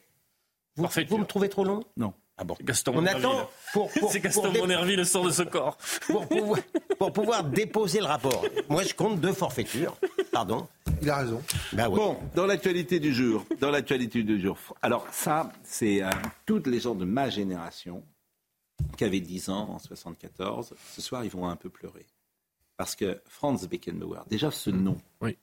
Vous, 0.75 0.87
vous 1.07 1.17
me 1.17 1.25
trouvez 1.25 1.49
trop 1.49 1.63
long? 1.63 1.83
Non. 1.95 2.13
Ah 2.37 2.43
bon. 2.43 2.55
Gaston 2.61 2.93
On 2.95 3.05
attend 3.05 3.49
pour, 3.73 3.89
pour, 3.93 4.11
C'est 4.11 4.19
pour 4.19 4.43
Gaston 4.43 4.51
dé- 4.51 4.59
Monnerville 4.59 5.05
sort 5.05 5.23
de 5.25 5.31
ce 5.31 5.43
corps. 5.43 5.77
pour 6.07 6.27
pouvoir, 6.27 6.59
pour 6.99 7.13
pouvoir 7.13 7.43
déposer 7.45 7.99
le 7.99 8.05
rapport. 8.05 8.43
Moi, 8.69 8.83
je 8.83 8.93
compte 8.93 9.21
deux 9.21 9.31
forfaitures. 9.33 9.97
Pardon. 10.31 10.67
Il 11.01 11.09
a 11.09 11.17
raison. 11.17 11.41
Ben 11.73 11.87
oui. 11.89 11.95
Bon, 11.95 12.17
dans 12.35 12.45
l'actualité 12.45 12.99
du 12.99 13.13
jour, 13.13 13.45
dans 13.59 13.71
l'actualité 13.71 14.23
du 14.23 14.41
jour. 14.41 14.57
Alors 14.81 15.07
ça, 15.11 15.51
c'est 15.63 16.01
euh, 16.03 16.09
toutes 16.45 16.67
les 16.67 16.79
gens 16.79 16.95
de 16.95 17.05
ma 17.05 17.29
génération 17.29 18.03
qui 18.97 19.03
avaient 19.05 19.19
10 19.21 19.49
ans 19.49 19.69
en 19.71 19.79
74. 19.79 20.73
Ce 20.93 21.01
soir, 21.01 21.23
ils 21.23 21.31
vont 21.31 21.47
un 21.47 21.55
peu 21.55 21.69
pleurer 21.69 22.05
parce 22.77 22.95
que 22.95 23.21
Franz 23.25 23.65
Beckenbauer, 23.67 24.23
déjà 24.27 24.51
ce 24.51 24.69
nom 24.69 24.97
Oui. 25.21 25.37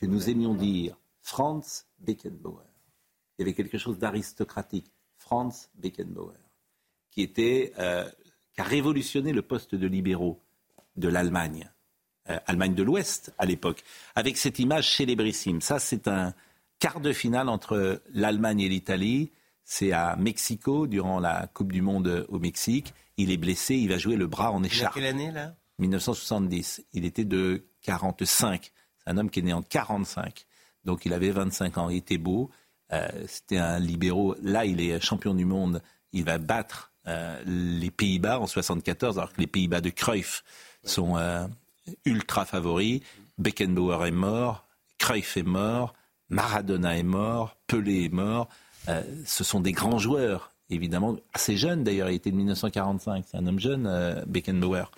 que 0.00 0.06
nous 0.06 0.28
aimions 0.28 0.54
dire, 0.54 0.96
Franz 1.22 1.84
Beckenbauer, 2.00 2.64
il 3.38 3.42
y 3.42 3.44
avait 3.44 3.54
quelque 3.54 3.78
chose 3.78 3.98
d'aristocratique, 3.98 4.90
Franz 5.24 5.68
Beckenbauer, 5.76 6.36
qui 7.10 7.22
était 7.22 7.72
euh, 7.78 8.08
qui 8.52 8.60
a 8.60 8.64
révolutionné 8.64 9.32
le 9.32 9.40
poste 9.40 9.74
de 9.74 9.86
libéraux 9.86 10.38
de 10.96 11.08
l'Allemagne. 11.08 11.70
Euh, 12.30 12.38
Allemagne 12.46 12.74
de 12.74 12.82
l'Ouest 12.82 13.34
à 13.38 13.46
l'époque, 13.46 13.82
avec 14.14 14.36
cette 14.36 14.58
image 14.58 14.96
célébrissime. 14.96 15.60
Ça, 15.60 15.78
c'est 15.78 16.08
un 16.08 16.34
quart 16.78 17.00
de 17.00 17.12
finale 17.12 17.48
entre 17.48 18.02
l'Allemagne 18.12 18.60
et 18.60 18.68
l'Italie. 18.68 19.30
C'est 19.64 19.92
à 19.92 20.16
Mexico, 20.16 20.86
durant 20.86 21.20
la 21.20 21.48
Coupe 21.52 21.72
du 21.72 21.82
Monde 21.82 22.26
au 22.28 22.38
Mexique. 22.38 22.94
Il 23.16 23.30
est 23.30 23.36
blessé, 23.36 23.76
il 23.76 23.88
va 23.88 23.98
jouer 23.98 24.16
le 24.16 24.26
bras 24.26 24.52
en 24.52 24.62
écharpe. 24.62 24.94
quelle 24.94 25.06
année, 25.06 25.30
là? 25.30 25.54
1970. 25.78 26.84
Il 26.92 27.04
était 27.04 27.24
de 27.24 27.66
45. 27.82 28.72
C'est 28.98 29.10
un 29.10 29.18
homme 29.18 29.30
qui 29.30 29.40
est 29.40 29.42
né 29.42 29.52
en 29.52 29.62
45. 29.62 30.46
Donc 30.84 31.06
il 31.06 31.12
avait 31.12 31.30
25 31.30 31.78
ans. 31.78 31.88
Il 31.88 31.96
était 31.96 32.18
beau. 32.18 32.50
Euh, 32.94 33.08
C'était 33.26 33.58
un 33.58 33.78
libéraux. 33.78 34.36
Là, 34.42 34.64
il 34.64 34.80
est 34.80 35.00
champion 35.00 35.34
du 35.34 35.44
monde. 35.44 35.82
Il 36.12 36.24
va 36.24 36.38
battre 36.38 36.92
euh, 37.06 37.42
les 37.44 37.90
Pays-Bas 37.90 38.40
en 38.40 38.46
74, 38.46 39.18
alors 39.18 39.32
que 39.32 39.40
les 39.40 39.46
Pays-Bas 39.46 39.80
de 39.80 39.90
Cruyff 39.90 40.44
sont 40.84 41.16
euh, 41.16 41.46
ultra 42.04 42.44
favoris. 42.44 43.00
Beckenbauer 43.38 44.06
est 44.06 44.12
mort. 44.12 44.66
Cruyff 44.98 45.36
est 45.36 45.42
mort. 45.42 45.94
Maradona 46.28 46.96
est 46.96 47.02
mort. 47.02 47.56
Pelé 47.66 48.04
est 48.04 48.12
mort. 48.12 48.48
Ce 49.24 49.44
sont 49.44 49.60
des 49.60 49.72
grands 49.72 49.98
joueurs, 49.98 50.52
évidemment, 50.68 51.16
assez 51.32 51.56
jeunes 51.56 51.84
d'ailleurs. 51.84 52.10
Il 52.10 52.16
était 52.16 52.30
de 52.30 52.36
1945. 52.36 53.24
C'est 53.26 53.36
un 53.38 53.46
homme 53.46 53.58
jeune, 53.58 54.22
Beckenbauer 54.26 54.90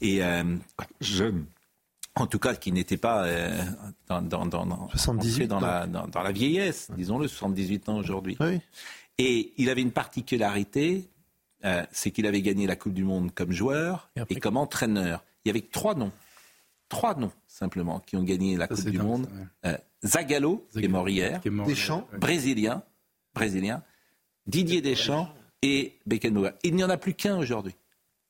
et 0.00 0.22
jeune. 1.00 1.44
En 2.20 2.26
tout 2.26 2.38
cas, 2.38 2.54
qui 2.54 2.70
n'était 2.72 2.96
pas 2.96 3.24
euh, 3.24 3.62
dans, 4.08 4.22
dans, 4.22 4.46
dans, 4.46 4.66
dans- 4.66 4.88
78, 4.90 5.32
entré 5.32 5.46
dans 5.46 5.60
la, 5.60 5.86
dans, 5.86 6.06
dans 6.06 6.22
la 6.22 6.32
vieillesse, 6.32 6.90
disons-le, 6.96 7.26
78 7.28 7.88
ans 7.88 7.96
aujourd'hui. 7.98 8.36
Oui. 8.40 8.60
Et 9.18 9.52
il 9.58 9.68
avait 9.70 9.82
une 9.82 9.90
particularité, 9.92 11.08
euh, 11.64 11.82
c'est 11.92 12.10
qu'il 12.10 12.26
avait 12.26 12.42
gagné 12.42 12.66
la 12.66 12.76
Coupe 12.76 12.94
du 12.94 13.04
Monde 13.04 13.32
comme 13.34 13.52
joueur 13.52 14.10
Et 14.28 14.36
comme 14.36 14.56
entraîneur. 14.56 15.24
Il 15.44 15.48
y 15.48 15.50
avait 15.50 15.60
que 15.62 15.70
trois 15.70 15.94
noms, 15.94 16.12
trois 16.88 17.14
noms 17.14 17.32
simplement, 17.48 18.00
qui 18.00 18.16
ont 18.16 18.22
gagné 18.22 18.56
la 18.56 18.66
Ça, 18.68 18.74
Coupe 18.74 18.84
du 18.86 18.96
dingue, 18.98 19.06
Monde. 19.06 19.26
ça, 19.62 19.70
ouais. 19.70 19.74
Euh, 19.74 19.78
Zagallo, 20.06 20.66
qui 20.72 20.84
est 20.84 20.88
mort 20.88 21.08
hier, 21.08 21.40
Qui 21.42 21.48
est 21.48 21.50
mort, 21.50 21.66
Deschamps. 21.66 22.06
ouais. 22.12 22.18
brésilien, 22.18 22.82
brésilien, 23.34 23.82
Didier 24.46 24.80
Deschamps 24.80 25.28
et 25.62 25.98
Beckenbauer. 26.06 26.52
Il 26.64 26.74
n'y 26.74 26.82
en 26.84 26.88
a 26.90 26.96
plus 26.96 27.12
qu'un 27.14 27.36
aujourd'hui. 27.36 27.74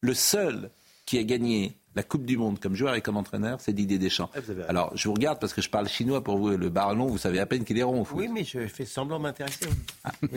Le 0.00 0.14
seul 0.14 0.70
qui 1.06 1.18
a 1.18 1.22
gagné 1.22 1.76
la 1.96 2.02
Coupe 2.02 2.24
du 2.24 2.36
Monde 2.36 2.60
comme 2.60 2.74
joueur 2.74 2.94
et 2.94 3.00
comme 3.00 3.16
entraîneur, 3.16 3.60
c'est 3.60 3.72
Didier 3.72 3.98
Deschamps. 3.98 4.30
Ah. 4.34 4.38
Alors, 4.68 4.92
je 4.96 5.08
vous 5.08 5.14
regarde 5.14 5.40
parce 5.40 5.52
que 5.52 5.60
je 5.60 5.68
parle 5.68 5.88
chinois 5.88 6.22
pour 6.22 6.38
vous. 6.38 6.50
Le 6.50 6.68
baron, 6.68 7.06
vous 7.06 7.18
savez 7.18 7.40
à 7.40 7.46
peine 7.46 7.64
qu'il 7.64 7.78
est 7.78 7.82
rond. 7.82 8.02
au 8.02 8.04
foot. 8.04 8.18
Oui, 8.18 8.28
mais 8.28 8.44
je 8.44 8.66
fais 8.68 8.84
semblant 8.84 9.18
de 9.18 9.24
m'intéresser. 9.24 9.66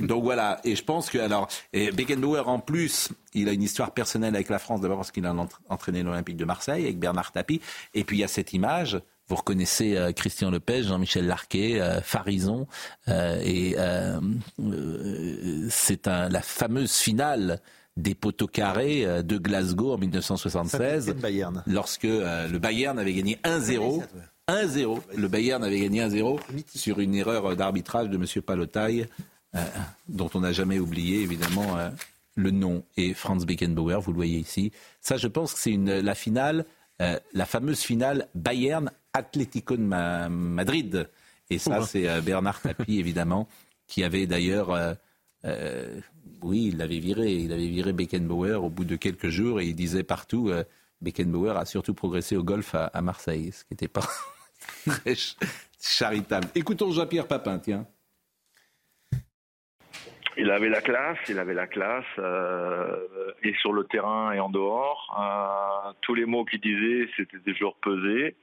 Donc 0.02 0.24
voilà, 0.24 0.60
et 0.64 0.76
je 0.76 0.84
pense 0.84 1.10
que 1.10 1.18
alors 1.20 1.48
et 1.74 1.92
Beckenbauer 1.92 2.48
en 2.48 2.60
plus, 2.60 3.10
il 3.34 3.48
a 3.50 3.52
une 3.52 3.64
histoire 3.64 3.92
personnelle 3.92 4.34
avec 4.36 4.50
la 4.50 4.60
France 4.60 4.82
d'abord 4.82 4.98
parce 4.98 5.12
qu'il 5.12 5.26
a 5.26 5.34
entra- 5.34 5.60
entraîné 5.70 6.02
l'Olympique 6.04 6.38
de 6.38 6.46
Marseille 6.46 6.84
avec 6.86 6.98
Bernard 7.00 7.32
Tapie, 7.32 7.62
et 7.94 8.04
puis 8.04 8.18
il 8.18 8.20
y 8.22 8.24
a 8.24 8.28
cette 8.28 8.54
image. 8.54 9.00
Vous 9.30 9.36
reconnaissez 9.38 9.96
euh, 9.96 10.12
Christian 10.12 10.52
Lepage, 10.52 10.86
Jean-Michel 10.88 11.26
Larquet, 11.28 11.80
euh, 11.80 12.02
Farison, 12.02 12.68
euh, 13.08 13.40
et 13.42 13.76
euh, 13.78 14.20
c'est 15.70 16.08
la 16.08 16.42
fameuse 16.42 16.94
finale 16.94 17.62
des 17.98 18.16
poteaux 18.16 18.48
carrés 18.48 19.06
euh, 19.06 19.22
de 19.22 19.38
Glasgow 19.38 19.94
en 19.94 19.98
1976 19.98 20.80
Saint-Étienne, 21.06 21.22
Bayern. 21.22 21.64
lorsque 21.68 22.06
euh, 22.06 22.48
le 22.48 22.58
Bayern 22.60 22.98
avait 22.98 23.14
gagné 23.14 23.38
1-0. 23.44 24.04
1-0. 24.50 25.00
Le 25.16 25.28
Bayern 25.28 25.64
avait 25.64 25.80
gagné 25.80 26.02
1-0 26.02 26.40
sur 26.76 27.00
une 27.00 27.16
erreur 27.16 27.56
d'arbitrage 27.56 28.10
de 28.10 28.18
M. 28.18 28.26
Palotaille, 28.42 29.08
euh, 29.56 29.60
dont 30.10 30.30
on 30.34 30.40
n'a 30.42 30.52
jamais 30.52 30.80
oublié 30.80 31.22
évidemment 31.22 31.78
euh, 31.78 31.90
le 32.36 32.52
nom. 32.52 32.84
Et 32.98 33.14
Franz 33.14 33.46
Beckenbauer, 33.46 34.02
vous 34.02 34.12
le 34.12 34.18
voyez 34.18 34.40
ici. 34.40 34.72
Ça, 35.00 35.16
je 35.18 35.28
pense 35.28 35.54
que 35.54 35.60
c'est 35.60 35.72
une- 35.72 36.00
la 36.00 36.16
finale, 36.16 36.66
euh, 37.02 37.20
la 37.34 37.46
fameuse 37.46 37.80
finale 37.82 38.28
Bayern-Atlético 38.36 39.78
de 39.78 39.82
Ma- 39.84 40.30
Madrid. 40.30 41.08
Et 41.50 41.60
ça, 41.60 41.84
c'est 41.86 42.10
euh, 42.10 42.20
Bernard 42.22 42.60
Tapie, 42.62 42.98
évidemment, 43.00 43.48
qui 43.88 44.04
avait 44.04 44.26
d'ailleurs. 44.28 44.96
Oui, 46.44 46.70
il 46.72 46.78
l'avait 46.78 47.00
viré. 47.00 47.32
Il 47.34 47.52
avait 47.52 47.68
viré 47.68 47.94
Beckenbauer 47.94 48.56
au 48.64 48.70
bout 48.70 48.86
de 48.86 48.96
quelques 48.96 49.30
jours 49.30 49.60
et 49.62 49.66
il 49.66 49.76
disait 49.76 50.04
partout 50.04 50.50
euh, 50.50 50.64
Beckenbauer 51.02 51.58
a 51.58 51.66
surtout 51.66 51.94
progressé 51.94 52.38
au 52.38 52.44
golf 52.44 52.76
à, 52.76 53.02
Marseille, 53.02 53.52
ce 53.52 53.64
qui 53.66 53.74
n'était 53.74 53.88
pas 53.88 54.02
très 54.86 55.16
ch- 55.16 55.36
charitable. 55.80 56.48
Écoutons 56.56 56.92
Jean-Pierre 56.92 57.28
Papin, 57.28 57.60
tiens. 57.60 57.86
Il 60.36 60.50
avait 60.50 60.70
la 60.70 60.82
classe, 60.82 61.20
il 61.30 61.38
avait 61.38 61.54
la 61.54 61.68
classe, 61.68 62.06
euh, 62.18 62.98
et 63.44 63.54
sur 63.62 63.72
le 63.72 63.84
terrain 63.84 64.32
et 64.32 64.40
en 64.40 64.50
dehors. 64.50 65.16
Euh, 65.20 65.94
tous 66.02 66.16
les 66.16 66.26
mots 66.26 66.44
qu'il 66.44 66.60
disait, 66.60 67.08
c'était 67.16 67.38
toujours 67.40 67.76
pesé. 67.76 68.36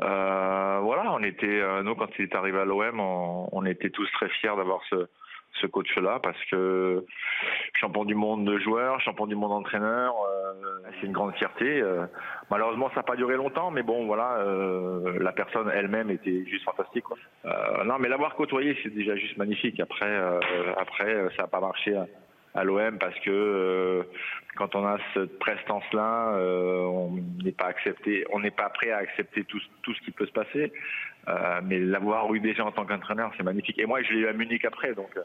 Euh, 0.00 0.78
voilà, 0.80 1.12
on 1.12 1.22
était, 1.22 1.82
nous, 1.82 1.94
quand 1.96 2.08
il 2.18 2.22
est 2.22 2.34
arrivé 2.34 2.58
à 2.60 2.64
l'OM, 2.64 3.00
on 3.00 3.66
était 3.66 3.90
tous 3.90 4.08
très 4.12 4.28
fiers 4.30 4.56
d'avoir 4.56 4.80
ce, 4.88 5.08
ce 5.60 5.66
coach-là 5.66 6.20
parce 6.22 6.42
que 6.50 7.04
champion 7.74 8.04
du 8.04 8.14
monde 8.14 8.44
de 8.44 8.58
joueurs, 8.58 9.00
champion 9.00 9.26
du 9.26 9.34
monde 9.34 9.50
d'entraîneur, 9.50 10.14
euh, 10.14 10.90
c'est 11.00 11.06
une 11.06 11.12
grande 11.12 11.34
fierté. 11.34 11.80
Euh, 11.80 12.06
malheureusement, 12.50 12.88
ça 12.90 12.96
n'a 12.96 13.02
pas 13.02 13.16
duré 13.16 13.36
longtemps, 13.36 13.70
mais 13.70 13.82
bon, 13.82 14.06
voilà, 14.06 14.38
euh, 14.38 15.18
la 15.20 15.32
personne 15.32 15.70
elle-même 15.72 16.10
était 16.10 16.44
juste 16.46 16.64
fantastique. 16.64 17.04
Non, 17.84 17.98
mais 17.98 18.08
l'avoir 18.08 18.34
côtoyé, 18.34 18.76
c'est 18.82 18.92
déjà 18.92 19.16
juste 19.16 19.36
magnifique. 19.36 19.80
Après, 19.80 20.16
après, 20.76 21.28
ça 21.36 21.42
n'a 21.42 21.48
pas 21.48 21.60
marché 21.60 21.96
à, 22.54 22.64
l'OM 22.64 22.98
parce 22.98 23.18
que 23.20 24.04
quand 24.56 24.74
on 24.74 24.84
a 24.84 24.98
cette 25.14 25.38
prestance-là, 25.38 26.34
on 26.36 27.16
n'est 27.42 27.52
pas 27.52 27.66
accepté, 27.66 28.26
on 28.30 28.40
n'est 28.40 28.50
pas 28.50 28.68
prêt 28.68 28.90
à 28.90 28.98
accepter 28.98 29.44
tout, 29.44 29.60
ce 29.86 30.00
qui 30.02 30.10
peut 30.10 30.26
se 30.26 30.32
passer. 30.32 30.72
Mais 31.64 31.78
l'avoir 31.78 32.32
eu 32.34 32.40
déjà 32.40 32.64
en 32.64 32.72
tant 32.72 32.84
qu'entraîneur, 32.84 33.32
c'est 33.36 33.44
magnifique. 33.44 33.78
Et 33.78 33.86
moi, 33.86 34.02
je 34.02 34.12
l'ai 34.12 34.20
eu 34.20 34.28
à 34.28 34.32
Munich 34.32 34.64
après, 34.64 34.94
donc 34.94 35.16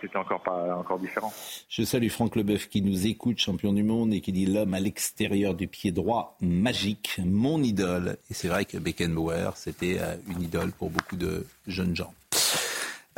c'était 0.00 0.16
encore 0.16 0.42
pas 0.42 0.76
encore 0.76 0.98
différent. 0.98 1.32
Je 1.68 1.82
salue 1.82 2.08
Franck 2.08 2.36
Leboeuf 2.36 2.68
qui 2.68 2.82
nous 2.82 3.06
écoute, 3.06 3.38
champion 3.38 3.72
du 3.72 3.82
monde, 3.82 4.12
et 4.12 4.20
qui 4.20 4.32
dit 4.32 4.46
l'homme 4.46 4.74
à 4.74 4.80
l'extérieur 4.80 5.54
du 5.54 5.68
pied 5.68 5.92
droit, 5.92 6.36
magique, 6.40 7.20
mon 7.24 7.62
idole. 7.62 8.18
Et 8.30 8.34
c'est 8.34 8.48
vrai 8.48 8.64
que 8.64 8.78
Beckenbauer, 8.78 9.50
c'était 9.56 9.98
euh, 10.00 10.16
une 10.28 10.42
idole 10.42 10.72
pour 10.72 10.90
beaucoup 10.90 11.16
de 11.16 11.46
jeunes 11.66 11.96
gens. 11.96 12.12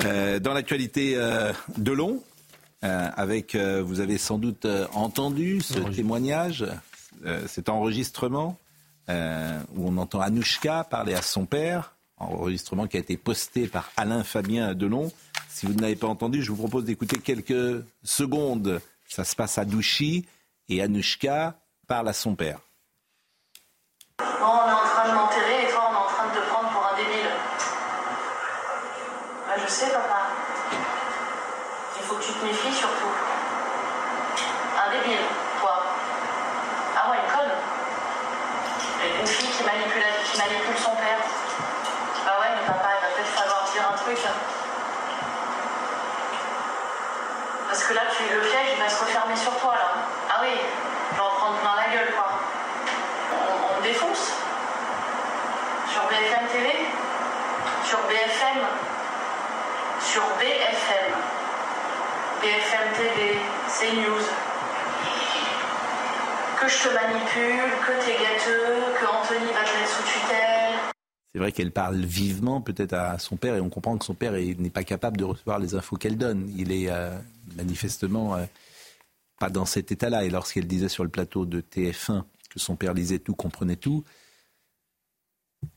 Euh, 0.04 0.38
dans 0.38 0.54
l'actualité 0.54 1.14
euh, 1.16 1.52
de 1.76 1.92
long, 1.92 2.22
euh, 2.84 3.10
avec, 3.14 3.54
euh, 3.54 3.82
vous 3.82 4.00
avez 4.00 4.16
sans 4.16 4.38
doute 4.38 4.66
entendu 4.94 5.60
ce 5.60 5.78
témoignage, 5.78 6.64
euh, 7.26 7.46
cet 7.46 7.68
enregistrement 7.68 8.58
euh, 9.10 9.60
où 9.76 9.86
on 9.86 9.98
entend 9.98 10.20
Anouchka 10.20 10.84
parler 10.84 11.12
à 11.12 11.20
son 11.20 11.44
père, 11.44 11.94
enregistrement 12.20 12.86
qui 12.86 12.96
a 12.96 13.00
été 13.00 13.16
posté 13.16 13.66
par 13.66 13.90
Alain 13.96 14.22
Fabien 14.22 14.74
Delon. 14.74 15.10
Si 15.48 15.66
vous 15.66 15.72
ne 15.72 15.80
l'avez 15.80 15.96
pas 15.96 16.06
entendu, 16.06 16.42
je 16.42 16.50
vous 16.50 16.56
propose 16.56 16.84
d'écouter 16.84 17.18
quelques 17.18 17.84
secondes. 18.04 18.80
Ça 19.08 19.24
se 19.24 19.34
passe 19.34 19.58
à 19.58 19.64
Douchy 19.64 20.26
et 20.68 20.82
Anouchka 20.82 21.54
parle 21.88 22.08
à 22.08 22.12
son 22.12 22.34
père 22.36 22.60
on 24.22 24.68
est 24.68 24.72
en 24.72 24.86
train 24.86 25.08
de 25.08 25.14
m'enterrer 25.14 25.64
et 25.66 25.70
toi, 25.70 25.90
on 25.90 25.94
est 25.94 25.96
en 25.96 26.06
train 26.06 26.26
de 26.28 26.40
te 26.40 26.46
prendre 26.48 26.68
pour 26.70 26.86
un 26.86 26.96
débile. 26.96 27.30
Bah, 29.46 29.54
je 29.62 29.70
sais, 29.70 29.88
papa. 29.90 30.28
Il 32.00 32.06
faut 32.06 32.14
que 32.14 32.24
tu 32.24 32.32
te 32.32 32.44
méfies 32.44 32.72
surtout. 32.72 33.12
Un 34.86 34.90
débile, 34.92 35.24
toi. 35.60 35.82
Ah 36.96 37.10
ouais, 37.10 37.16
une 37.24 37.32
conne. 37.32 37.52
Une 39.20 39.26
fille 39.26 39.48
qui 39.48 39.64
manipule, 39.64 40.04
qui 40.30 40.38
manipule 40.38 40.76
son 40.78 40.92
père. 40.92 41.20
Bah 42.24 42.36
ouais, 42.40 42.48
mais 42.54 42.66
papa, 42.66 42.88
il 42.96 43.02
va 43.02 43.10
peut-être 43.14 43.34
falloir 43.34 43.64
dire 43.72 43.82
un 43.92 43.96
truc. 43.96 44.18
Parce 47.68 47.84
que 47.84 47.94
là, 47.94 48.02
tu, 48.16 48.22
le 48.34 48.40
piège, 48.40 48.68
il 48.76 48.82
va 48.82 48.88
se 48.88 49.04
refermer 49.04 49.36
sur 49.36 49.56
toi, 49.58 49.74
là. 49.74 49.94
Ah 50.30 50.40
oui, 50.42 50.54
je 51.12 51.16
vais 51.16 51.22
en 51.22 51.34
prendre 51.36 51.56
plein 51.58 51.76
la 51.76 51.94
gueule, 51.94 52.14
quoi. 52.14 52.30
On, 53.32 53.74
on 53.74 53.78
me 53.78 53.82
défonce. 53.82 54.32
Sur 55.92 56.02
BFM 56.06 56.46
TV, 56.52 56.70
sur 57.84 57.98
BFM, 58.06 58.58
sur 60.12 60.22
BFM, 60.38 61.12
BFM 62.42 62.92
TV, 62.96 63.38
CNews. 63.68 64.24
Que 66.60 66.68
je 66.68 66.82
te 66.82 66.94
manipule, 66.94 67.70
que 67.86 68.04
t'es 68.04 68.12
gâteux, 68.22 68.94
que 69.00 69.06
Anthony 69.06 69.46
va 69.52 69.64
te 69.64 69.78
mettre 69.78 69.88
sous 69.96 70.02
tutelle. 70.02 70.74
C'est 71.32 71.38
vrai 71.38 71.52
qu'elle 71.52 71.70
parle 71.72 71.96
vivement 72.04 72.60
peut-être 72.60 72.92
à 72.94 73.18
son 73.18 73.36
père 73.36 73.54
et 73.54 73.60
on 73.60 73.70
comprend 73.70 73.96
que 73.96 74.04
son 74.04 74.14
père 74.14 74.34
est- 74.34 74.58
n'est 74.58 74.68
pas 74.70 74.82
capable 74.84 75.16
de 75.16 75.24
recevoir 75.24 75.58
les 75.58 75.74
infos 75.74 75.96
qu'elle 75.96 76.18
donne. 76.18 76.52
Il 76.56 76.72
est 76.72 76.90
euh, 76.90 77.16
manifestement 77.56 78.34
euh, 78.36 78.44
pas 79.38 79.48
dans 79.48 79.64
cet 79.64 79.92
état-là. 79.92 80.24
Et 80.24 80.30
lorsqu'elle 80.30 80.66
disait 80.66 80.88
sur 80.88 81.04
le 81.04 81.10
plateau 81.10 81.46
de 81.46 81.60
TF1 81.60 82.24
que 82.50 82.58
son 82.58 82.74
père 82.76 82.94
lisait 82.94 83.20
tout, 83.20 83.34
comprenait 83.36 83.76
tout, 83.76 84.04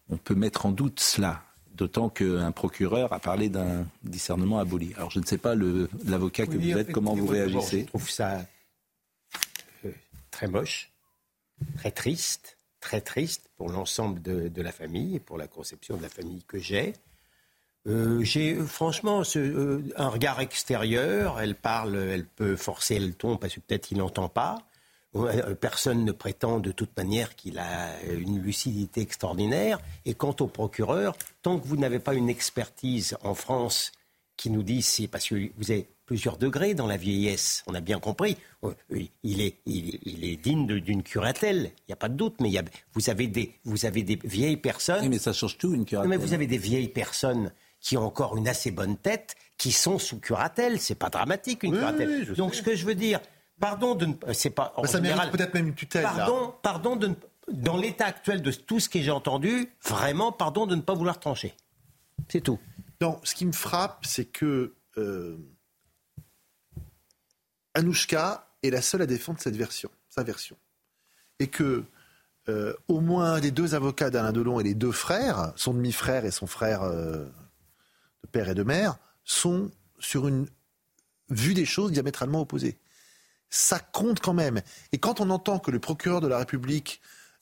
on 0.09 0.17
peut 0.17 0.35
mettre 0.35 0.65
en 0.65 0.71
doute 0.71 0.99
cela. 0.99 1.43
D'autant 1.73 2.09
qu'un 2.09 2.51
procureur 2.51 3.13
a 3.13 3.19
parlé 3.19 3.49
d'un 3.49 3.85
discernement 4.03 4.59
aboli. 4.59 4.93
Alors 4.95 5.09
je 5.09 5.19
ne 5.19 5.25
sais 5.25 5.39
pas 5.39 5.55
l'avocat 5.55 6.45
que 6.45 6.57
Oui, 6.57 6.71
vous 6.71 6.77
êtes, 6.77 6.91
comment 6.91 7.15
vous 7.15 7.25
réagissez. 7.25 7.81
Je 7.81 7.85
trouve 7.87 8.09
ça 8.09 8.45
euh, 9.85 9.91
très 10.29 10.47
moche, 10.47 10.91
très 11.77 11.91
triste, 11.91 12.57
très 12.79 13.01
triste 13.01 13.49
pour 13.57 13.69
l'ensemble 13.69 14.21
de, 14.21 14.49
de 14.49 14.61
la 14.61 14.71
famille 14.71 15.15
et 15.15 15.19
pour 15.19 15.37
la 15.37 15.47
conception 15.47 15.97
de 15.97 16.03
la 16.03 16.09
famille 16.09 16.43
que 16.47 16.59
j'ai. 16.59 16.93
Euh, 17.85 18.23
j'ai 18.23 18.55
franchement 18.55 19.23
ce, 19.23 19.39
euh, 19.39 19.83
un 19.97 20.09
regard 20.09 20.39
extérieur. 20.39 21.41
Elle 21.41 21.55
parle, 21.55 21.95
elle 21.95 22.25
peut 22.25 22.55
forcer 22.55 22.99
le 22.99 23.13
ton 23.13 23.37
parce 23.37 23.55
que 23.55 23.59
peut-être 23.59 23.91
il 23.91 23.97
n'entend 23.97 24.29
pas. 24.29 24.59
Euh, 25.15 25.53
Personne 25.55 26.05
ne 26.05 26.11
prétend 26.11 26.59
de 26.59 26.71
toute 26.71 26.95
manière 26.97 27.35
qu'il 27.35 27.59
a 27.59 27.89
une 28.11 28.41
lucidité 28.41 29.01
extraordinaire. 29.01 29.79
Et 30.05 30.13
quant 30.13 30.35
au 30.39 30.47
procureur, 30.47 31.15
tant 31.41 31.59
que 31.59 31.67
vous 31.67 31.77
n'avez 31.77 31.99
pas 31.99 32.13
une 32.15 32.29
expertise 32.29 33.15
en 33.23 33.33
France 33.35 33.91
qui 34.37 34.49
nous 34.49 34.63
dit 34.63 34.81
c'est 34.81 35.07
parce 35.07 35.27
que 35.27 35.35
vous 35.57 35.69
avez 35.71 35.87
plusieurs 36.05 36.37
degrés 36.37 36.73
dans 36.73 36.87
la 36.87 36.97
vieillesse, 36.97 37.63
on 37.67 37.73
a 37.75 37.79
bien 37.81 37.99
compris. 37.99 38.35
Euh, 38.63 38.73
Il 39.23 39.39
est, 39.41 39.55
il 39.65 39.95
est, 39.95 39.99
il 40.03 40.25
est 40.25 40.35
digne 40.35 40.65
d'une 40.79 41.03
curatelle, 41.03 41.71
il 41.79 41.89
n'y 41.89 41.93
a 41.93 41.97
pas 41.97 42.09
de 42.09 42.15
doute, 42.15 42.35
mais 42.41 42.49
il 42.49 42.53
y 42.53 42.57
a- 42.57 42.63
vous, 42.93 43.09
avez 43.09 43.27
des, 43.27 43.53
vous 43.63 43.85
avez 43.85 44.03
des 44.03 44.19
vieilles 44.23 44.57
personnes. 44.57 45.07
mais 45.07 45.19
ça 45.19 45.31
change 45.31 45.57
tout, 45.57 45.73
une 45.73 45.85
curatelle. 45.85 46.09
mais 46.09 46.17
vous 46.17 46.33
avez 46.33 46.47
des 46.47 46.57
vieilles 46.57 46.89
personnes 46.89 47.51
qui 47.79 47.95
ont 47.97 48.05
encore 48.05 48.35
une 48.37 48.47
assez 48.47 48.71
bonne 48.71 48.97
tête, 48.97 49.35
qui 49.57 49.71
sont 49.71 49.99
sous 49.99 50.19
curatelle. 50.19 50.79
C'est 50.79 50.95
pas 50.95 51.09
dramatique, 51.09 51.63
une 51.63 51.71
Oui, 51.73 51.77
curatelle. 51.77 52.25
oui, 52.29 52.35
Donc, 52.35 52.55
ce 52.55 52.61
que 52.63 52.75
je 52.75 52.85
veux 52.85 52.95
dire, 52.95 53.19
pardon 53.59 53.95
de 53.95 54.05
ne 54.07 54.13
pas. 54.13 54.33
C'est 54.33 54.49
pas. 54.49 54.73
en 54.75 54.85
ça 54.85 54.99
mérite 54.99 55.31
peut-être 55.31 55.53
même 55.53 55.67
une 55.67 55.75
tutelle, 55.75 56.03
là. 56.03 56.13
Pardon, 56.15 56.53
pardon 56.61 56.95
de 56.95 57.07
ne- 57.07 57.15
Dans 57.51 57.77
l'état 57.77 58.05
actuel 58.05 58.41
de 58.41 58.51
tout 58.51 58.79
ce 58.79 58.87
que 58.89 59.01
j'ai 59.01 59.11
entendu, 59.11 59.69
vraiment, 59.83 60.31
pardon 60.31 60.65
de 60.65 60.75
ne 60.75 60.81
pas 60.81 60.93
vouloir 60.93 61.19
trancher. 61.19 61.55
C'est 62.29 62.41
tout. 62.41 62.59
Non, 63.01 63.19
ce 63.23 63.35
qui 63.35 63.45
me 63.45 63.51
frappe, 63.51 64.05
c'est 64.05 64.25
que 64.25 64.73
euh, 64.97 65.37
Anouchka 67.73 68.47
est 68.61 68.69
la 68.69 68.81
seule 68.81 69.01
à 69.01 69.05
défendre 69.05 69.39
cette 69.41 69.55
version, 69.55 69.89
sa 70.09 70.23
version. 70.23 70.55
Et 71.39 71.47
que 71.47 71.83
euh, 72.49 72.73
au 72.87 72.99
moins 73.01 73.39
les 73.39 73.51
deux 73.51 73.73
avocats 73.75 74.09
d'Alain 74.09 74.31
Delon 74.31 74.59
et 74.59 74.63
les 74.63 74.73
deux 74.73 74.91
frères, 74.91 75.53
son 75.55 75.73
demi-frère 75.73 76.25
et 76.25 76.31
son 76.31 76.47
frère 76.47 76.83
euh, 76.83 77.25
de 78.23 78.27
père 78.31 78.49
et 78.49 78.55
de 78.55 78.63
mère, 78.63 78.97
sont 79.23 79.71
sur 79.99 80.27
une 80.27 80.47
vue 81.29 81.53
des 81.53 81.65
choses 81.65 81.91
diamétralement 81.91 82.41
opposées. 82.41 82.77
Ça 83.55 83.77
compte 83.79 84.19
quand 84.19 84.33
même. 84.33 84.61
Et 84.93 84.97
quand 84.97 85.21
on 85.21 85.29
entend 85.29 85.59
que 85.59 85.69
le 85.69 85.77
procureur 85.79 86.21
de 86.21 86.27
la 86.27 86.39
République 86.39 87.01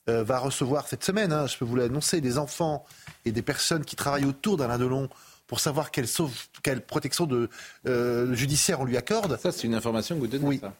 euh, 0.10 0.26
va 0.26 0.40
recevoir 0.40 0.86
cette 0.90 1.06
semaine, 1.06 1.32
hein, 1.32 1.48
je 1.48 1.58
peux 1.58 1.64
vous 1.64 1.78
l'annoncer, 1.78 2.20
des 2.20 2.38
enfants 2.38 2.86
et 3.24 3.32
des 3.32 3.42
personnes 3.42 3.86
qui 3.86 3.96
travaillent 3.96 4.26
autour 4.26 4.58
d'Alain 4.58 4.78
Delon 4.78 5.08
pour 5.48 5.62
savoir 5.62 5.90
quelle, 5.90 6.10
sauve- 6.10 6.48
quelle 6.64 6.82
protection 6.82 7.26
de, 7.28 7.50
euh, 7.88 8.34
judiciaire 8.34 8.82
on 8.82 8.84
lui 8.86 8.98
accorde. 8.98 9.40
Ça, 9.40 9.54
c'est 9.54 9.64
une 9.64 9.74
information 9.74 10.16
que 10.16 10.20
vous 10.20 10.28
donnez. 10.28 10.46
Oui. 10.46 10.60
ça. 10.60 10.74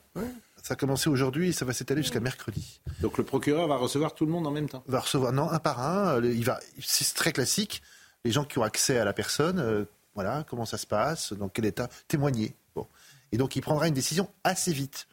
Ça 0.64 0.74
a 0.74 0.76
commencé 0.76 1.10
aujourd'hui 1.10 1.50
et 1.50 1.54
ça 1.54 1.64
va 1.66 1.72
s'étaler 1.74 2.02
jusqu'à 2.04 2.20
mercredi. 2.20 2.82
Donc 3.00 3.18
le 3.18 3.24
procureur 3.24 3.68
va 3.70 3.78
recevoir 3.78 4.14
tout 4.14 4.26
le 4.26 4.32
monde 4.34 4.46
en 4.46 4.52
même 4.52 4.68
temps. 4.68 4.84
va 4.88 5.00
recevoir 5.00 5.32
non 5.32 5.50
un 5.50 5.60
par 5.60 5.80
un. 5.80 6.22
euh, 6.22 6.34
Il 6.34 6.44
va, 6.44 6.60
c'est 6.80 7.14
très 7.16 7.32
classique. 7.32 7.82
Les 8.26 8.32
gens 8.32 8.44
qui 8.44 8.60
ont 8.60 8.64
accès 8.64 8.98
à 9.00 9.06
la 9.06 9.14
personne, 9.14 9.60
euh, 9.60 9.86
voilà, 10.14 10.44
comment 10.50 10.66
ça 10.66 10.78
se 10.78 10.86
passe, 10.86 11.32
dans 11.34 11.48
quel 11.48 11.66
état, 11.66 11.88
témoigner. 12.10 12.54
Bon. 12.76 12.86
Et 13.32 13.38
donc 13.38 13.56
il 13.56 13.62
prendra 13.62 13.88
une 13.88 13.94
décision 13.96 14.30
assez 14.44 14.72
vite, 14.74 15.08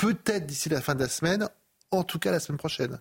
peut-être 0.00 0.46
d'ici 0.46 0.68
la 0.68 0.80
fin 0.80 0.94
de 0.94 1.00
la 1.00 1.08
semaine, 1.08 1.48
en 1.90 2.02
tout 2.04 2.18
cas 2.18 2.30
la 2.30 2.40
semaine 2.40 2.58
prochaine. 2.58 2.98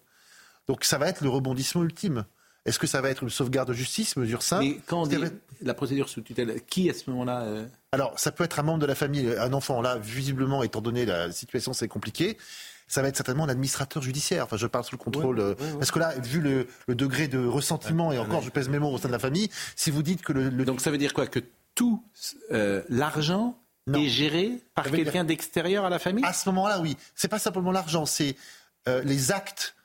Donc 0.68 0.84
ça 0.84 0.98
va 0.98 1.08
être 1.08 1.22
le 1.22 1.30
rebondissement 1.30 1.84
ultime. 1.84 2.26
Est-ce 2.66 2.78
que 2.78 2.88
ça 2.88 3.02
va 3.02 3.10
être 3.10 3.24
une 3.24 3.30
sauvegarde 3.30 3.70
de 3.70 3.74
justice, 3.74 4.18
mesure 4.18 4.44
simple 4.44 4.66
Mais 4.66 4.80
quand 4.86 5.02
on 5.04 5.08
dit 5.08 5.18
la 5.62 5.74
procédure 5.74 6.10
sous 6.10 6.22
tutelle, 6.22 6.62
qui 6.68 6.90
à 6.90 6.94
ce 6.94 7.10
moment-là 7.10 7.42
euh, 7.44 7.66
Alors, 7.94 8.20
ça 8.20 8.32
peut 8.32 8.44
être 8.44 8.60
un 8.60 8.64
membre 8.64 8.80
de 8.80 8.86
la 8.86 8.96
famille, 8.96 9.34
un 9.40 9.54
enfant. 9.54 9.82
Là, 9.82 9.98
visiblement, 9.98 10.62
étant 10.62 10.82
donné 10.82 11.06
la 11.06 11.32
situation, 11.32 11.74
c'est 11.74 11.88
compliqué. 11.88 12.38
Ça 12.88 13.02
va 13.02 13.08
être 13.08 13.16
certainement 13.16 13.46
l'administrateur 13.46 14.04
judiciaire. 14.04 14.44
Enfin, 14.44 14.58
je 14.58 14.68
parle 14.68 14.84
sous 14.84 14.96
le 14.96 15.02
contrôle. 15.04 15.40
euh, 15.40 15.56
Parce 15.80 15.90
que 15.92 16.00
là, 16.00 16.14
vu 16.20 16.42
le, 16.42 16.68
le 16.88 16.96
degré 16.96 17.28
de 17.28 17.44
ressentiment, 17.44 18.12
et 18.12 18.20
encore, 18.20 18.42
je 18.42 18.50
pèse 18.50 18.68
mes 18.68 18.78
mots 18.80 18.92
au 18.92 18.98
sein 18.98 19.08
de 19.08 19.14
la 19.14 19.20
famille, 19.20 19.50
si 19.76 19.90
vous 19.90 20.04
dites 20.04 20.22
que 20.22 20.34
le. 20.34 20.50
Donc 20.66 20.82
ça 20.82 20.92
veut 20.92 20.98
dire 20.98 21.14
quoi? 21.14 21.28
Que 21.28 21.40
tout 21.76 22.04
euh, 22.52 22.84
l'argent 22.90 23.58
est 23.96 24.08
géré 24.08 24.62
par 24.76 24.90
quelqu'un 24.90 25.24
d'extérieur 25.24 25.86
à 25.86 25.90
la 25.90 26.00
famille? 26.00 26.26
À 26.26 26.34
ce 26.34 26.50
moment-là, 26.50 26.80
oui. 26.80 26.98
C'est 27.16 27.28
pas 27.28 27.40
simplement 27.40 27.72
l'argent, 27.72 28.06
c'est 28.06 28.36
euh, 28.88 29.02
les 29.04 29.32
actes 29.32 29.76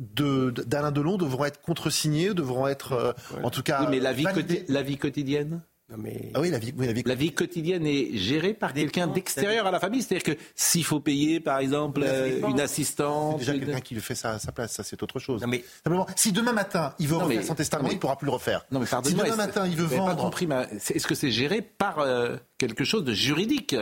de- 0.00 0.50
d'Alain 0.50 0.92
Delon 0.92 1.16
devront 1.18 1.44
être 1.44 1.60
contresignés, 1.60 2.32
devront 2.34 2.66
être, 2.66 2.92
euh, 2.92 3.12
en 3.42 3.50
tout 3.50 3.62
cas, 3.62 3.82
Oui, 3.82 3.86
mais 3.90 4.00
vie, 4.12 4.24
la 4.68 4.82
vie 4.82 4.96
quotidienne? 4.96 5.60
Ah 5.92 6.40
oui, 6.40 6.50
la 6.50 6.58
vie, 6.58 6.72
oui, 6.76 6.86
la 6.86 6.92
vie. 6.92 7.02
La 7.04 7.14
vie 7.14 7.32
quotidienne 7.32 7.86
est 7.86 8.16
gérée 8.16 8.54
par 8.54 8.72
quelqu'un 8.72 9.06
d'extérieur 9.08 9.66
à 9.66 9.70
la 9.70 9.80
famille. 9.80 10.02
C'est-à-dire 10.02 10.34
que 10.36 10.40
s'il 10.54 10.84
faut 10.84 11.00
payer, 11.00 11.40
par 11.40 11.58
exemple, 11.58 12.02
euh, 12.04 12.40
une 12.48 12.56
C'est 12.58 12.62
assistante. 12.62 13.38
déjà 13.38 13.54
une- 13.54 13.60
quelqu'un 13.64 13.80
qui 13.80 13.94
le 13.94 14.00
fait 14.00 14.14
ça 14.14 14.32
à 14.32 14.38
sa 14.38 14.52
place, 14.52 14.72
ça 14.72 14.84
c'est 14.84 15.02
autre 15.02 15.18
chose. 15.18 15.40
Simplement, 15.40 16.06
si 16.16 16.32
demain 16.32 16.52
matin 16.52 16.94
il 16.98 17.08
veut 17.08 17.14
Non, 17.16 17.24
refaire 17.24 17.40
mais- 17.40 17.46
son 17.46 17.54
testament, 17.54 17.84
mais- 17.84 17.90
il 17.90 17.94
ne 17.96 18.00
pourra 18.00 18.16
plus 18.16 18.26
le 18.26 18.32
refaire. 18.32 18.64
Non, 18.70 18.78
mais 18.80 18.86
si 18.86 19.14
demain 19.14 19.36
matin 19.36 19.66
il 19.66 19.76
veut 19.76 19.84
vendre, 19.86 20.14
Pas 20.16 20.22
compris, 20.22 20.46
mais 20.46 20.66
c'est- 20.78 20.94
est-ce 20.96 21.06
que 21.06 21.14
c'est 21.14 21.30
géré 21.32 21.60
par 21.62 21.98
euh, 21.98 22.36
quelque 22.58 22.84
chose 22.84 23.04
de 23.04 23.12
juridique? 23.12 23.74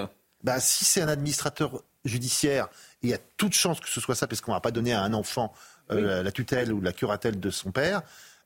Bah, 0.45 0.61
si 0.61 0.85
c'est 0.85 1.03
un 1.03 1.09
administrateur 1.09 1.83
judiciaire, 2.05 2.69
il 3.03 3.11
y 3.11 3.15
a 3.15 3.19
toute 3.37 3.53
chance 3.55 3.81
que 3.81 3.89
ce 3.89 4.01
soit 4.01 4.15
ça, 4.15 4.27
parce 4.27 4.41
qu'on 4.41 4.53
ne 4.53 4.57
va 4.57 4.61
pas 4.61 4.71
donner 4.71 4.93
à 4.93 5.03
un 5.03 5.13
enfant 5.13 5.53
euh, 5.91 6.01
la, 6.03 6.23
la 6.23 6.33
tutelle 6.33 6.71
ou 6.73 6.83
la 6.83 6.93
curatelle 6.93 7.41
de 7.41 7.49
son 7.51 7.71
père. 7.73 8.03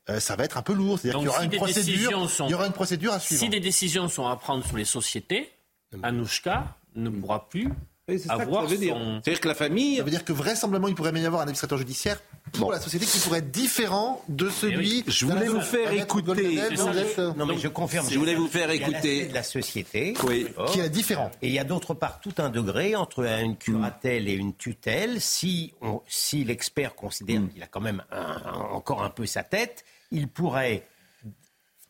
Euh, 0.09 0.19
ça 0.19 0.35
va 0.35 0.43
être 0.43 0.57
un 0.57 0.61
peu 0.61 0.73
lourd. 0.73 0.99
C'est-à-dire 0.99 1.19
qu'il 1.19 1.25
y 1.27 1.29
aura 1.29 1.39
si 1.39 1.45
une 1.45 1.51
procédure. 1.51 2.29
sont- 2.29 2.47
Il 2.47 2.51
y 2.51 2.53
aura 2.53 2.67
une 2.67 2.73
procédure 2.73 3.13
à 3.13 3.19
suivre. 3.19 3.39
Si 3.41 3.49
des 3.49 3.59
décisions 3.59 4.07
sont 4.09 4.27
à 4.27 4.35
prendre 4.35 4.65
sur 4.65 4.77
les 4.77 4.85
sociétés, 4.85 5.49
Anouchka 6.01 6.75
ne 6.95 7.09
pourra 7.09 7.47
plus 7.49 7.69
avoir 8.27 8.67
ça 8.69 8.75
son... 8.75 9.21
C'est-à-dire 9.23 9.39
que 9.39 9.47
la 9.47 9.55
famille. 9.55 9.97
Ça 9.97 10.03
veut 10.03 10.09
dire 10.09 10.25
que 10.25 10.33
vraisemblablement, 10.33 10.89
il 10.89 10.95
pourrait 10.95 11.13
même 11.13 11.23
y 11.23 11.25
avoir 11.25 11.41
un 11.41 11.43
administrateur 11.43 11.77
judiciaire 11.77 12.19
pour 12.51 12.71
la 12.71 12.79
société 12.81 13.05
qui 13.05 13.17
pourrait 13.19 13.39
être 13.39 13.51
différent 13.51 14.21
de 14.27 14.49
celui. 14.49 15.05
Je 15.07 15.25
voulais 15.25 15.47
vous 15.47 15.61
faire 15.61 15.91
écouter. 15.93 16.59
Non, 17.37 17.45
mais 17.45 17.57
je 17.57 17.69
confirme. 17.69 18.05
Je 18.09 18.19
voulais 18.19 18.35
vous 18.35 18.47
faire 18.47 18.69
écouter. 18.71 19.27
de 19.27 19.33
la 19.33 19.43
société. 19.43 20.15
Oui. 20.25 20.47
Qui 20.71 20.81
est 20.81 20.89
différent. 20.89 21.31
Et 21.41 21.47
il 21.47 21.53
y 21.53 21.59
a 21.59 21.63
d'autre 21.63 21.93
part 21.93 22.19
tout 22.19 22.33
un 22.39 22.49
degré 22.49 22.95
entre 22.97 23.23
une 23.23 23.55
curatelle 23.55 24.27
et 24.27 24.33
une 24.33 24.53
tutelle. 24.55 25.21
Si, 25.21 25.73
on- 25.81 26.01
si 26.07 26.43
l'expert 26.43 26.95
considère 26.95 27.39
Mm. 27.41 27.49
qu'il 27.49 27.63
a 27.63 27.67
quand 27.67 27.81
même 27.81 28.03
un- 28.11 28.41
un- 28.45 28.59
encore 28.73 29.01
un 29.03 29.09
peu 29.09 29.25
sa 29.25 29.43
tête, 29.43 29.85
il 30.13 30.29
pourrait 30.29 30.87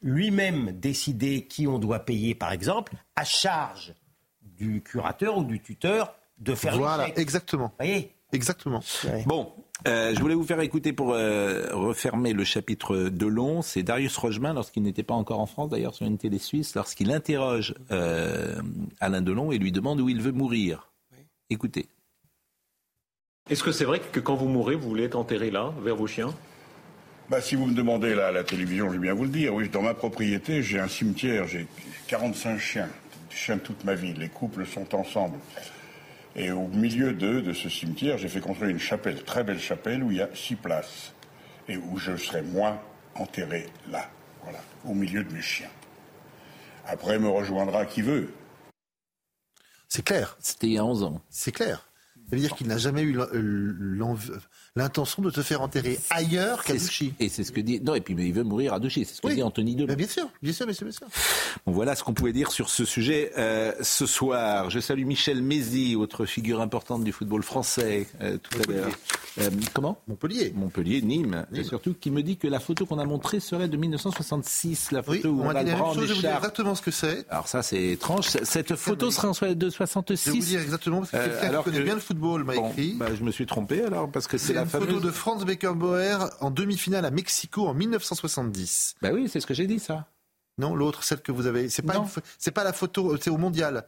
lui-même 0.02 0.72
décider 0.72 1.46
qui 1.46 1.68
on 1.68 1.78
doit 1.78 2.00
payer, 2.00 2.34
par 2.34 2.52
exemple, 2.52 2.96
à 3.16 3.24
charge 3.24 3.94
du 4.42 4.82
curateur 4.82 5.38
ou 5.38 5.44
du 5.44 5.62
tuteur 5.62 6.16
de 6.40 6.56
faire 6.56 6.78
Voilà, 6.78 7.08
le 7.08 7.20
exactement. 7.20 7.72
voyez 7.78 8.12
Exactement. 8.34 8.82
Bon, 9.28 9.54
euh, 9.88 10.16
je 10.16 10.20
voulais 10.20 10.34
vous 10.34 10.44
faire 10.44 10.60
écouter 10.60 10.92
pour 10.92 11.14
euh, 11.14 11.68
refermer 11.72 12.34
le 12.34 12.44
chapitre 12.44 12.98
de 12.98 13.28
long. 13.28 13.62
C'est 13.62 13.84
Darius 13.84 14.18
Rochemin, 14.18 14.54
lorsqu'il 14.56 14.82
n'était 14.82 15.04
pas 15.04 15.14
encore 15.14 15.40
en 15.40 15.46
France, 15.46 15.70
d'ailleurs 15.70 15.94
sur 15.94 16.08
une 16.08 16.18
télé 16.18 16.40
suisse, 16.40 16.74
lorsqu'il 16.74 17.12
interroge 17.12 17.76
euh, 17.92 18.60
Alain 19.00 19.22
Delon 19.22 19.52
et 19.52 19.60
lui 19.60 19.72
demande 19.72 20.02
où 20.02 20.10
il 20.10 20.20
veut 20.20 20.32
mourir. 20.32 20.92
Écoutez. 21.52 21.86
Est-ce 23.52 23.62
que 23.62 23.72
c'est 23.72 23.86
vrai 23.86 24.00
que 24.00 24.20
quand 24.20 24.36
vous 24.36 24.48
mourrez, 24.48 24.76
vous 24.76 24.90
voulez 24.90 25.04
être 25.04 25.16
enterré 25.16 25.52
là, 25.52 25.72
vers 25.84 25.96
vos 25.96 26.08
chiens? 26.08 26.34
Bah, 27.34 27.42
si 27.42 27.56
vous 27.56 27.66
me 27.66 27.74
demandez 27.74 28.14
là, 28.14 28.28
à 28.28 28.32
la 28.32 28.44
télévision, 28.44 28.90
je 28.90 28.94
vais 28.94 29.00
bien 29.00 29.16
vous 29.16 29.24
le 29.24 29.32
dire. 29.32 29.56
Oui, 29.56 29.68
dans 29.68 29.82
ma 29.82 29.96
propriété, 29.96 30.62
j'ai 30.62 30.80
un 30.80 30.88
cimetière, 30.88 31.48
j'ai 31.48 31.66
45 32.06 32.60
chiens, 32.60 32.88
des 33.32 33.36
chiens 33.36 33.58
toute 33.58 33.84
ma 33.86 33.96
vie. 33.96 34.14
Les 34.14 34.30
couples 34.30 34.68
sont 34.68 34.94
ensemble. 34.94 35.40
Et 36.36 36.52
au 36.52 36.68
milieu 36.68 37.12
d'eux, 37.12 37.42
de 37.42 37.52
ce 37.52 37.70
cimetière, 37.70 38.20
j'ai 38.20 38.28
fait 38.28 38.40
construire 38.40 38.70
une 38.70 38.78
chapelle, 38.78 39.24
très 39.24 39.44
belle 39.44 39.60
chapelle, 39.60 40.04
où 40.04 40.12
il 40.12 40.18
y 40.18 40.22
a 40.22 40.30
six 40.36 40.54
places. 40.54 41.12
Et 41.68 41.76
où 41.76 41.98
je 41.98 42.16
serai 42.18 42.44
moi 42.44 42.80
enterré 43.16 43.66
là, 43.90 44.12
voilà, 44.44 44.60
au 44.86 44.94
milieu 44.94 45.24
de 45.24 45.34
mes 45.34 45.42
chiens. 45.42 45.72
Après 46.86 47.18
me 47.18 47.30
rejoindra 47.30 47.88
qui 47.88 48.04
veut. 48.04 48.32
C'est 49.88 50.06
clair. 50.06 50.38
C'était 50.40 50.68
il 50.68 50.74
y 50.74 50.78
a 50.78 50.86
11 50.86 51.02
ans. 51.02 51.20
C'est 51.32 51.52
clair. 51.52 51.90
Ça 52.30 52.36
veut 52.36 52.42
dire 52.42 52.54
qu'il 52.54 52.68
n'a 52.68 52.78
jamais 52.78 53.02
eu 53.02 53.14
l'en- 53.14 53.26
l'env- 53.34 54.40
l'intention 54.76 55.22
de 55.22 55.30
se 55.30 55.42
faire 55.42 55.62
enterrer 55.62 56.00
ailleurs 56.10 56.64
qu'à 56.64 56.74
Douchy. 56.74 57.14
Et 57.20 57.30
c'est 57.30 57.44
ce 57.44 57.52
que 57.52 57.62
dit. 57.62 57.80
Non, 57.82 57.94
et 57.94 58.02
puis 58.02 58.16
mais 58.16 58.26
il 58.26 58.34
veut 58.34 58.44
mourir 58.44 58.74
à 58.74 58.80
Douchy. 58.80 59.06
C'est 59.06 59.16
ce 59.16 59.22
que 59.22 59.28
Oui. 59.28 59.36
dit 59.36 59.44
Anthony 59.44 59.76
Delon. 59.76 59.94
Bien 59.94 60.08
sûr, 60.08 60.28
bien 60.42 60.52
sûr, 60.54 60.66
bien 60.66 60.74
sûr, 60.74 60.86
bien 60.86 60.92
sûr. 60.98 61.08
Bon, 61.66 61.72
voilà 61.74 61.96
ce 61.96 62.04
qu'on 62.04 62.14
pouvait 62.14 62.34
dire 62.34 62.52
sur 62.52 62.70
ce 62.70 62.84
sujet 62.84 63.32
euh, 63.38 63.72
ce 63.82 64.06
soir. 64.08 64.70
Je 64.72 64.80
salue 64.80 65.06
Michel 65.06 65.44
Mézy, 65.44 65.96
autre 65.96 66.26
figure 66.26 66.60
importante 66.60 67.04
du 67.04 67.12
football 67.12 67.44
français, 67.44 68.08
euh, 68.22 68.38
tout 68.38 68.60
à 68.62 68.72
l'heure. 68.72 68.90
Euh, 69.40 69.50
comment 69.74 69.98
Montpellier. 70.08 70.52
Montpellier, 70.56 71.02
Nîmes, 71.02 71.46
Et 71.54 71.64
surtout 71.64 71.96
qui 72.00 72.12
me 72.12 72.22
dit 72.22 72.38
que 72.38 72.48
la 72.48 72.60
photo 72.60 72.86
qu'on 72.86 73.00
a 73.00 73.06
montrée 73.06 73.40
serait 73.40 73.68
de 73.68 73.78
1966, 73.78 74.92
la 74.92 75.02
Oui, 75.08 75.18
photo 75.18 75.30
où 75.30 75.42
on 75.42 75.50
a 75.50 75.64
dit 75.64 75.72
le 75.72 75.78
bras 75.78 75.92
je 75.96 76.00
vais 76.02 76.06
vous 76.14 76.22
dire 76.22 76.36
exactement 76.36 76.76
ce 76.76 76.82
que 76.84 76.92
c'est. 76.92 77.26
Alors 77.30 77.48
ça, 77.48 77.64
c'est 77.64 77.82
étrange. 77.84 78.28
Cette 78.28 78.76
photo 78.76 79.10
serait 79.12 79.28
en 79.28 79.54
de 79.56 79.70
66. 79.70 80.26
Je 80.26 80.32
vais 80.34 80.40
vous 80.40 80.46
dire 80.46 80.62
exactement, 80.62 81.00
parce 81.00 81.12
que 81.12 81.18
Euh, 81.18 81.24
quelqu'un 81.26 81.40
qui 81.40 81.46
alors 81.48 81.64
connaît 81.64 81.78
que- 81.80 81.84
bien 81.84 81.96
le 81.96 82.00
football 82.00 82.44
m'a 82.44 82.54
Bon, 82.56 82.70
écrit. 82.70 82.94
bah, 82.94 83.08
je 83.18 83.24
me 83.24 83.32
suis 83.32 83.46
trompé 83.46 83.82
alors, 83.84 84.10
parce 84.12 84.28
que 84.28 84.38
c'est 84.38 84.48
C'est 84.48 84.54
la 84.54 84.62
une 84.64 84.70
fameuse... 84.70 84.88
photo 84.90 85.00
de 85.00 85.12
Franz 85.12 85.46
Beckenbauer 85.46 86.18
en 86.40 86.52
demi-finale 86.52 87.06
à 87.06 87.12
Mexico 87.12 87.68
en 87.68 87.74
1970. 87.74 88.96
Bah 89.02 89.10
oui, 89.14 89.28
c'est 89.32 89.40
ce 89.40 89.48
que 89.48 89.54
j'ai 89.54 89.68
dit, 89.68 89.80
ça. 89.80 90.08
Non, 90.60 90.76
l'autre, 90.76 91.04
celle 91.04 91.22
que 91.22 91.32
vous 91.32 91.48
avez. 91.48 91.70
C'est 91.70 91.82
pas, 91.82 91.96
une 91.98 92.06
c'est 92.38 92.52
pas 92.52 92.64
la 92.64 92.74
photo, 92.74 93.16
c'est 93.20 93.32
au 93.32 93.38
mondial. 93.38 93.86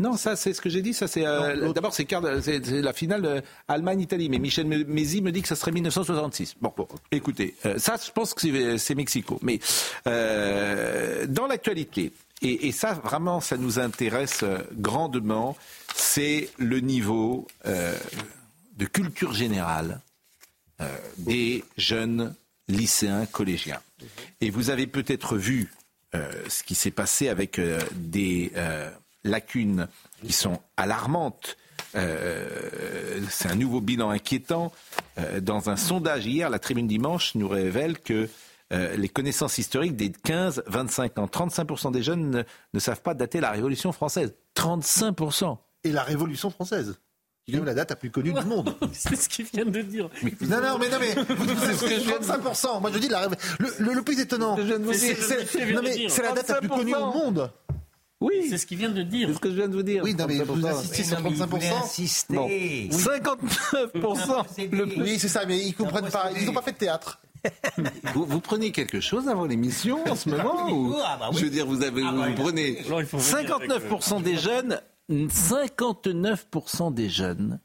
Non, 0.00 0.16
ça 0.16 0.36
c'est 0.36 0.54
ce 0.54 0.60
que 0.60 0.68
j'ai 0.68 0.80
dit. 0.82 0.94
Ça 0.94 1.08
c'est 1.08 1.26
euh, 1.26 1.72
d'abord 1.72 1.92
c'est 1.92 2.08
la 2.10 2.92
finale 2.92 3.24
euh, 3.26 3.40
Allemagne-Italie, 3.66 4.28
mais 4.28 4.38
Michel 4.38 4.66
Mézy 4.66 5.20
me 5.20 5.32
dit 5.32 5.42
que 5.42 5.48
ça 5.48 5.56
serait 5.56 5.72
1966. 5.72 6.54
Bon, 6.60 6.72
écoutez, 7.10 7.56
euh, 7.66 7.78
ça 7.78 7.96
je 8.04 8.12
pense 8.12 8.32
que 8.34 8.78
c'est- 8.78 8.94
Mexico, 8.94 9.38
mais 9.42 9.58
dans 10.04 11.46
l'actualité. 11.48 12.12
Et, 12.42 12.68
et 12.68 12.72
ça, 12.72 12.92
vraiment, 12.94 13.40
ça 13.40 13.56
nous 13.56 13.80
intéresse 13.80 14.44
grandement. 14.74 15.56
C'est 15.94 16.50
le 16.58 16.78
niveau 16.80 17.48
de 17.64 18.84
culture 18.86 19.32
générale 19.32 20.00
des 21.16 21.64
jeunes 21.76 22.34
lycéens 22.68 23.26
collégiens. 23.26 23.80
Et 24.40 24.50
vous 24.50 24.70
avez 24.70 24.86
peut-être 24.86 25.36
vu 25.36 25.72
ce 26.12 26.62
qui 26.62 26.76
s'est 26.76 26.92
passé 26.92 27.28
avec 27.28 27.60
des 27.94 28.52
lacunes 29.24 29.88
qui 30.24 30.32
sont 30.32 30.60
alarmantes. 30.76 31.56
Euh, 31.94 33.20
c'est 33.30 33.48
un 33.48 33.54
nouveau 33.54 33.80
bilan 33.80 34.10
inquiétant. 34.10 34.72
Euh, 35.18 35.40
dans 35.40 35.70
un 35.70 35.76
sondage 35.76 36.26
hier, 36.26 36.50
la 36.50 36.58
Tribune 36.58 36.86
Dimanche 36.86 37.34
nous 37.34 37.48
révèle 37.48 37.98
que 37.98 38.28
euh, 38.72 38.96
les 38.96 39.08
connaissances 39.08 39.56
historiques 39.58 39.96
des 39.96 40.10
15-25 40.10 41.18
ans, 41.20 41.26
35% 41.26 41.92
des 41.92 42.02
jeunes 42.02 42.30
ne, 42.30 42.42
ne 42.74 42.78
savent 42.78 43.00
pas 43.00 43.14
dater 43.14 43.40
la 43.40 43.50
Révolution 43.50 43.92
française. 43.92 44.34
35%. 44.56 45.56
Et 45.84 45.92
la 45.92 46.02
Révolution 46.02 46.50
française. 46.50 46.98
qui 47.46 47.52
est 47.52 47.54
quand 47.54 47.60
même 47.60 47.66
la 47.66 47.74
date 47.74 47.90
la 47.90 47.96
plus 47.96 48.10
connue 48.10 48.32
du 48.34 48.44
monde. 48.44 48.74
C'est 48.92 49.16
ce 49.16 49.28
qu'il 49.28 49.46
vient 49.46 49.64
de 49.64 49.80
dire. 49.80 50.10
Non, 50.42 50.60
non, 50.60 50.78
mais 50.78 50.90
non, 50.90 50.98
mais 51.00 51.14
C'est 51.14 51.74
ce 51.74 51.84
que 51.84 51.94
je 51.94 52.00
viens 52.04 52.18
de- 52.18 52.24
35%. 52.24 52.80
Moi, 52.80 52.90
je 52.92 52.98
dis 52.98 53.08
la 53.08 53.28
le, 53.58 53.72
le, 53.78 53.92
le 53.94 54.02
plus 54.02 54.20
étonnant. 54.20 54.56
C'est 54.92 55.14
c'est- 55.14 55.46
C'est 55.46 56.08
c'est 56.08 56.22
la 56.22 56.32
date 56.32 56.48
la 56.48 56.56
plus 56.60 56.68
connue 56.68 56.94
au 56.94 56.98
35%. 56.98 57.24
monde. 57.24 57.50
Oui, 58.20 58.46
C'est 58.50 58.58
ce 58.58 58.66
qu'il 58.66 58.78
vient 58.78 58.88
de 58.90 59.02
dire. 59.02 59.28
c'est 59.28 59.34
ce 59.34 59.38
que 59.38 59.50
je 59.50 59.54
viens 59.54 59.68
de 59.68 59.74
vous 59.74 59.82
dire. 59.82 60.02
Oui, 60.02 60.14
non, 60.14 60.26
mais 60.26 60.38
vous 60.38 60.56
35%. 60.60 60.66
insistez 60.70 61.04
sur 61.04 61.16
Non, 61.18 61.22
mais 61.24 61.30
il 61.30 61.36
voulait 61.44 61.70
35%. 61.70 61.82
insister. 61.84 62.34
Bon. 62.34 62.46
Oui. 62.46 62.88
59% 62.92 64.70
le 64.72 64.86
plus. 64.86 65.02
Oui, 65.02 65.18
c'est 65.18 65.28
ça, 65.28 65.44
mais 65.46 65.58
ils 65.58 65.72
comprennent 65.74 66.10
pas. 66.10 66.30
Ils 66.38 66.44
n'ont 66.46 66.52
pas 66.52 66.62
fait 66.62 66.72
de 66.72 66.78
théâtre. 66.78 67.20
Vous, 68.14 68.24
vous 68.26 68.40
prenez 68.40 68.72
quelque 68.72 68.98
chose 68.98 69.28
avant 69.28 69.44
l'émission 69.44 70.00
en 70.10 70.16
ce 70.16 70.28
moment 70.28 70.68
ou... 70.72 70.96
Ah 71.04 71.16
bah 71.20 71.28
oui. 71.30 71.38
Je 71.38 71.44
veux 71.44 71.50
dire, 71.50 71.66
vous, 71.66 71.84
avez, 71.84 72.02
Ah 72.04 72.10
bah 72.12 72.26
vous 72.28 72.34
prenez 72.42 72.80
Alors, 72.86 73.00
il 73.00 73.06
faut 73.06 73.18
venir 73.18 73.54
avec, 73.54 73.70
59% 73.70 74.22
des 74.24 74.36
jeunes, 74.36 74.80
59% 75.08 76.92
des 76.94 77.08
jeunes, 77.08 77.60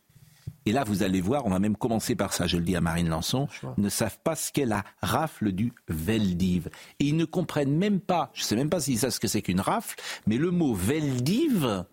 et 0.66 0.72
là 0.72 0.84
vous 0.84 1.04
allez 1.04 1.22
voir, 1.22 1.46
on 1.46 1.50
va 1.50 1.60
même 1.60 1.76
commencer 1.76 2.16
par 2.16 2.34
ça, 2.34 2.48
je 2.48 2.58
le 2.58 2.64
dis 2.64 2.76
à 2.76 2.82
Marine 2.82 3.10
Lançon, 3.10 3.48
ne 3.78 3.90
savent 3.90 4.20
pas 4.24 4.36
ce 4.36 4.52
qu'est 4.52 4.66
la 4.66 4.84
rafle 5.02 5.52
du 5.52 5.74
Veldiv. 5.88 6.70
Et 7.00 7.06
ils 7.06 7.18
ne 7.18 7.26
comprennent 7.26 7.76
même 7.76 8.00
pas, 8.00 8.32
je 8.34 8.42
ne 8.42 8.46
sais 8.46 8.56
même 8.56 8.70
pas 8.70 8.80
s'ils 8.80 9.00
savent 9.00 9.12
ce 9.12 9.20
que 9.20 9.28
c'est 9.28 9.42
qu'une 9.42 9.62
rafle, 9.62 9.96
mais 10.28 10.38
le 10.38 10.52
mot 10.52 10.74
Veldiv, 10.74 11.86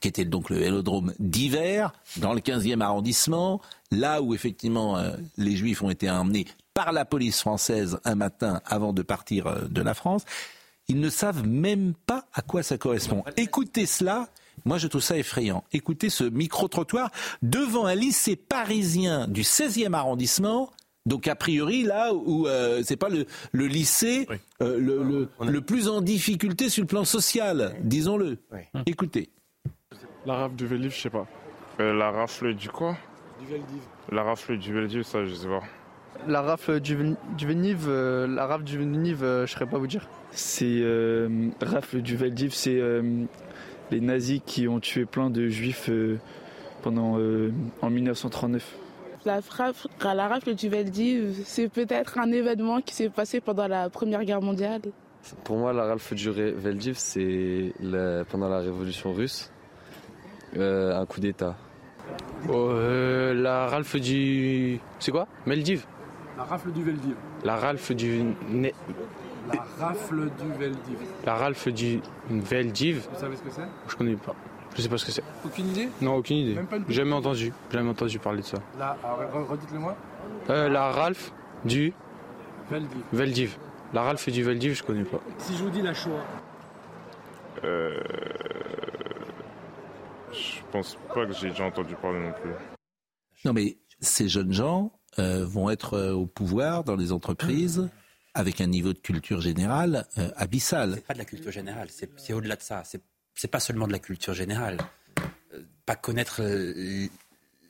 qui 0.00 0.08
était 0.08 0.24
donc 0.24 0.50
le 0.50 0.56
vélodrome 0.56 1.12
d'hiver, 1.18 1.92
dans 2.18 2.32
le 2.32 2.40
15e 2.40 2.80
arrondissement, 2.80 3.60
là 3.90 4.22
où 4.22 4.34
effectivement 4.34 4.96
euh, 4.98 5.16
les 5.36 5.56
Juifs 5.56 5.82
ont 5.82 5.90
été 5.90 6.10
emmenés 6.10 6.46
par 6.74 6.92
la 6.92 7.04
police 7.04 7.40
française 7.40 7.98
un 8.04 8.14
matin 8.14 8.60
avant 8.64 8.92
de 8.92 9.02
partir 9.02 9.46
euh, 9.46 9.62
de 9.68 9.82
la 9.82 9.94
France, 9.94 10.24
ils 10.88 11.00
ne 11.00 11.10
savent 11.10 11.46
même 11.46 11.94
pas 12.06 12.26
à 12.34 12.42
quoi 12.42 12.62
ça 12.62 12.78
correspond. 12.78 13.24
Écoutez 13.36 13.86
cela, 13.86 14.28
moi 14.64 14.78
je 14.78 14.86
trouve 14.88 15.02
ça 15.02 15.16
effrayant. 15.16 15.64
Écoutez 15.72 16.08
ce 16.10 16.24
micro-trottoir 16.24 17.10
devant 17.42 17.86
un 17.86 17.94
lycée 17.94 18.36
parisien 18.36 19.28
du 19.28 19.42
16e 19.42 19.92
arrondissement. 19.94 20.70
Donc 21.04 21.26
a 21.26 21.34
priori 21.34 21.82
là 21.82 22.14
où 22.14 22.46
euh, 22.46 22.82
c'est 22.84 22.96
pas 22.96 23.08
le, 23.08 23.26
le 23.50 23.66
lycée 23.66 24.28
euh, 24.60 24.78
le, 24.78 25.02
le- 25.02 25.28
le 25.50 25.60
plus 25.60 25.88
en 25.88 26.00
difficulté 26.00 26.68
sur 26.68 26.82
le 26.82 26.86
plan 26.86 27.04
social, 27.04 27.74
disons-le. 27.82 28.38
Écoutez. 28.86 29.30
La 30.26 30.34
rafle 30.34 30.54
du 30.54 30.66
Veldiv, 30.66 30.92
je 30.94 31.00
sais 31.00 31.10
pas. 31.10 31.26
Euh, 31.80 31.92
la 31.92 32.10
rafle 32.12 32.54
du 32.54 32.68
quoi? 32.68 32.96
Du 33.40 33.46
Veldiv. 33.46 33.80
La 34.12 34.22
rafle 34.22 34.56
du 34.58 34.72
Veldiv, 34.72 35.02
ça 35.02 35.24
je 35.24 35.34
sais 35.34 35.48
pas. 35.48 35.62
La 36.28 36.40
rafle 36.42 36.78
du, 36.78 36.94
Vel- 36.94 37.16
du 37.36 37.48
euh, 37.88 38.28
la 38.28 38.46
rafle 38.46 38.62
du 38.62 38.78
euh, 38.78 39.44
je 39.46 39.52
saurais 39.52 39.66
pas 39.66 39.78
vous 39.78 39.88
dire. 39.88 40.08
C'est 40.30 40.64
euh, 40.82 41.48
rafle 41.60 42.00
du 42.00 42.16
Veldiv, 42.16 42.52
c'est 42.54 42.78
euh, 42.78 43.24
les 43.92 44.00
nazis 44.00 44.40
qui 44.44 44.66
ont 44.66 44.80
tué 44.80 45.04
plein 45.04 45.30
de 45.30 45.48
juifs 45.48 45.88
euh, 45.90 46.18
pendant 46.82 47.18
euh, 47.18 47.52
en 47.80 47.90
1939. 47.90 48.76
La, 49.24 49.40
frappe- 49.40 49.86
la 50.02 50.26
rafle 50.26 50.54
du 50.56 50.68
Veldiv, 50.68 51.42
c'est 51.44 51.68
peut-être 51.68 52.18
un 52.18 52.32
événement 52.32 52.80
qui 52.80 52.94
s'est 52.94 53.08
passé 53.10 53.40
pendant 53.40 53.68
la 53.68 53.88
Première 53.88 54.24
Guerre 54.24 54.42
mondiale. 54.42 54.80
Pour 55.44 55.56
moi, 55.58 55.72
la 55.72 55.84
ralphe 55.84 56.12
du 56.14 56.28
Veldiv, 56.30 56.94
c'est 56.96 57.72
la- 57.80 58.24
pendant 58.24 58.48
la 58.48 58.58
révolution 58.58 59.12
russe, 59.12 59.52
euh, 60.56 60.98
un 61.00 61.06
coup 61.06 61.20
d'État. 61.20 61.56
Euh, 62.50 63.32
la 63.34 63.68
ralphe 63.68 63.94
du. 63.96 64.80
C'est 64.98 65.12
quoi? 65.12 65.28
Meldiv 65.46 65.86
La 66.36 66.42
rafle 66.42 66.72
du 66.72 66.82
Veldiv. 66.82 67.14
La 67.44 67.54
ralphe 67.56 67.92
du. 67.92 68.22
Ne- 69.48 69.54
La 69.56 69.86
rafle 69.86 70.30
du 70.30 70.52
Veldiv. 70.58 70.98
La 71.24 71.34
ralphe 71.34 71.68
du 71.68 72.00
Veldiv 72.30 73.06
Vous 73.12 73.18
savez 73.20 73.36
ce 73.36 73.42
que 73.42 73.50
c'est? 73.50 73.66
Je 73.88 73.96
connais 73.96 74.14
pas. 74.16 74.34
Je 74.76 74.82
sais 74.82 74.88
pas 74.88 74.96
ce 74.98 75.04
que 75.04 75.12
c'est. 75.12 75.24
Aucune 75.44 75.68
idée? 75.68 75.88
Non, 76.00 76.16
aucune 76.16 76.36
idée. 76.38 76.54
Même 76.54 76.66
pas 76.66 76.76
une 76.76 76.84
petite 76.84 76.96
Jamais 76.96 77.12
entendu. 77.14 77.52
Jamais 77.70 77.90
entendu 77.90 78.18
parler 78.18 78.40
de 78.40 78.46
ça. 78.46 78.58
Re- 78.78 79.44
redites-le 79.46 79.78
moi. 79.78 79.96
Euh, 80.50 80.68
la 80.68 80.90
ralphe 80.90 81.32
du 81.64 81.92
Veldiv. 82.70 83.02
Veldiv. 83.12 83.56
La 83.92 84.02
ralphe 84.02 84.28
du 84.30 84.42
Veldiv, 84.42 84.74
je 84.74 84.82
connais 84.82 85.04
pas. 85.04 85.20
Si 85.38 85.56
je 85.56 85.62
vous 85.64 85.70
dis 85.70 85.82
la 85.82 85.92
Shoah. 85.92 86.12
Euh... 87.64 88.00
Je 90.32 90.60
pense 90.72 90.96
pas 91.14 91.26
que 91.26 91.32
j'ai 91.32 91.50
déjà 91.50 91.64
entendu 91.64 91.94
parler 91.96 92.20
non 92.20 92.32
plus. 92.32 92.50
Non, 93.44 93.52
mais 93.52 93.76
ces 94.00 94.28
jeunes 94.28 94.52
gens 94.52 94.92
euh, 95.18 95.44
vont 95.44 95.68
être 95.68 95.94
euh, 95.98 96.12
au 96.14 96.24
pouvoir 96.26 96.84
dans 96.84 96.96
les 96.96 97.12
entreprises 97.12 97.90
avec 98.34 98.60
un 98.60 98.66
niveau 98.66 98.92
de 98.92 98.98
culture 98.98 99.40
générale 99.40 100.06
euh, 100.18 100.30
abyssal. 100.36 100.94
C'est 100.94 101.06
pas 101.06 101.14
de 101.14 101.18
la 101.18 101.24
culture 101.24 101.52
générale, 101.52 101.88
c'est 101.90 102.10
c'est 102.16 102.32
au-delà 102.32 102.56
de 102.56 102.62
ça. 102.62 102.82
C'est 102.84 103.02
c'est 103.34 103.48
pas 103.48 103.60
seulement 103.60 103.86
de 103.86 103.92
la 103.92 103.98
culture 103.98 104.34
générale. 104.34 104.78
Euh, 105.54 105.62
pas 105.86 105.96
connaître 105.96 106.42
euh, 106.42 107.08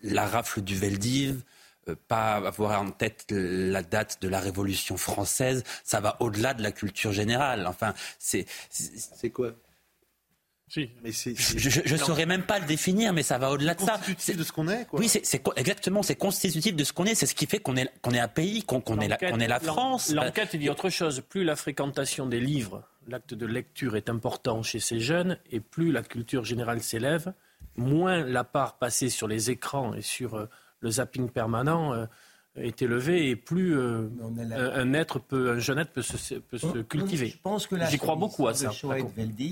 la 0.03 0.27
rafle 0.27 0.61
du 0.61 0.77
Veldiv, 0.77 1.43
euh, 1.89 1.95
pas 2.09 2.35
avoir 2.35 2.81
en 2.81 2.91
tête 2.91 3.27
la 3.31 3.83
date 3.83 4.19
de 4.23 4.29
la 4.29 4.41
Révolution 4.41 4.97
française, 4.97 5.65
ça 5.85 6.01
va 6.01 6.17
au-delà 6.21 6.55
de 6.55 6.63
la 6.63 6.73
culture 6.73 7.13
générale. 7.13 7.67
Enfin, 7.67 7.95
c'est. 8.19 8.47
C'est 8.71 9.31
quoi? 9.31 9.53
Si. 10.73 10.89
Mais 11.05 11.13
c'est. 11.13 11.35
Je 11.37 11.93
ne 11.93 11.99
saurais 11.99 12.25
même 12.25 12.45
pas 12.45 12.59
le 12.59 12.65
définir, 12.65 13.13
mais 13.13 13.23
ça 13.23 13.37
va 13.37 13.51
au-delà 13.51 13.75
de 13.75 13.81
ça. 13.81 13.93
constitutif 13.93 14.39
de 14.39 14.43
ce 14.43 14.53
qu'on 14.53 14.69
est, 14.69 14.87
quoi. 14.87 15.01
Oui, 15.01 15.09
c'est 15.09 15.25
c'est 15.27 15.43
exactement, 15.57 16.03
c'est 16.03 16.15
constitutif 16.17 16.75
de 16.75 16.83
ce 16.83 16.95
qu'on 16.95 17.05
est. 17.05 17.15
C'est 17.15 17.27
ce 17.27 17.35
qui 17.35 17.45
fait 17.45 17.59
qu'on 17.59 17.77
est, 17.77 17.91
qu'on 18.01 18.13
est 18.13 18.19
un 18.21 18.29
pays, 18.29 18.63
qu'on 18.63 18.81
qu'on 18.81 18.99
est, 19.01 19.09
la- 19.09 19.19
qu'on 19.19 19.39
est 19.39 19.49
la 19.49 19.59
L'en- 19.59 19.73
France. 19.75 20.11
L'enquête 20.15 20.57
dit 20.57 20.71
autre 20.71 20.89
chose. 20.89 21.23
Plus 21.29 21.45
la 21.45 21.57
fréquentation 21.57 22.25
des 22.25 22.41
livres, 22.41 22.85
l'acte 23.07 23.35
de 23.35 23.45
lecture 23.45 23.97
est 23.97 24.09
important 24.09 24.63
chez 24.63 24.81
ces 24.81 24.99
jeunes, 24.99 25.37
et 25.51 25.61
plus 25.61 25.93
la 25.93 26.03
culture 26.03 26.45
générale 26.47 26.81
s'élève, 26.83 27.35
moins 27.77 28.25
la 28.25 28.45
part 28.45 28.79
passée 28.79 29.11
sur 29.11 29.29
les 29.29 29.51
écrans 29.51 29.93
et 29.93 30.01
sur 30.03 30.37
euh, 30.37 30.47
le 30.81 30.91
zapping 30.93 31.29
permanent 31.29 31.93
euh, 31.93 32.07
est 32.57 32.81
élevée, 32.81 33.29
et 33.29 33.37
plus 33.37 33.77
euh, 33.77 34.09
un, 34.57 34.81
un 34.81 34.95
être 34.95 35.19
peut, 35.19 35.51
un 35.53 35.59
jeune 35.59 35.79
être 35.81 35.93
peut 35.93 36.01
se, 36.03 36.35
peut 36.37 36.57
se 36.59 36.79
cultiver. 36.79 37.29
Je 37.29 37.39
pense 37.43 37.67
que 37.67 37.75
là, 37.75 37.91
J'y 37.91 37.99
crois 37.99 38.17
beaucoup 38.17 38.49
à 38.49 38.55
ça. 38.55 38.71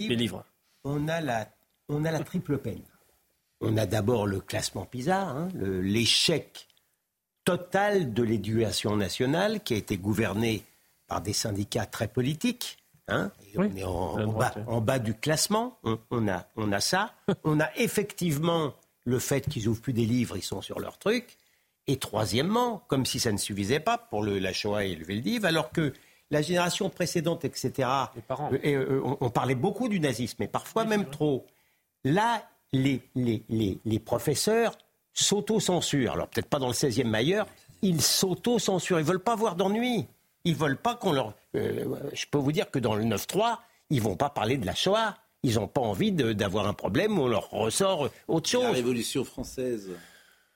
Les 0.08 0.16
livres. 0.16 0.44
On 0.85 1.09
a 1.09 1.20
la, 1.20 1.49
on 1.89 2.05
a 2.05 2.11
la 2.11 2.20
triple 2.20 2.59
peine. 2.59 2.83
On 3.61 3.76
a 3.76 3.87
d'abord 3.87 4.26
le 4.26 4.41
classement 4.41 4.87
PISA, 4.87 5.20
hein, 5.20 5.49
l'échec 5.55 6.66
total 7.45 8.14
de 8.14 8.22
l'éducation 8.22 8.97
nationale 8.97 9.61
qui 9.62 9.74
a 9.74 9.76
été 9.76 9.99
gouverné 9.99 10.64
par 11.07 11.20
des 11.20 11.33
syndicats 11.33 11.87
très 11.87 12.09
politiques. 12.09 12.78
hein, 13.09 13.31
et 13.53 13.59
on 13.59 13.76
est 13.76 13.85
en, 13.85 14.33
bas, 14.33 14.53
oui. 14.57 14.62
en 14.66 14.81
bas 14.81 14.99
du 14.99 15.14
classement. 15.14 15.78
On, 15.83 15.99
on 16.11 16.28
a, 16.28 16.47
on 16.57 16.72
a 16.72 16.81
ça. 16.81 17.14
on 17.45 17.61
a 17.61 17.68
effectivement 17.76 18.72
le 19.05 19.18
fait 19.18 19.43
qu'ils 19.49 19.68
ouvrent 19.68 19.81
plus 19.83 19.93
des 19.93 20.07
livres, 20.07 20.37
ils 20.37 20.43
sont 20.43 20.62
sur 20.62 20.81
leur 20.81 20.99
truc. 20.99 21.37
Et 21.87 21.97
troisièmement, 21.99 22.85
comme 22.89 23.05
si 23.05 23.18
ça 23.18 23.33
ne 23.33 23.39
suffisait 23.39 23.81
pas 23.81 23.99
pour 23.99 24.22
le, 24.22 24.39
la 24.39 24.53
Shoah 24.53 24.85
et 24.85 24.95
le 24.95 25.05
Veldiv, 25.05 25.45
alors 25.45 25.70
que 25.70 25.93
la 26.31 26.43
génération 26.43 26.91
précédente, 26.91 27.45
etc., 27.45 27.89
euh, 28.31 28.59
et, 28.62 28.74
euh, 28.74 29.01
on, 29.05 29.18
on 29.20 29.31
parlait 29.31 29.55
beaucoup 29.55 29.89
du 29.89 30.01
nazisme, 30.01 30.43
et 30.43 30.49
parfois 30.49 30.85
même 30.85 31.07
trop. 31.11 31.47
Là, 32.05 32.43
les, 32.72 33.01
les, 33.14 33.43
les, 33.49 33.78
les 33.85 33.99
professeurs 33.99 34.76
s'auto-censurent. 35.12 36.12
Alors 36.12 36.28
peut-être 36.28 36.49
pas 36.49 36.59
dans 36.59 36.68
le 36.68 36.72
16e 36.72 37.05
mailleur, 37.05 37.47
ils 37.83 38.01
s'auto-censurent. 38.01 39.01
Ils 39.01 39.05
veulent 39.07 39.18
pas 39.22 39.37
voir 39.37 39.57
d'ennui. 39.57 40.07
Ils 40.45 40.55
veulent 40.55 40.76
pas 40.78 40.95
qu'on 40.95 41.12
leur... 41.12 41.35
euh, 41.57 41.85
je 42.12 42.24
peux 42.31 42.39
vous 42.39 42.53
dire 42.53 42.70
que 42.70 42.78
dans 42.78 42.95
le 42.95 43.05
9-3, 43.05 43.59
ils 43.91 44.01
vont 44.01 44.16
pas 44.16 44.31
parler 44.31 44.57
de 44.57 44.66
la 44.66 44.74
Shoah. 44.74 45.16
Ils 45.43 45.55
n'ont 45.57 45.68
pas 45.68 45.81
envie 45.81 46.12
d'avoir 46.12 46.66
un 46.66 46.74
problème 46.74 47.18
où 47.18 47.22
on 47.22 47.28
leur 47.28 47.51
ressort 47.51 48.09
autre 48.28 48.49
chose. 48.49 48.62
La 48.64 48.70
Révolution 48.72 49.24
française. 49.24 49.91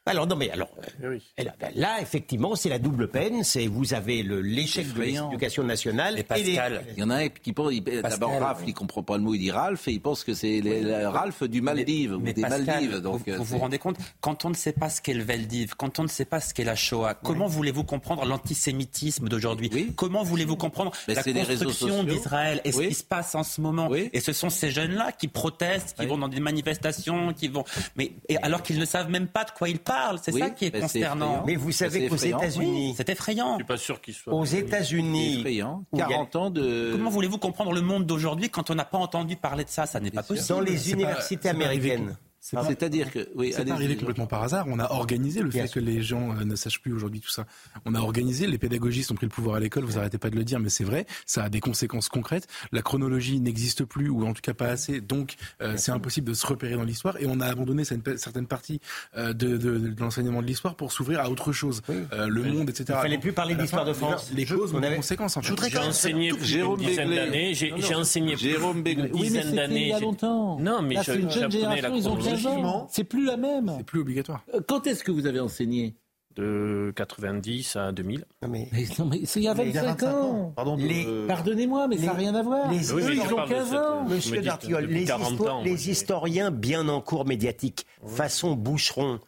Alors 0.07 0.26
non 0.26 0.36
mais 0.36 0.50
alors 0.50 0.68
euh, 1.02 1.18
et 1.38 1.44
là, 1.44 1.55
ben, 1.59 1.70
là, 1.76 1.96
effectivement 2.02 2.55
c'est 2.57 2.68
la 2.68 2.78
double 2.78 3.09
peine 3.09 3.42
c'est 3.42 3.66
vous 3.66 3.94
avez 3.94 4.22
le- 4.22 4.42
l'échec 4.42 4.92
de 4.92 5.00
l'éducation 5.02 5.62
nationale 5.64 6.14
Et 6.14 6.16
les- 6.18 6.22
Pascal, 6.24 6.84
il 6.94 7.00
y 7.00 7.02
en 7.02 7.09
a 7.11 7.16
un 7.16 7.28
qui 7.28 7.52
pense, 7.55 7.72
d'abord 8.02 8.38
Ralph, 8.38 8.61
il 8.66 8.74
comprend 8.74 9.02
pas 9.02 9.16
le 9.16 9.22
mot, 9.22 9.32
il 9.34 9.38
dit 9.38 9.50
Ralph 9.50 9.88
et 9.88 9.92
il 9.92 10.00
pense 10.02 10.22
que 10.24 10.34
c'est 10.34 10.61
le 10.61 11.07
Ralph 11.09 11.42
du 11.44 11.62
Maldives 11.62 12.12
ou 12.12 12.18
Mais 12.20 12.34
des 12.34 12.42
Pascal, 12.42 12.64
Maldives. 12.66 12.96
Donc, 12.98 13.22
vous, 13.26 13.32
euh, 13.32 13.36
vous 13.38 13.44
vous 13.44 13.59
rendez 13.59 13.78
compte, 13.78 13.96
quand 14.20 14.44
on 14.44 14.50
ne 14.50 14.55
sait 14.55 14.72
pas 14.72 14.90
ce 14.90 15.00
qu'est 15.00 15.14
le 15.14 15.22
Veldiv, 15.24 15.74
quand 15.76 15.98
on 15.98 16.02
ne 16.02 16.09
sait 16.09 16.24
pas 16.26 16.40
ce 16.40 16.52
qu'est 16.52 16.64
la 16.64 16.76
Shoah, 16.76 17.14
comment 17.14 17.46
voulez-vous 17.46 17.84
comprendre 17.84 18.24
l'antisémitisme 18.26 19.28
d'aujourd'hui? 19.28 19.92
Comment 19.96 20.22
voulez-vous 20.22 20.57
comprendre 20.57 20.92
Mais 21.09 21.14
la 21.14 21.22
construction 21.22 22.05
d'Israël 22.05 22.61
et 22.64 22.72
ce 22.72 22.78
Oui. 22.78 22.88
qui 22.88 22.94
se 22.94 23.05
passe 23.05 23.34
en 23.34 23.42
ce 23.42 23.61
moment? 23.62 23.90
Et 23.94 24.20
ce 24.20 24.32
sont 24.34 24.50
ces 24.50 24.70
jeunes-là 24.70 25.12
qui 25.12 25.28
protestent, 25.28 25.96
qui 25.98 26.05
vont 26.07 26.18
dans 26.18 26.28
des 26.28 26.40
manifestations, 26.40 27.32
qui 27.32 27.48
vont, 27.48 27.64
mais 27.96 28.12
et 28.28 28.36
alors 28.38 28.62
qu'ils 28.62 28.78
ne 28.78 28.84
savent 28.84 29.09
même 29.11 29.28
pas 29.28 29.44
de 29.44 29.50
quoi 29.50 29.68
ils 29.70 29.78
parlent. 29.78 29.93
C'est 30.22 30.32
Oui, 30.32 30.40
ça 30.40 30.51
qui 30.51 30.66
est 30.66 30.70
ben, 30.70 30.82
consternant. 30.82 31.42
Mais 31.47 31.57
vous 31.57 31.72
savez 31.72 32.01
C'est 32.01 32.09
qu'aux. 32.09 32.16
États-Unis- 32.16 32.88
Oui, 32.90 32.95
c'est 32.97 33.09
effrayant. 33.09 33.53
Je 33.53 33.57
suis 33.57 33.64
pas 33.64 33.76
sûr 33.76 34.01
qu'ils 34.01 34.14
soient. 34.14 34.34
aux 34.34 34.45
États-Unis 34.45 35.38
effrayant. 35.40 35.84
où 35.92 35.97
il 35.97 36.01
y 36.01 36.03
a- 36.03 36.07
40 36.09 36.36
ans 36.36 36.51
de. 36.51 36.90
Comment 36.92 37.11
voulez-vous 37.11 37.38
comprendre 37.38 37.72
le 37.72 37.80
monde 37.80 38.07
d'aujourd'hui 38.07 38.51
quand 38.51 38.70
on 38.70 38.74
n'a 38.74 38.84
pas 38.84 38.99
entendu 38.99 39.36
parler 39.36 39.64
de 39.64 39.70
ça? 39.70 39.86
Ça 39.86 40.01
n'est 40.01 40.11
pas 40.11 40.22
possible. 40.22 40.49
dans 40.49 40.61
les 40.61 40.92
universités 40.92 41.49
américaines 41.49 42.16
C'est-à-dire 42.45 43.11
que, 43.11 43.28
oui, 43.34 43.53
c'est 43.57 43.64
pas 43.64 43.72
arrivé 43.72 43.97
complètement 43.97 44.26
par 44.26 44.42
hasard. 44.42 44.66
On 44.68 44.78
a 44.78 44.90
organisé 44.92 45.40
le 45.40 45.51
fait 45.51 45.66
que 45.72 45.80
les 45.80 46.03
gens 46.03 46.36
euh, 46.36 46.45
ne 46.45 46.57
sachent 46.57 46.80
plus 46.80 46.92
aujourd'hui 46.92 47.20
tout 47.20 47.30
ça. 47.30 47.47
On 47.86 47.95
a 47.95 48.01
organisé, 48.01 48.47
les 48.47 48.59
pédagogistes 48.59 49.11
ont 49.11 49.14
pris 49.14 49.24
le 49.26 49.30
pouvoir 49.30 49.57
à 49.57 49.61
l'école, 49.61 49.84
vous 49.84 49.97
arrêtez 49.99 50.18
pas 50.18 50.28
de 50.28 50.36
le 50.36 50.45
dire, 50.45 50.61
mais 50.61 50.68
c'est 50.68 50.84
vrai, 50.84 51.07
ça 51.24 51.45
a 51.45 51.49
des 51.49 51.61
conséquences 51.61 52.09
concrètes. 52.11 52.47
La 52.70 52.82
chronologie 52.82 53.40
n'existe 53.40 53.84
plus, 53.84 54.11
ou 54.11 54.26
en 54.26 54.34
tout 54.34 54.42
cas 54.42 54.53
pas 54.53 54.66
assez, 54.68 55.01
donc 55.01 55.36
euh, 55.62 55.74
c'est 55.78 55.90
impossible 55.92 56.28
de 56.28 56.34
se 56.34 56.47
repérer 56.47 56.74
dans 56.74 56.84
l'histoire, 56.84 57.16
et 57.18 57.24
on 57.26 57.40
a 57.40 57.47
abandonné 57.47 57.82
certaines 57.84 58.47
parties 58.47 58.80
euh, 59.16 59.32
de, 59.32 59.57
de- 59.57 59.78
de 59.78 60.01
l'enseignement 60.01 60.42
de 60.42 60.47
l'histoire 60.47 60.74
pour 60.76 60.92
s'ouvrir 60.92 61.20
à 61.20 61.30
autre 61.30 61.53
chose, 61.53 61.80
Euh, 62.12 62.26
le 62.28 62.42
monde, 62.42 62.68
etc. 62.68 62.84
Il 62.90 63.03
fallait 63.03 63.18
plus 63.18 63.32
parler 63.32 63.55
d'histoire 63.55 63.84
de 63.86 63.92
France. 63.95 64.30
Les 64.34 64.45
causes 64.45 64.72
des 64.72 64.97
conséquences. 64.97 65.36
En 65.38 65.42
fait. 65.42 65.55
J'ai 65.70 65.78
enseigné 65.78 66.30
dizaine 66.32 66.76
Begley. 66.76 67.16
d'années. 67.16 67.55
J'ai 67.55 67.95
enseigné 67.95 68.36
Jérôme. 68.36 68.82
Oui, 68.84 69.30
mais 69.30 69.66
il 69.70 69.88
y 69.88 69.92
a 69.92 70.01
longtemps. 70.01 70.59
Non, 70.61 70.82
mais 70.82 70.97
je- 70.97 71.03
c'est 71.03 71.16
une 71.18 71.30
jeune 71.30 71.51
j'apprenais 71.51 71.80
la 71.80 71.88
génération, 71.90 71.97
ils 71.97 72.09
ont 72.09 72.16
15 72.35 72.43
chronologie. 72.45 72.66
ans. 72.76 72.87
C'est 72.91 73.05
plus 73.05 73.24
la 73.24 73.37
même. 73.37 73.72
C'est 73.78 73.85
plus 73.85 74.01
obligatoire. 74.01 74.45
Euh, 74.55 74.61
Quand 74.66 74.87
est-ce 74.87 75.03
que 75.05 75.11
vous 75.12 75.26
avez 75.26 75.41
enseigné? 75.41 75.95
De 76.37 76.93
90 76.97 77.76
à 77.76 77.93
2000. 77.93 78.24
Non, 78.43 78.49
mais- 78.49 78.68
Mais 78.72 78.85
non, 78.99 79.05
mais 79.07 79.20
c'est 79.24 79.39
il 79.39 79.45
y 79.45 79.49
a 79.49 79.55
Mais 79.55 79.68
il 79.68 79.74
y 79.74 79.78
a 79.78 79.82
25 79.82 80.01
25 80.01 80.14
ans. 80.16 80.30
ans. 80.47 80.53
Pardon 80.57 80.76
de- 80.76 80.82
Les- 80.82 81.07
euh, 81.07 81.26
Pardonnez-moi, 81.28 81.87
mais 81.87 81.97
ça 81.99 82.07
n'a 82.07 82.12
rien 82.14 82.35
à 82.35 82.43
voir. 82.43 82.72
les- 82.72 82.93
Oui, 82.93 83.03
ils 83.14 83.20
ont 83.32 83.37
parle 83.37 83.49
de 83.51 83.55
15 83.55 83.68
cette- 83.70 83.78
ans. 83.78 84.05
Monsieur 84.09 84.43
Dartiol, 84.43 84.85
les, 84.87 85.05
40 85.05 85.32
histo- 85.35 85.49
ans, 85.49 85.62
les 85.62 85.70
moi, 85.70 85.78
historiens 85.78 86.51
bien 86.51 86.89
en 86.89 87.01
cours 87.01 87.24
médiatique, 87.24 87.87
façon 88.05 88.55
Boucheron, 88.57 89.20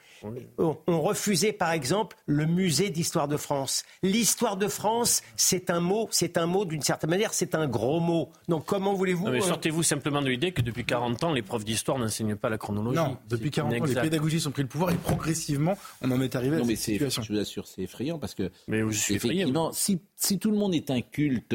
ont, 0.59 0.77
ont 0.87 1.01
refusé 1.01 1.53
par 1.53 1.73
exemple 1.73 2.17
le 2.27 2.47
musée 2.47 2.91
d'histoire 2.91 3.29
de 3.29 3.37
France. 3.37 3.85
L'histoire 4.03 4.57
de 4.57 4.69
France, 4.69 5.23
c'est 5.37 5.71
un 5.71 5.81
mot, 5.81 6.09
c'est 6.11 6.39
un 6.39 6.47
mot 6.47 6.65
d'une 6.65 6.83
certaine 6.83 7.11
manière, 7.11 7.33
c'est 7.35 7.55
un 7.55 7.67
gros 7.67 8.01
mot. 8.01 8.31
Donc 8.49 8.67
comment 8.67 8.95
voulez-vous 8.95 9.27
euh, 9.29 9.41
sortez-vous 9.41 9.83
simplement 9.83 10.23
de 10.23 10.29
l'idée 10.29 10.53
que 10.53 10.63
depuis 10.63 10.85
40 10.85 11.25
ans, 11.25 11.33
les 11.33 11.43
profs 11.43 11.65
d'histoire 11.65 11.99
n'enseignent 11.99 12.37
pas 12.37 12.49
la 12.49 12.59
chronologie. 12.59 12.97
Non, 12.97 13.17
depuis 13.29 13.47
C'est 13.47 13.51
40 13.53 13.71
ans, 13.71 13.73
les 13.75 13.79
inexact. 13.79 14.03
pédagogistes 14.03 14.47
ont 14.47 14.51
pris 14.53 14.63
le 14.63 14.69
pouvoir 14.69 14.91
et 14.91 14.97
progressivement, 14.97 15.77
on 16.03 16.11
en 16.11 16.21
est 16.21 16.35
arrivé 16.37 16.57
Non, 16.57 16.63
à 16.63 16.67
mais 16.67 16.77
cette 16.77 16.85
c'est, 16.85 16.93
situation. 16.93 17.23
je 17.23 17.33
vous 17.33 17.39
assure, 17.39 17.67
c'est 17.67 17.83
effrayant 17.83 18.19
parce 18.19 18.35
que 18.35 18.51
Mais 18.69 18.81
je 18.91 18.99
suis 18.99 19.15
effrayé. 19.17 19.35
effectivement, 19.43 19.73
si, 19.73 20.01
si 20.17 20.39
tout 20.39 20.51
le 20.51 20.57
monde 20.57 20.75
est 20.75 20.91
un 20.91 21.01
culte 21.01 21.55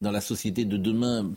dans 0.00 0.10
la 0.10 0.20
société 0.20 0.64
de 0.64 0.76
demain, 0.76 1.30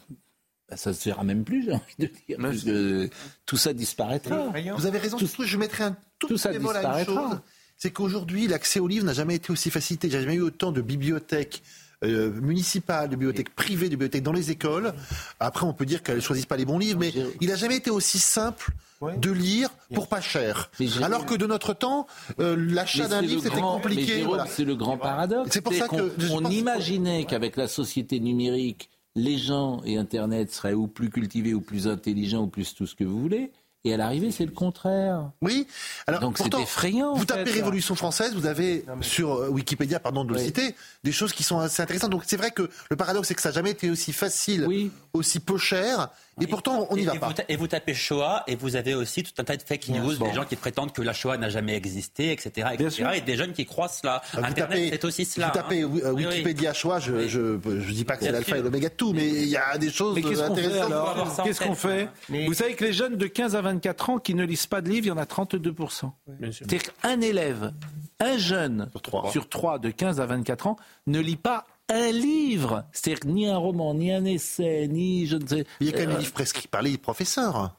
bah, 0.69 0.77
ça 0.77 0.93
se 0.93 1.05
verra 1.05 1.23
même 1.23 1.43
plus, 1.43 1.65
j'ai 1.65 1.73
envie 1.73 1.95
de 1.99 2.09
dire. 2.27 2.37
parce 2.41 2.63
que 2.63 3.09
tout 3.45 3.57
ça 3.57 3.73
disparaîtra. 3.73 4.51
Vous 4.77 4.85
avez 4.85 4.97
raison, 4.97 5.17
surtout, 5.17 5.43
je 5.43 5.57
mettrais 5.57 5.83
un 5.83 5.97
tout, 6.19 6.27
tout 6.27 6.37
ça 6.37 6.49
petit 6.49 6.59
bémol 6.59 6.75
à 6.75 6.81
une 6.81 6.85
disparaîtra. 6.97 7.29
chose. 7.29 7.39
C'est 7.77 7.91
qu'aujourd'hui, 7.91 8.47
l'accès 8.47 8.79
aux 8.79 8.87
livres 8.87 9.05
n'a 9.05 9.13
jamais 9.13 9.35
été 9.35 9.51
aussi 9.51 9.69
facilité. 9.69 10.07
Il 10.07 10.11
n'y 10.11 10.17
a 10.17 10.21
jamais 10.21 10.35
eu 10.35 10.41
autant 10.41 10.71
de 10.71 10.81
bibliothèques 10.81 11.61
euh, 12.03 12.31
municipales, 12.41 13.09
de 13.09 13.15
bibliothèques 13.15 13.53
privées, 13.53 13.87
de 13.87 13.91
bibliothèques 13.91 14.23
dans 14.23 14.31
les 14.31 14.51
écoles. 14.51 14.93
Après, 15.39 15.65
on 15.65 15.73
peut 15.73 15.85
dire 15.85 16.01
qu'elles 16.01 16.17
ne 16.17 16.21
choisissent 16.21 16.45
pas 16.45 16.57
les 16.57 16.65
bons 16.65 16.79
livres, 16.79 16.99
mais 16.99 17.13
il 17.41 17.49
n'a 17.49 17.55
jamais 17.55 17.75
été 17.77 17.89
aussi 17.89 18.19
simple 18.19 18.71
de 19.17 19.31
lire 19.31 19.69
pour 19.93 20.07
pas 20.07 20.21
cher. 20.21 20.71
Alors 21.01 21.25
que 21.25 21.35
de 21.35 21.45
notre 21.45 21.73
temps, 21.73 22.07
euh, 22.39 22.55
l'achat 22.57 23.07
d'un 23.07 23.21
livre, 23.21 23.41
c'était 23.43 23.61
compliqué. 23.61 24.23
Voilà. 24.23 24.45
C'est 24.47 24.65
le 24.65 24.75
grand 24.75 24.97
paradoxe. 24.97 25.49
C'est 25.51 25.61
pour 25.61 25.73
ça 25.73 25.87
qu'on 25.87 26.49
imaginait 26.49 27.25
qu'avec 27.25 27.55
la 27.57 27.67
société 27.67 28.19
numérique, 28.19 28.89
les 29.15 29.37
gens 29.37 29.81
et 29.85 29.97
Internet 29.97 30.51
seraient 30.51 30.73
ou 30.73 30.87
plus 30.87 31.09
cultivés, 31.09 31.53
ou 31.53 31.61
plus 31.61 31.87
intelligents, 31.87 32.43
ou 32.43 32.47
plus 32.47 32.75
tout 32.75 32.85
ce 32.85 32.95
que 32.95 33.03
vous 33.03 33.19
voulez. 33.19 33.51
Et 33.85 33.93
à 33.93 33.97
l'arrivée, 33.97 34.31
c'est 34.31 34.45
le 34.45 34.51
contraire. 34.51 35.29
Oui. 35.43 35.67
Alors, 36.07 36.19
Donc 36.19 36.39
c'est 36.39 36.53
effrayant. 36.55 37.13
Vous 37.13 37.19
fait. 37.19 37.27
tapez 37.27 37.51
Révolution 37.51 37.93
française, 37.93 38.33
vous 38.33 38.47
avez 38.47 38.83
sur 39.01 39.35
euh, 39.35 39.49
Wikipédia, 39.49 39.99
pardon 39.99 40.25
de 40.25 40.33
le 40.33 40.39
citer, 40.39 40.75
des 41.03 41.11
choses 41.11 41.33
qui 41.33 41.43
sont 41.43 41.59
assez 41.59 41.83
intéressantes. 41.83 42.09
Donc 42.09 42.23
c'est 42.25 42.35
vrai 42.35 42.49
que 42.49 42.67
le 42.89 42.95
paradoxe, 42.95 43.27
c'est 43.27 43.35
que 43.35 43.43
ça 43.43 43.49
n'a 43.49 43.55
jamais 43.55 43.71
été 43.71 43.91
aussi 43.91 44.11
facile, 44.11 44.67
aussi 45.13 45.39
peu 45.39 45.59
cher, 45.59 46.09
et 46.41 46.47
pourtant 46.47 46.87
on 46.89 46.95
n'y 46.95 47.03
Et- 47.03 47.05
va 47.05 47.15
et 47.15 47.19
pas. 47.19 47.27
Vous, 47.29 47.33
et 47.49 47.55
vous 47.55 47.67
tapez 47.67 47.93
Shoah 47.93 48.43
et 48.47 48.55
vous 48.55 48.75
avez 48.75 48.93
aussi 48.93 49.23
tout 49.23 49.31
un 49.37 49.43
tas 49.43 49.55
de 49.57 49.61
fake 49.63 49.87
news, 49.89 50.17
Bon. 50.17 50.27
des 50.27 50.33
gens 50.33 50.45
qui 50.45 50.55
prétendent 50.55 50.91
que 50.91 51.01
la 51.01 51.13
Shoah 51.13 51.37
n'a 51.37 51.49
jamais 51.49 51.75
existé, 51.75 52.31
etc. 52.31 52.67
etc. 52.73 53.09
et 53.15 53.21
des 53.21 53.35
jeunes 53.37 53.53
qui 53.53 53.65
croient 53.65 53.87
cela. 53.87 54.21
Vous 54.33 54.39
Internet, 54.39 54.69
tapez- 54.69 54.89
c'est 54.91 55.05
aussi 55.05 55.25
cela. 55.25 55.47
Vous 55.47 55.53
tapez 55.53 55.81
hein. 55.81 55.85
wi- 55.87 56.01
euh, 56.03 56.11
Oui, 56.11 56.23
oui. 56.25 56.31
Wikipédia 56.33 56.73
Shoah, 56.73 56.99
je, 56.99 57.27
je, 57.27 57.57
je 57.63 57.91
dis 57.91 58.03
pas 58.05 58.17
que 58.17 58.25
c'est 58.25 58.31
l'alpha 58.31 58.57
et 58.57 58.61
l'oméga 58.61 58.89
de 58.89 58.93
tout, 58.95 59.13
mais 59.13 59.27
il 59.27 59.47
y 59.47 59.57
a 59.57 59.77
des 59.77 59.89
choses 59.91 60.15
Mais 60.15 60.21
qu'est-ce 60.21 60.41
qu'on 60.47 60.55
fait 60.55 60.65
intéressantes. 60.65 61.43
Qu'est-ce 61.45 61.61
qu'on 61.61 61.75
fait 61.75 62.09
Vous 62.29 62.53
savez 62.53 62.73
que 62.75 62.83
les 62.85 62.93
jeunes 62.93 63.15
de 63.17 63.27
15 63.27 63.55
à 63.55 63.61
24 63.61 64.09
ans 64.09 64.17
qui 64.19 64.33
ne 64.35 64.43
lisent 64.45 64.67
pas 64.67 64.81
de 64.81 64.89
livres, 64.89 65.05
il 65.05 65.09
y 65.09 65.11
en 65.11 65.17
a 65.17 65.25
32%. 65.25 66.11
C'est-à-dire 66.51 66.81
qu'un 67.01 67.21
élève, 67.21 67.71
un 68.19 68.37
jeune 68.37 68.89
sur 69.31 69.47
trois. 69.49 69.79
de 69.79 69.89
15 69.91 70.19
à 70.21 70.25
24 70.25 70.67
ans 70.67 70.77
ne 71.07 71.19
lit 71.19 71.35
pas 71.35 71.65
un 71.89 72.11
livre. 72.11 72.85
C'est-à-dire 72.91 73.25
ni 73.31 73.47
un 73.47 73.57
roman, 73.57 73.93
ni 73.93 74.11
un 74.11 74.25
essai, 74.25 74.87
ni 74.87 75.25
je 75.27 75.37
ne 75.37 75.47
sais. 75.47 75.65
Il 75.79 75.87
y 75.87 75.89
a 75.89 75.93
quand 75.93 75.99
même 75.99 76.09
Euh, 76.09 76.13
des 76.15 76.19
livres 76.21 76.33
prescrits 76.33 76.67
par 76.67 76.81
les 76.81 76.97
professeurs. 76.97 77.75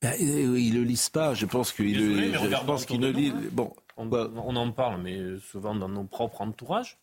ben, 0.00 0.14
euh, 0.20 0.58
ils 0.58 0.74
le 0.74 0.82
lisent 0.84 1.10
pas. 1.10 1.34
Je 1.34 1.46
pense 1.46 1.72
qu'ils 1.72 1.96
le, 1.96 2.14
mais 2.16 2.32
je- 2.32 2.64
pense 2.66 2.84
qu'ils 2.86 3.00
ne 3.00 3.08
lisent. 3.10 3.32
hein. 3.34 3.48
Bon, 3.52 3.72
On, 3.98 4.10
on 4.10 4.56
en 4.56 4.72
parle, 4.72 5.02
mais 5.02 5.38
souvent 5.50 5.74
dans 5.74 5.88
nos 5.88 6.04
propres 6.04 6.40
entourages. 6.40 6.98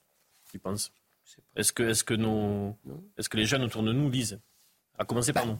Ils 0.56 0.60
pensent. 0.60 0.92
Est-ce 1.56 1.72
que, 1.72 1.84
est-ce 1.84 2.04
que 2.04 2.16
nos, 2.16 2.76
est-ce 3.18 3.30
que 3.30 3.38
les 3.38 3.46
jeunes 3.46 3.62
autour 3.64 3.84
de 3.84 3.94
nous 3.94 4.10
lisent? 4.10 4.40
À 4.98 5.06
commencer 5.06 5.32
par 5.32 5.46
nous. 5.46 5.58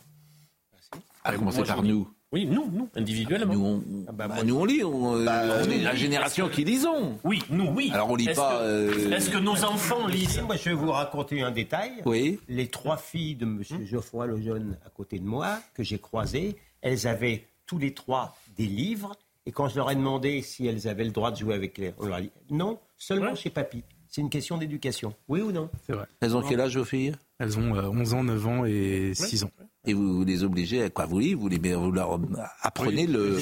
à 1.24 1.34
commencer 1.34 1.64
par 1.64 1.84
nous. 1.84 2.12
Oui, 2.32 2.46
nous, 2.46 2.70
nous, 2.72 2.88
individuellement. 2.96 3.54
Nous, 3.54 3.66
on, 4.08 4.14
bah, 4.14 4.28
nous, 4.46 4.56
on 4.56 4.66
lit. 4.66 4.84
On, 4.84 5.16
euh, 5.16 5.26
Bah, 5.26 5.42
on 5.66 5.70
est 5.72 5.80
la 5.82 5.96
génération 5.96 6.48
que- 6.48 6.54
qui 6.54 6.64
lisons. 6.64 7.18
Oui, 7.24 7.42
nous, 7.50 7.70
oui. 7.76 7.90
Alors 7.92 8.12
on 8.12 8.16
lit 8.16 8.28
Est-ce 8.30 8.36
pas. 8.40 8.60
que- 8.60 8.64
euh, 8.66 9.12
Est-ce 9.16 9.32
que 9.32 9.38
nos 9.40 9.64
enfants 9.66 10.06
lisent 10.06 10.40
Moi, 10.46 10.56
je 10.56 10.70
vais 10.70 10.76
vous 10.76 10.92
raconter 10.92 11.42
un 11.42 11.50
détail. 11.50 11.92
Oui. 12.06 12.40
Les 12.48 12.68
trois 12.68 12.98
filles 12.98 13.34
de 13.36 13.46
M. 13.46 13.64
Geoffroy 13.84 14.28
Lejeune 14.28 14.78
à 14.86 14.90
côté 14.92 15.18
de 15.18 15.26
moi, 15.26 15.60
que 15.74 15.82
j'ai 15.82 15.98
croisées, 15.98 16.56
elles 16.82 17.08
avaient 17.08 17.48
tous 17.66 17.80
les 17.80 17.96
trois 17.96 18.38
des 18.58 18.68
livres. 18.68 19.16
Et 19.48 19.52
quand 19.52 19.68
je 19.68 19.78
leur 19.78 19.90
ai 19.90 19.96
demandé 19.96 20.44
si 20.44 20.68
elles 20.68 20.88
avaient 20.88 21.06
le 21.06 21.12
droit 21.12 21.32
de 21.32 21.38
jouer 21.38 21.56
avec 21.56 21.80
les... 21.80 21.94
On 21.98 22.06
leur 22.06 22.18
a 22.18 22.22
dit 22.22 22.30
non, 22.52 22.78
seulement 22.96 23.34
chez 23.34 23.50
papy. 23.50 23.84
C'est 24.08 24.22
une 24.22 24.30
question 24.30 24.58
d'éducation. 24.58 25.14
Oui 25.28 25.42
ou 25.42 25.52
non? 25.52 25.70
C'est 25.88 25.94
vrai. 25.94 26.06
Elles 26.20 26.36
ont 26.36 26.42
quel 26.44 26.60
âge 26.62 26.78
vos 26.78 26.86
filles? 26.86 27.14
Elles 27.40 27.58
ont 27.58 27.76
euh, 27.76 27.90
11 27.90 28.14
ans, 28.14 28.24
9 28.24 28.48
ans 28.48 28.66
et 28.66 29.14
6 29.16 29.44
ans. 29.44 29.52
Et 29.90 29.94
vous, 29.94 30.18
vous 30.18 30.24
les 30.24 30.44
obligez 30.44 30.84
à 30.84 30.90
quoi 30.90 31.06
Vous 31.06 31.20
lisez, 31.20 31.34
vous, 31.36 31.48
les, 31.50 31.58
vous 31.58 31.92
leur 31.92 32.20
apprenez 32.62 33.08
le. 33.08 33.38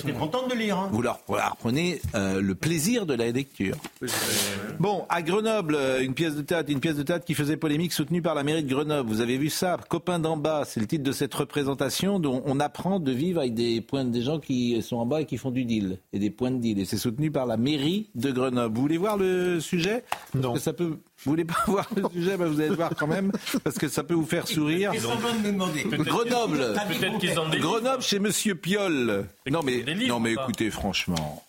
De 0.50 0.56
lire. 0.56 0.78
hein. 0.78 0.90
Vous 0.92 1.02
leur 1.02 1.20
apprenez 1.52 2.00
euh, 2.16 2.42
le 2.42 2.56
plaisir 2.56 3.06
de 3.06 3.14
la 3.14 3.30
lecture. 3.32 3.76
Bon, 4.80 5.06
à 5.10 5.22
Grenoble, 5.22 5.76
euh, 5.76 6.02
une 6.04 6.14
pièce 6.14 6.36
de 6.36 6.42
théâtre, 6.42 6.72
une 6.72 6.80
pièce 6.80 6.96
de 6.96 7.04
théâtre 7.04 7.26
qui 7.26 7.34
faisait 7.34 7.58
polémique 7.58 7.92
soutenue 7.94 8.22
par 8.22 8.36
la 8.36 8.44
mairie 8.44 8.64
de 8.64 8.70
Grenoble. 8.70 9.10
Vous 9.10 9.22
avez 9.22 9.38
vu 9.38 9.50
ça, 9.50 9.78
Copain 9.90 10.20
d'en 10.20 10.38
bas, 10.38 10.64
c'est 10.66 10.80
le 10.80 10.88
titre 10.88 11.04
de 11.04 11.12
cette 11.12 11.34
représentation 11.34 12.20
dont 12.20 12.42
on 12.46 12.60
apprend 12.60 13.00
de 13.00 13.12
vivre 13.12 13.40
avec 13.42 13.54
des 13.54 13.82
points, 13.82 14.06
des 14.06 14.22
gens 14.22 14.40
qui 14.40 14.82
sont 14.82 14.98
en 14.98 15.06
bas 15.06 15.22
et 15.22 15.26
qui 15.26 15.38
font 15.38 15.52
du 15.52 15.66
deal 15.66 16.00
et 16.14 16.20
des 16.20 16.30
points 16.30 16.52
de 16.52 16.58
deal. 16.60 16.80
Et 16.80 16.86
c'est 16.86 16.98
soutenu 16.98 17.32
par 17.32 17.46
la 17.46 17.58
mairie 17.58 18.10
de 18.16 18.32
Grenoble. 18.32 18.76
Vous 18.76 18.82
voulez 18.82 18.98
voir 18.98 19.18
le 19.18 19.60
sujet? 19.60 20.04
Non. 20.36 20.56
ça 20.58 20.74
peut. 20.74 20.98
Vous 21.28 21.34
voulez 21.34 21.44
pas 21.44 21.62
voir 21.68 21.86
le 21.94 22.04
sujet 22.14 22.38
Ben, 22.38 22.48
Vous 22.48 22.58
allez 22.62 22.70
le 22.70 22.76
voir 22.76 22.92
quand 22.98 23.06
même 23.06 23.34
parce 23.62 23.78
que 23.78 23.90
ça 23.90 24.02
peut 24.02 24.14
vous 24.14 24.26
faire 24.26 24.48
sourire. 24.48 24.92
Ils 24.94 25.02
sont 25.02 25.10
en 25.10 25.18
train 25.18 25.34
de 25.34 25.40
me 25.40 25.52
demander. 25.52 25.84
Grenoble. 25.84 26.74
Grenoble 27.60 28.02
chez 28.02 28.20
Monsieur 28.20 28.56
Piol. 28.56 29.26
Non 29.52 29.62
mais, 29.62 29.84
non 30.08 30.22
mais 30.22 30.32
écoutez 30.32 30.72
franchement. 30.72 31.44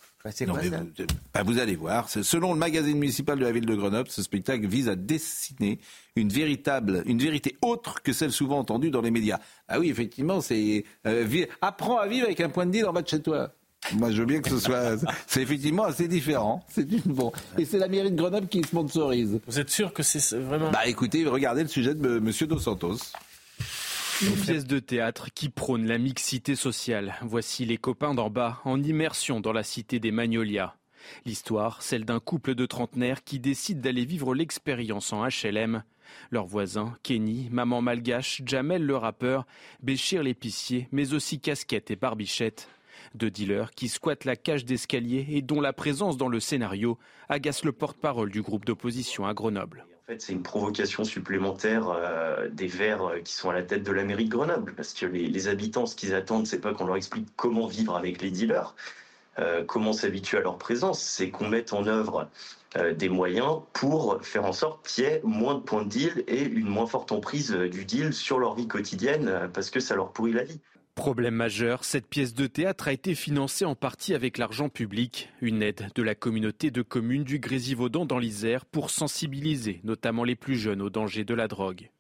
Non, 0.47 0.55
mais 0.57 0.69
vous, 0.69 0.87
bah, 1.33 1.43
vous 1.45 1.59
allez 1.59 1.77
voir. 1.77 2.09
Selon 2.11 2.53
le 2.53 2.59
magazine 2.59 2.99
municipal 2.99 3.39
de 3.39 3.45
la 3.45 3.53
ville 3.53 3.65
de 3.65 3.75
Grenoble, 3.75 4.11
ce 4.11 4.21
spectacle 4.21 4.67
vise 4.67 4.89
à 4.89 4.97
dessiner 4.97 5.79
une 6.17 6.29
véritable, 6.29 7.05
une 7.07 7.21
vérité 7.21 7.57
autre 7.63 8.03
que 8.03 8.13
celle 8.13 8.33
souvent 8.33 8.59
entendue 8.59 8.91
dans 8.91 9.01
les 9.01 9.13
médias. 9.13 9.39
Ah 9.69 9.79
oui, 9.79 9.91
effectivement, 9.91 10.41
c'est 10.41 10.85
euh, 11.07 11.47
apprends 11.61 11.99
à 11.99 12.09
vivre 12.09 12.27
avec 12.27 12.41
un 12.41 12.49
point 12.49 12.67
de 12.67 12.73
deal 12.73 12.87
en 12.87 12.93
bas 12.93 13.03
de 13.03 13.09
chez 13.09 13.23
toi. 13.23 13.55
Moi, 13.95 14.11
je 14.11 14.21
veux 14.21 14.27
bien 14.27 14.41
que 14.41 14.51
ce 14.51 14.59
soit. 14.59 14.97
C'est 15.27 15.43
effectivement 15.43 15.85
assez 15.85 16.09
différent. 16.09 16.65
C'est 16.69 16.91
une 16.91 17.15
bon. 17.15 17.33
Et 17.57 17.65
c'est 17.65 17.79
la 17.79 17.89
mairie 17.89 18.11
de 18.11 18.17
Grenoble 18.17 18.49
qui 18.49 18.63
sponsorise. 18.63 19.41
Vous 19.47 19.59
êtes 19.59 19.71
sûr 19.71 19.93
que 19.93 20.03
c'est 20.03 20.37
vraiment. 20.37 20.71
Bah 20.71 20.87
écoutez, 20.87 21.25
regardez 21.25 21.63
le 21.63 21.69
sujet 21.69 21.95
de 21.95 22.07
M. 22.07 22.25
Monsieur 22.25 22.47
Dos 22.47 22.59
Santos. 22.59 22.99
Une 24.21 24.35
pièce 24.35 24.67
de 24.67 24.81
théâtre 24.81 25.29
qui 25.33 25.49
prône 25.49 25.87
la 25.87 25.97
mixité 25.97 26.57
sociale. 26.57 27.15
Voici 27.23 27.65
les 27.65 27.77
copains 27.77 28.15
d'en 28.15 28.31
bas 28.31 28.61
en 28.65 28.83
immersion 28.83 29.41
dans 29.41 29.53
la 29.53 29.63
cité 29.63 30.01
des 30.01 30.11
Magnolias. 30.11 30.75
L'histoire, 31.25 31.83
celle 31.83 32.05
d'un 32.05 32.19
couple 32.19 32.57
de 32.57 32.67
trentenaires 32.67 33.23
qui 33.23 33.39
décide 33.39 33.81
d'aller 33.81 34.05
vivre 34.05 34.35
l'expérience 34.35 35.13
en 35.13 35.25
HLM. 35.25 35.85
Leurs 36.31 36.47
voisins, 36.47 36.97
Kenny, 37.03 37.49
maman 37.53 37.81
malgache, 37.81 38.43
Jamel 38.45 38.85
le 38.85 38.97
rappeur, 38.97 39.47
Béchir 39.83 40.23
l'épicier, 40.23 40.89
mais 40.91 41.15
aussi 41.15 41.39
Casquette 41.39 41.91
et 41.91 41.97
Barbichette. 41.97 42.69
Deux 43.15 43.31
dealers 43.31 43.71
qui 43.73 43.89
squattent 43.89 44.25
la 44.25 44.37
cage 44.37 44.65
d'escalier 44.65 45.27
et 45.31 45.43
dont 45.43 45.61
la 45.61 45.73
présence 45.73 46.17
dans 46.17 46.29
le 46.29 46.41
scénario 46.41 46.99
agace 47.29 47.65
le 47.65 47.73
porte-parole 47.73 48.31
du 48.31 48.43
groupe 48.43 48.65
d'opposition 48.65 49.27
à 49.27 49.35
Grenoble. 49.35 49.87
En 50.09 50.13
fait, 50.13 50.23
c'est 50.23 50.33
une 50.33 50.43
provocation 50.43 51.05
supplémentaire 51.05 51.91
euh, 51.91 52.49
des 52.49 52.67
Verts 52.67 53.05
euh, 53.05 53.21
qui 53.21 53.35
sont 53.35 53.51
à 53.51 53.53
la 53.53 53.63
tête 53.63 53.83
de 53.83 53.93
la 53.93 54.05
mairie 54.05 54.25
de 54.25 54.31
Grenoble. 54.31 54.73
Parce 54.75 54.95
que 54.95 55.05
les, 55.05 55.49
habitants, 55.49 55.85
ce 55.85 55.95
qu'ils 55.95 56.15
attendent, 56.15 56.47
c'est 56.47 56.61
pas 56.61 56.73
qu'on 56.73 56.87
leur 56.87 56.97
explique 56.97 57.29
comment 57.37 57.67
vivre 57.67 57.95
avec 57.95 58.23
les 58.23 58.31
dealers, 58.31 58.75
euh, 59.39 59.65
comment 59.65 59.93
s'habituer 59.93 60.39
à 60.39 60.41
leur 60.41 60.57
présence, 60.57 61.03
c'est 61.03 61.29
qu'on 61.29 61.49
mette 61.49 61.75
en 61.75 61.87
œuvre 61.87 62.29
des 62.97 63.09
moyens 63.09 63.61
pour 63.73 64.23
faire 64.23 64.45
en 64.45 64.53
sorte 64.53 64.87
qu'il 64.87 65.05
y 65.05 65.07
ait 65.07 65.23
moins 65.25 65.55
de 65.55 65.61
points 65.61 65.85
de 65.85 65.89
deal 65.89 66.25
et 66.29 66.43
une 66.43 66.69
moins 66.69 66.87
forte 66.87 67.13
emprise 67.13 67.51
du 67.51 67.87
deal 67.87 68.13
sur 68.13 68.39
leur 68.39 68.55
vie 68.55 68.69
quotidienne, 68.69 69.51
parce 69.55 69.71
que 69.71 69.81
ça 69.81 69.95
leur 69.95 70.13
pourrit 70.13 70.35
la 70.35 70.45
vie. 70.45 70.61
Problème 70.99 71.37
majeur, 71.37 71.85
cette 71.85 72.09
pièce 72.09 72.35
de 72.35 72.49
théâtre 72.49 72.89
a 72.89 72.93
été 72.93 73.15
financée 73.15 73.65
en 73.65 73.77
partie 73.77 74.15
avec 74.15 74.37
l'argent 74.37 74.69
public, 74.69 75.31
une 75.41 75.63
aide 75.63 75.93
de 75.95 76.03
la 76.03 76.17
communauté 76.17 76.73
de 76.73 76.83
communes 76.83 77.23
du 77.23 77.39
Grésivaudan 77.39 78.05
dans 78.05 78.19
l'Isère 78.19 78.67
pour 78.67 78.91
sensibiliser 78.91 79.81
notamment 79.85 80.25
les 80.25 80.35
plus 80.35 80.57
jeunes 80.57 80.83
au 80.83 80.91
danger 80.91 81.25
de 81.25 81.35
la 81.35 81.47
drogue. 81.47 81.91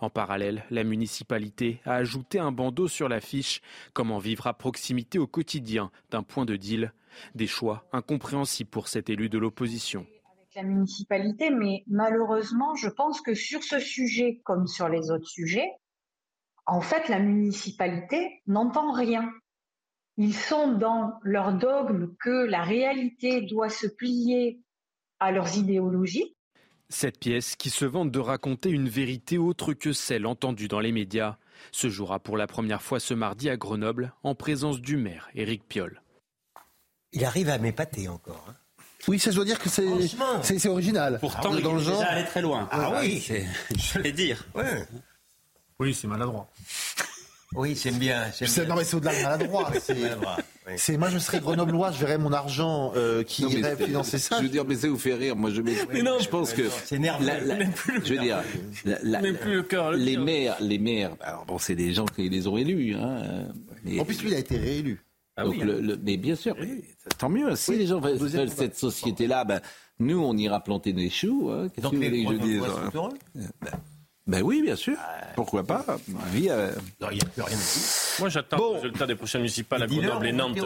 En 0.00 0.08
parallèle, 0.08 0.62
la 0.70 0.84
municipalité 0.84 1.80
a 1.84 1.94
ajouté 1.94 2.38
un 2.38 2.52
bandeau 2.52 2.86
sur 2.86 3.08
l'affiche 3.08 3.60
Comment 3.92 4.18
vivre 4.18 4.46
à 4.46 4.54
proximité 4.54 5.18
au 5.18 5.26
quotidien 5.26 5.90
d'un 6.12 6.22
point 6.22 6.44
de 6.44 6.54
deal. 6.54 6.92
Des 7.34 7.48
choix 7.48 7.84
incompréhensibles 7.92 8.70
pour 8.70 8.86
cet 8.86 9.10
élu 9.10 9.28
de 9.28 9.38
l'opposition. 9.38 10.06
la 10.54 10.62
municipalité, 10.62 11.50
mais 11.50 11.82
malheureusement, 11.88 12.76
je 12.76 12.88
pense 12.88 13.20
que 13.20 13.34
sur 13.34 13.64
ce 13.64 13.80
sujet, 13.80 14.40
comme 14.44 14.68
sur 14.68 14.88
les 14.88 15.10
autres 15.10 15.28
sujets, 15.28 15.72
en 16.66 16.80
fait, 16.80 17.08
la 17.08 17.18
municipalité 17.18 18.42
n'entend 18.46 18.92
rien. 18.92 19.30
Ils 20.16 20.34
sont 20.34 20.72
dans 20.72 21.14
leur 21.22 21.52
dogme 21.54 22.14
que 22.20 22.46
la 22.46 22.62
réalité 22.62 23.42
doit 23.42 23.68
se 23.68 23.86
plier 23.86 24.60
à 25.20 25.32
leurs 25.32 25.56
idéologies. 25.56 26.34
Cette 26.88 27.18
pièce, 27.18 27.56
qui 27.56 27.70
se 27.70 27.84
vante 27.84 28.10
de 28.12 28.18
raconter 28.20 28.70
une 28.70 28.88
vérité 28.88 29.38
autre 29.38 29.72
que 29.72 29.92
celle 29.92 30.26
entendue 30.26 30.68
dans 30.68 30.80
les 30.80 30.92
médias, 30.92 31.36
se 31.72 31.88
jouera 31.88 32.18
pour 32.20 32.36
la 32.36 32.46
première 32.46 32.82
fois 32.82 33.00
ce 33.00 33.14
mardi 33.14 33.48
à 33.50 33.56
Grenoble 33.56 34.12
en 34.22 34.34
présence 34.34 34.80
du 34.80 34.96
maire 34.96 35.28
Éric 35.34 35.66
Piolle. 35.66 36.02
Il 37.12 37.24
arrive 37.24 37.48
à 37.48 37.58
m'épater 37.58 38.08
encore. 38.08 38.44
hein. 38.48 38.54
Oui, 39.08 39.18
ça 39.18 39.30
je 39.30 39.36
dois 39.36 39.44
dire 39.44 39.58
que 39.58 39.68
c'est 39.68 39.86
c'est 40.42 40.58
c'est 40.58 40.68
original. 40.68 41.18
Pourtant, 41.20 41.50
Ah, 41.52 41.56
il 41.58 41.62
dans 41.62 41.74
le 41.74 41.80
est 41.80 41.84
genre. 41.84 41.98
déjà 41.98 42.10
allé 42.10 42.24
très 42.24 42.40
loin. 42.42 42.68
Ah 42.70 43.00
oui. 43.00 43.20
C'est- 43.20 43.46
Je 43.76 43.98
vais 43.98 44.12
dire. 44.12 44.46
Oui, 45.80 45.94
c'est 45.94 46.06
maladroit. 46.08 46.48
Oui, 47.56 47.78
j'aime 47.80 47.98
bien. 47.98 48.24
j'aime 48.36 48.48
C'est- 48.48 48.62
bien. 48.62 48.70
Non 48.70 48.76
mais 48.76 48.82
c'est 48.84 48.96
au-delà 48.96 49.16
de 49.16 49.22
maladroit. 49.22 49.70
C'est- 49.80 49.94
oui. 50.92 50.96
Moi 50.98 51.08
je 51.08 51.18
serais 51.18 51.38
grenoblois, 51.38 51.92
je 51.92 52.00
verrais 52.00 52.18
mon 52.18 52.32
argent 52.32 52.90
euh, 52.96 53.22
qui 53.22 53.42
Non, 53.44 53.48
irait 53.50 53.76
c'est- 53.78 53.84
financer 53.86 54.18
ça. 54.18 54.38
Je 54.38 54.42
veux 54.42 54.48
dire, 54.48 54.64
mais 54.64 54.74
ça 54.74 54.88
vous 54.88 54.98
fait 54.98 55.14
rire. 55.14 55.36
Moi, 55.36 55.50
je, 55.50 55.62
Mais 55.62 56.02
non, 56.02 56.18
je 56.18 56.28
pense 56.28 56.52
que. 56.52 56.62
C'est 56.84 56.98
nerveux. 56.98 57.24
la- 57.24 57.38
la- 57.38 57.64
je 58.04 58.12
veux 58.14 58.18
dire, 58.18 58.42
la- 58.84 58.98
la- 59.04 59.20
Même 59.20 59.36
plus 59.36 59.54
le 59.54 59.62
cœur 59.62 59.92
le 59.92 59.98
les 59.98 60.16
maires, 60.16 60.56
les 60.60 60.78
maires. 60.78 61.14
Alors 61.20 61.44
bon, 61.44 61.58
c'est 61.60 61.76
des 61.76 61.92
gens 61.92 62.06
qui 62.06 62.28
les 62.28 62.48
ont 62.48 62.56
élus. 62.56 62.96
Hein, 62.96 63.46
mais- 63.84 64.00
En 64.00 64.04
plus 64.04 64.20
lui 64.20 64.30
il 64.30 64.34
a 64.34 64.38
été 64.38 64.56
réélu. 64.56 65.00
Ah 65.36 65.44
donc 65.44 65.52
oui, 65.54 65.60
le- 65.60 65.80
le- 65.80 65.96
mais 66.02 66.16
bien 66.16 66.34
sûr, 66.34 66.56
oui, 66.60 66.82
tant 67.18 67.28
mieux. 67.28 67.54
Si 67.54 67.76
les 67.76 67.86
gens 67.86 68.00
veulent 68.00 68.16
veulent 68.18 68.50
cette 68.50 68.76
société-là, 68.76 69.44
ben, 69.44 69.60
nous, 70.00 70.18
on 70.20 70.36
ira 70.36 70.58
planter 70.58 70.92
des 70.92 71.08
choux. 71.10 71.50
Hein. 71.52 71.68
Qu'est-ce 71.68 71.82
Donc 71.82 71.92
que 71.92 71.96
vous 71.98 72.02
les 72.02 72.24
voulez 72.24 72.38
que 72.38 72.44
je 72.46 72.48
dise 72.50 72.62
Ben, 74.26 74.42
oui, 74.42 74.62
bien 74.62 74.76
sûr. 74.76 74.96
Pourquoi 75.34 75.64
pas? 75.64 75.84
Vie, 76.32 76.48
euh, 76.48 76.72
Il 77.10 77.16
n'y 77.16 77.20
a 77.20 77.24
plus 77.26 77.42
rien 77.42 77.56
à 77.56 77.60
dire. 77.60 78.03
Moi, 78.20 78.28
j'attends 78.28 78.56
le 78.56 78.74
résultat 78.80 79.06
des 79.06 79.14
prochaines 79.14 79.40
municipales 79.42 79.82
à 79.82 79.86
Grenoble 79.86 80.26
et 80.26 80.32
Nantes. 80.32 80.58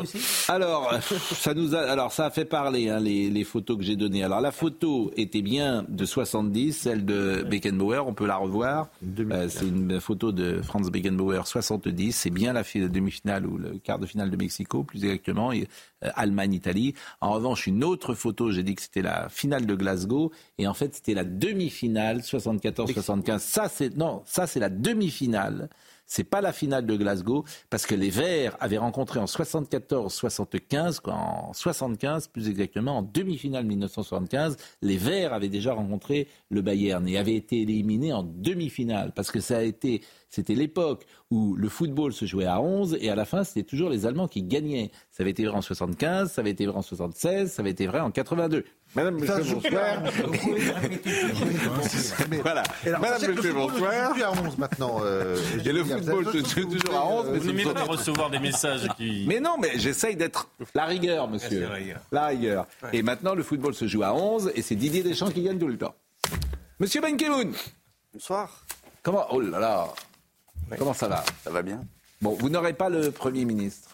Alors, 0.49 0.93
ça 1.35 1.55
nous 1.55 1.75
a, 1.75 1.81
alors 1.81 2.13
ça 2.13 2.27
a 2.27 2.31
fait 2.31 2.45
parler 2.45 2.89
hein, 2.89 3.01
les, 3.01 3.31
les 3.31 3.45
photos 3.45 3.79
que 3.79 3.83
j'ai 3.85 3.97
données. 3.97 4.23
Alors 4.25 4.41
la 4.41 4.53
photo 4.53 5.11
était 5.17 5.43
bien 5.43 5.85
de 5.89 6.05
70, 6.05 6.73
celle 6.73 7.05
de 7.05 7.45
Beckenbauer, 7.49 7.99
on 8.07 8.15
peut 8.15 8.27
la 8.27 8.37
revoir. 8.37 8.89
Euh, 9.19 9.49
c'est 9.49 9.67
une 9.67 10.01
photo 10.01 10.33
de 10.33 10.61
Franz 10.63 10.91
Beckenbauer 10.91 11.47
70. 11.47 12.13
C'est 12.13 12.31
bien 12.31 12.53
la 12.53 12.65
fi- 12.65 12.89
demi-finale 12.89 13.47
ou 13.47 13.57
le 13.59 13.79
quart 13.79 13.99
de 13.99 14.07
finale 14.07 14.31
de 14.31 14.37
Mexico, 14.37 14.85
plus 14.85 15.05
exactement, 15.05 15.53
et, 15.53 15.69
euh, 16.05 16.11
Allemagne-Italie. 16.15 16.95
En 17.21 17.33
revanche, 17.33 17.67
une 17.67 17.83
autre 17.85 18.15
photo, 18.15 18.51
j'ai 18.51 18.63
dit 18.63 18.75
que 18.75 18.83
c'était 18.83 19.03
la 19.03 19.29
finale 19.29 19.67
de 19.67 19.75
Glasgow, 19.75 20.33
et 20.59 20.67
en 20.67 20.75
fait 20.75 20.95
c'était 20.95 21.15
la 21.15 21.25
demi-finale 21.25 22.19
74-75. 22.21 23.39
Ça 23.39 23.69
c'est 23.69 23.97
non, 23.97 24.23
ça 24.27 24.47
c'est 24.47 24.61
la 24.61 24.69
demi-finale. 24.71 25.69
C'est 26.09 26.25
pas 26.25 26.41
la 26.41 26.53
finale 26.53 26.87
de 26.87 26.97
Glasgow 26.97 27.45
parce 27.69 27.85
que 27.85 27.95
les 27.95 28.09
Verts 28.09 28.57
avaient 28.61 28.79
rencontré 28.79 29.21
en 29.21 29.27
74-75, 29.27 31.01
quoi, 31.01 31.13
en 31.13 31.53
75 31.53 32.29
plus 32.29 32.49
exactement, 32.49 32.99
en 32.99 33.03
demi-finale 33.03 33.67
1975, 33.67 34.57
les 34.81 34.97
Verts 34.97 35.35
avaient 35.35 35.51
déjà 35.51 35.75
rencontré 35.75 36.27
le 36.49 36.63
Bayern 36.63 37.07
et 37.07 37.19
avaient 37.19 37.37
été 37.37 37.61
éliminés 37.61 38.15
en 38.15 38.23
demi-finale 38.23 39.13
parce 39.15 39.31
que 39.31 39.41
c'était 39.41 40.01
l'époque 40.49 41.05
où 41.31 41.55
le 41.55 41.69
football 41.69 42.15
se 42.15 42.25
jouait 42.25 42.47
à 42.47 42.63
11 42.63 42.97
et 43.03 43.11
à 43.11 43.15
la 43.15 43.27
fin 43.27 43.45
c'était 43.45 43.63
toujours 43.63 43.91
les 43.91 44.07
Allemands 44.07 44.29
qui 44.29 44.43
gagnaient. 44.43 44.91
Ça 45.11 45.23
avait 45.23 45.33
été 45.33 45.45
vrai 45.45 45.57
en 45.57 45.63
75, 45.63 46.33
ça 46.33 46.41
avait 46.41 46.53
été 46.53 46.65
vrai 46.65 46.79
en 46.79 46.83
76, 46.83 47.53
ça 47.53 47.61
avait 47.61 47.73
été 47.73 47.87
vrai 47.87 48.01
en 48.01 48.11
82. 48.11 48.65
Madame, 48.95 49.17
monsieur, 49.17 49.55
bonsoir. 49.55 50.03
voilà. 52.43 52.63
Alors, 52.87 53.01
Madame, 53.01 53.35
monsieur, 53.35 53.53
bonsoir. 53.53 54.09
joue 54.09 54.15
plus 54.15 54.23
à 54.23 54.33
11 54.33 54.59
maintenant. 54.59 55.01
euh, 55.03 55.37
Et 55.65 55.73
le 55.73 55.85
football 55.85 56.25
joue 56.25 56.33
d'autres 56.33 56.61
toujours 56.63 56.95
à 56.97 57.07
11, 57.07 57.27
mais 57.33 57.39
Vous 57.39 57.59
c'est 57.59 57.65
pas 57.65 57.71
autre- 57.83 57.89
recevoir 57.91 58.31
des 58.31 58.39
messages 58.39 58.89
qui. 58.97 59.25
Mais 59.29 59.41
non, 59.41 59.57
mais 59.61 59.73
j'essaye 59.77 60.17
d'être 60.17 60.49
la 60.75 60.87
rigueur, 60.87 61.29
monsieur. 61.29 61.61
la 61.69 61.75
rigueur. 61.75 62.01
La 62.13 62.27
rigueur. 62.29 62.67
Et 62.93 63.03
maintenant, 63.03 63.35
le 63.35 63.43
football 63.43 63.75
se 63.75 63.87
joue 63.87 64.03
à 64.03 64.15
11 64.15 64.53
et 64.55 64.63
c'est 64.63 64.75
Didier 64.75 65.03
Deschamps 65.03 65.31
qui 65.31 65.43
gagne 65.43 65.59
tout 65.59 65.69
le 65.69 65.77
temps. 65.79 65.95
Monsieur 66.81 67.01
Ben 67.01 67.17
Kemoun. 67.17 67.53
Bonsoir. 68.15 68.65
Comment 69.03 69.27
Oh 69.31 69.41
là 69.41 69.59
là. 69.59 69.89
Comment 70.79 70.95
ça 70.95 71.09
va? 71.09 71.25
Ça 71.45 71.51
va 71.51 71.63
bien. 71.63 71.85
Bon, 72.21 72.37
vous 72.39 72.49
n'aurez 72.49 72.73
pas 72.73 72.89
le 72.89 73.11
Premier 73.11 73.45
ministre. 73.45 73.91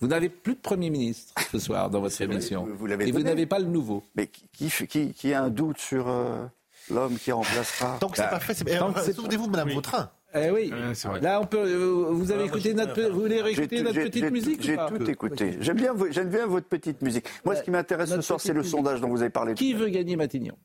Vous 0.00 0.08
n'avez 0.08 0.28
plus 0.28 0.54
de 0.54 0.60
Premier 0.60 0.90
ministre 0.90 1.32
ce 1.50 1.58
soir 1.58 1.90
dans 1.90 2.00
votre 2.00 2.20
émission. 2.20 2.66
vous 2.76 2.86
l'avez 2.86 3.08
et 3.08 3.12
vous 3.12 3.22
n'avez 3.22 3.46
pas 3.46 3.58
le 3.58 3.66
nouveau. 3.66 4.02
Mais 4.16 4.26
qui, 4.26 4.48
qui, 4.70 4.86
qui, 4.86 5.12
qui 5.12 5.32
a 5.34 5.42
un 5.42 5.50
doute 5.50 5.78
sur 5.78 6.08
euh, 6.08 6.44
l'homme 6.90 7.16
qui 7.18 7.30
remplacera 7.32 7.98
Tant 8.00 8.08
que 8.08 8.16
c'est 8.16 8.22
Bah, 8.24 8.28
pas 8.30 8.40
fait, 8.40 8.54
c'est. 8.54 9.12
Souvenez-vous, 9.12 9.48
Madame 9.48 9.70
Vautrin. 9.70 10.10
Eh 10.34 10.50
oui. 10.50 10.72
Là, 11.20 11.40
on 11.42 11.46
peut. 11.46 11.58
euh, 11.58 12.06
Vous 12.10 12.32
avez 12.32 12.44
Ah, 12.44 12.46
écouté 12.46 12.72
notre. 12.74 13.00
Vous 13.10 13.20
voulez 13.20 13.42
réécouter 13.42 13.82
notre 13.82 14.00
petite 14.02 14.30
musique 14.30 14.62
J'ai 14.62 14.76
tout 14.88 15.10
écouté. 15.10 15.58
J'aime 15.60 15.76
bien, 15.76 15.94
j'aime 16.10 16.30
bien 16.30 16.46
votre 16.46 16.66
petite 16.68 17.02
musique. 17.02 17.26
Moi, 17.44 17.54
ce 17.54 17.62
qui 17.62 17.70
m'intéresse 17.70 18.08
ce 18.10 18.20
soir, 18.22 18.40
c'est 18.40 18.54
le 18.54 18.62
sondage 18.62 19.00
dont 19.02 19.08
vous 19.08 19.20
avez 19.20 19.30
parlé. 19.30 19.54
Qui 19.54 19.74
veut 19.74 19.88
gagner 19.90 20.16
Matignon? 20.16 20.56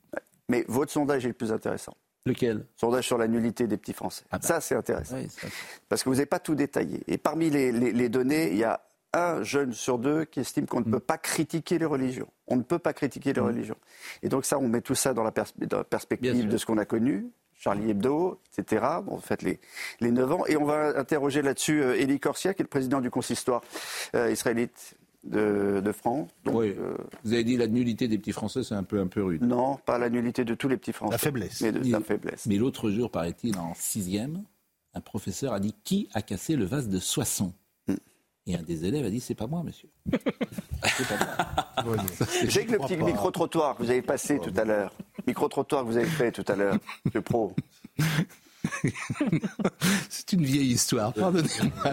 Mais 0.49 0.63
votre 0.69 0.91
sondage 0.93 1.25
est 1.25 1.29
le 1.29 1.33
plus 1.33 1.51
intéressant. 1.51 1.93
Lequel? 2.27 2.65
Sondage 2.75 3.05
sur 3.05 3.17
la 3.17 3.27
nullité 3.27 3.67
des 3.67 3.77
petits 3.77 3.93
Français. 3.93 4.23
Ah 4.31 4.37
bah. 4.39 4.47
Ça, 4.47 4.61
c'est 4.61 4.75
intéressant. 4.75 5.15
Oui, 5.17 5.27
ça- 5.29 5.47
Parce 5.89 6.03
que 6.03 6.09
vous 6.09 6.15
n'avez 6.15 6.25
pas 6.25 6.39
tout 6.39 6.55
détaillé. 6.55 7.01
Et 7.07 7.17
parmi 7.17 7.49
les, 7.49 7.71
les- 7.71 7.91
les 7.91 8.09
données, 8.09 8.49
il 8.51 8.57
y 8.57 8.63
a 8.63 8.81
un 9.13 9.41
jeune 9.41 9.73
sur 9.73 9.97
deux 9.97 10.25
qui 10.25 10.41
estime 10.41 10.65
qu'on 10.67 10.81
ne 10.81 10.85
Mm. 10.85 10.91
peut 10.91 10.99
pas 10.99 11.17
critiquer 11.17 11.79
les 11.79 11.85
religions. 11.85 12.27
On 12.47 12.57
ne 12.57 12.61
peut 12.63 12.77
pas 12.79 12.93
critiquer 12.93 13.33
les 13.33 13.41
religions. 13.41 13.77
Et 14.21 14.29
donc 14.29 14.45
ça, 14.45 14.59
on 14.59 14.67
met 14.67 14.81
tout 14.81 14.95
ça 14.95 15.13
dans 15.13 15.23
la, 15.23 15.31
pers- 15.31 15.45
dans 15.57 15.77
la 15.77 15.83
Bien 15.83 15.89
perspective 15.89 16.47
de 16.47 16.57
ce 16.57 16.65
qu'on 16.65 16.77
a 16.77 16.85
connu. 16.85 17.27
Charlie 17.59 17.89
Hebdo, 17.89 18.39
etc. 18.55 18.85
Bon, 19.03 19.15
en 19.15 19.19
fait, 19.19 19.41
les, 19.41 19.59
les 19.99 20.11
9 20.11 20.31
ans. 20.31 20.45
Et 20.45 20.57
on 20.57 20.65
va 20.65 20.95
interroger 20.99 21.41
là-dessus 21.41 21.81
euh, 21.81 21.95
Élie 21.99 22.19
Corsia, 22.19 22.53
qui 22.53 22.61
est 22.61 22.65
le 22.65 22.69
président 22.69 23.01
du 23.01 23.09
consistoire 23.09 23.61
euh, 24.13 24.29
israélite 24.29 24.93
de, 25.23 25.81
de 25.83 25.91
France. 25.91 26.29
Donc, 26.45 26.55
Oui. 26.55 26.73
euh, 26.77 26.95
Vous 27.23 27.33
avez 27.33 27.43
dit 27.43 27.57
la 27.57 27.67
nullité 27.67 28.07
des 28.07 28.17
petits 28.17 28.31
Français, 28.31 28.63
c'est 28.63 28.75
un 28.75 28.83
peu, 28.83 28.99
un 28.99 29.07
peu 29.07 29.23
rude. 29.23 29.43
non, 29.43 29.77
pas 29.85 29.97
la 29.97 30.09
nullité 30.09 30.45
de 30.45 30.53
tous 30.55 30.67
les 30.69 30.77
petits 30.77 30.93
Français. 30.93 31.13
La 31.13 31.17
faiblesse. 31.17 31.61
Mais 31.61 31.71
de 31.71 31.81
Il- 31.83 31.91
la 31.91 31.99
faiblesse. 32.01 32.45
Mais 32.45 32.55
l'autre 32.57 32.89
jour, 32.91 33.09
paraît-il, 33.11 33.57
en 33.57 33.73
sixième, 33.75 34.43
un 34.93 35.01
professeur 35.01 35.53
a 35.53 35.59
dit 35.59 35.75
Qui 35.83 36.07
a 36.13 36.21
cassé 36.21 36.55
le 36.55 36.65
vase 36.65 36.87
de 36.89 36.99
Soissons? 36.99 37.53
Et 38.49 38.55
un 38.55 38.63
des 38.63 38.85
élèves 38.85 39.05
a 39.05 39.09
dit 39.09 39.19
C'est 39.19 39.35
pas 39.35 39.47
moi, 39.47 39.61
monsieur. 39.61 39.89
c'est 40.13 41.07
pas 41.07 41.83
moi. 41.83 41.95
Je 42.45 42.49
sais 42.49 42.65
que 42.65 42.71
le 42.71 42.77
petit 42.79 42.95
micro-trottoir 42.95 43.75
que 43.75 43.83
vous 43.83 43.89
avez 43.89 44.01
passé 44.01 44.39
tout 44.39 44.53
à 44.55 44.63
l'heure, 44.63 44.93
micro-trottoir 45.27 45.83
que 45.83 45.87
vous 45.89 45.97
avez 45.97 46.05
fait 46.05 46.31
tout 46.31 46.45
à 46.47 46.55
l'heure, 46.55 46.77
le 47.13 47.21
pro, 47.21 47.53
C'est 50.09 50.33
une 50.33 50.43
vieille 50.43 50.71
histoire, 50.71 51.13
pardonnez-moi. 51.13 51.91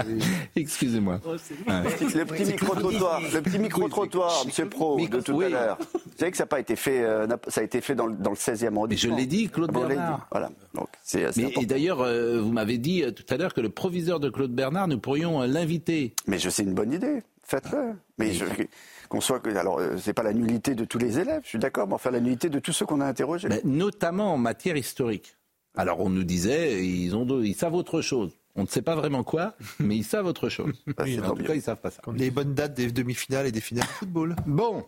Excusez-moi. 0.57 1.20
le 1.25 2.25
petit 2.25 2.45
micro-trottoir, 2.45 3.20
le 3.33 3.41
petit 3.43 3.59
micro-trottoir, 3.59 4.45
monsieur 4.47 4.68
Pro, 4.68 4.99
de 5.07 5.20
tout 5.20 5.41
à 5.41 5.49
l'heure. 5.49 5.79
Vous 5.93 6.01
savez 6.18 6.31
que 6.31 6.37
ça 6.37 6.45
n'a 6.45 6.49
pas 6.49 6.61
été 6.61 6.77
fait, 6.77 7.03
euh, 7.03 7.27
ça 7.49 7.61
a 7.61 7.64
été 7.64 7.81
fait 7.81 7.95
dans, 7.95 8.07
le- 8.07 8.16
dans 8.16 8.31
le 8.31 8.37
16e 8.37 8.51
Mais 8.51 8.57
je 8.61 8.66
arrondissement. 8.77 9.16
l'ai 9.16 9.27
dit, 9.27 9.49
Claude 9.49 9.72
Bernard. 9.72 10.18
dit. 10.18 10.25
Voilà. 10.31 10.51
Donc, 10.75 10.89
Mais, 11.37 11.53
et 11.61 11.66
d'ailleurs, 11.66 12.01
euh, 12.01 12.41
vous 12.41 12.53
m'avez 12.53 12.79
dit 12.79 13.03
euh, 13.03 13.11
tout 13.11 13.25
à 13.33 13.37
l'heure 13.37 13.55
que 13.55 13.61
le 13.61 13.68
proviseur 13.70 14.20
de 14.20 14.31
Claude 14.31 14.53
Bernard, 14.53 14.89
nous 14.89 14.99
pourrions 14.99 15.43
euh, 15.43 15.47
l'inviter. 15.47 16.14
Mais 16.27 16.39
je 16.39 16.51
sais 16.51 16.62
une 16.62 16.75
bonne 16.75 16.93
idée. 16.93 17.22
Faites-le. 17.43 17.93
Mais 18.18 18.33
je- 18.33 18.45
qu'on 19.09 19.20
soit, 19.20 19.41
que- 19.41 19.51
alors, 19.55 19.79
euh, 19.79 19.97
c'est 19.99 20.14
pas 20.14 20.22
la 20.22 20.33
nullité 20.33 20.75
de 20.75 20.85
tous 20.85 20.99
les 20.99 21.18
élèves, 21.18 21.41
je 21.45 21.51
suis 21.51 21.59
d'accord, 21.59 21.87
mais 21.87 21.95
enfin 21.95 22.11
la 22.11 22.20
nullité 22.20 22.49
de 22.49 22.59
tous 22.59 22.72
ceux 22.72 22.87
qu'on 22.87 23.01
a 23.01 23.07
interrogés. 23.07 23.49
Notamment 23.64 24.33
en 24.35 24.39
matière 24.39 24.77
historique. 24.77 25.37
Alors 25.75 26.01
on 26.01 26.09
nous 26.09 26.25
disait, 26.25 26.87
ils, 26.87 27.14
ont, 27.16 27.27
ils 27.43 27.55
savent 27.55 27.75
autre 27.75 28.01
chose. 28.01 28.33
On 28.57 28.62
ne 28.62 28.68
sait 28.68 28.83
pas 28.83 28.95
vraiment 28.95 29.25
quoi, 29.25 29.57
mais 29.81 29.97
ils 29.97 30.05
savent 30.05 30.27
autre 30.27 30.49
chose. 30.49 30.72
Bah, 30.97 31.05
en 31.25 31.35
tout 31.35 31.43
cas, 31.43 31.55
ils 31.55 31.62
savent 31.62 31.81
pas 31.81 31.91
ça. 31.91 32.03
Les 32.14 32.31
bonnes 32.31 32.55
dates 32.55 32.75
des 32.75 32.91
demi-finales 32.93 33.47
et 33.47 33.53
des 33.53 33.61
finales 33.61 33.87
de 33.87 33.91
football. 33.91 34.37
Bon. 34.47 34.85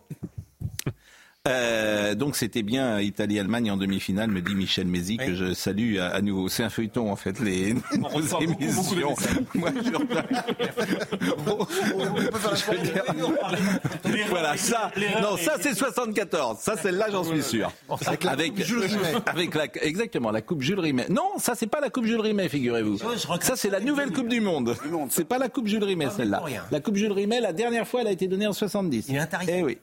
Euh, 1.47 2.15
donc 2.15 2.37
c'était 2.37 2.63
bien 2.63 3.01
Italie-Allemagne 3.01 3.71
en 3.71 3.77
demi-finale, 3.77 4.31
me 4.31 4.41
dit 4.41 4.55
Michel 4.55 4.87
Mézi, 4.87 5.17
que 5.17 5.35
je 5.35 5.55
salue 5.55 5.99
à, 5.99 6.09
à 6.09 6.21
nouveau. 6.21 6.49
C'est 6.49 6.63
un 6.65 6.71
feuilleton 6.71 7.11
en 7.11 7.17
fait, 7.17 7.39
les 7.41 7.75
nos 7.99 8.41
émissions. 8.41 9.15
Moi, 9.55 9.71
je... 9.85 9.91
Voilà, 14.29 14.57
ça, 14.57 14.91
non, 15.23 15.37
ça 15.37 15.57
c'est 15.61 15.75
74. 15.75 16.59
Ça, 16.59 16.77
celle-là, 16.77 17.07
j'en 17.11 17.25
suis 17.25 17.43
sûr. 17.43 17.73
Avec 18.07 18.25
la 18.25 18.37
coupe 18.37 18.59
Jules 18.63 18.81
Rimet. 18.81 19.15
avec 19.27 19.55
la, 19.55 19.65
exactement, 19.83 20.31
la 20.31 20.43
coupe 20.43 20.63
Jules 20.63 20.81
Rimet. 20.81 21.07
Non, 21.09 21.39
ça 21.39 21.55
c'est 21.55 21.67
pas 21.67 21.81
la 21.81 21.91
coupe 21.91 22.07
Jules 22.07 22.21
Rimet, 22.21 22.49
figurez-vous. 22.49 22.99
Ça 23.41 23.57
c'est 23.57 23.71
la 23.71 23.81
nouvelle 23.81 24.13
coupe 24.13 24.29
du 24.29 24.41
monde. 24.41 24.77
C'est 25.11 25.27
pas 25.27 25.39
la 25.39 25.49
coupe 25.49 25.67
Jules 25.67 25.85
Rimet, 25.85 26.09
celle-là. 26.17 26.39
pour 26.39 26.47
rien. 26.47 26.65
La 26.71 26.81
coupe 26.81 26.97
Jules 26.97 27.13
Rimet, 27.13 27.41
la 27.41 27.53
dernière 27.53 27.87
fois, 27.87 28.01
elle 28.01 28.09
a 28.09 28.13
été 28.13 28.27
donnée 28.27 28.47
en 28.47 28.53
70. 28.53 29.07
Il 29.09 29.17
est. 29.17 29.29
Eh 29.49 29.63
oui. 29.63 29.79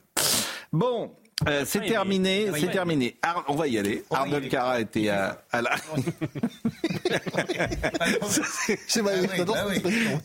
Bon. 0.72 1.12
Euh, 1.48 1.64
c'est 1.66 1.82
terminé, 1.86 2.50
c'est 2.60 2.72
terminé. 2.72 3.16
Ar- 3.22 3.44
on 3.48 3.56
va 3.56 3.68
y 3.68 3.78
aller. 3.78 4.04
Arnold. 4.10 4.50
Cara 4.50 4.80
était 4.82 5.10
à, 5.10 5.44
à 5.52 5.62
la. 5.62 5.76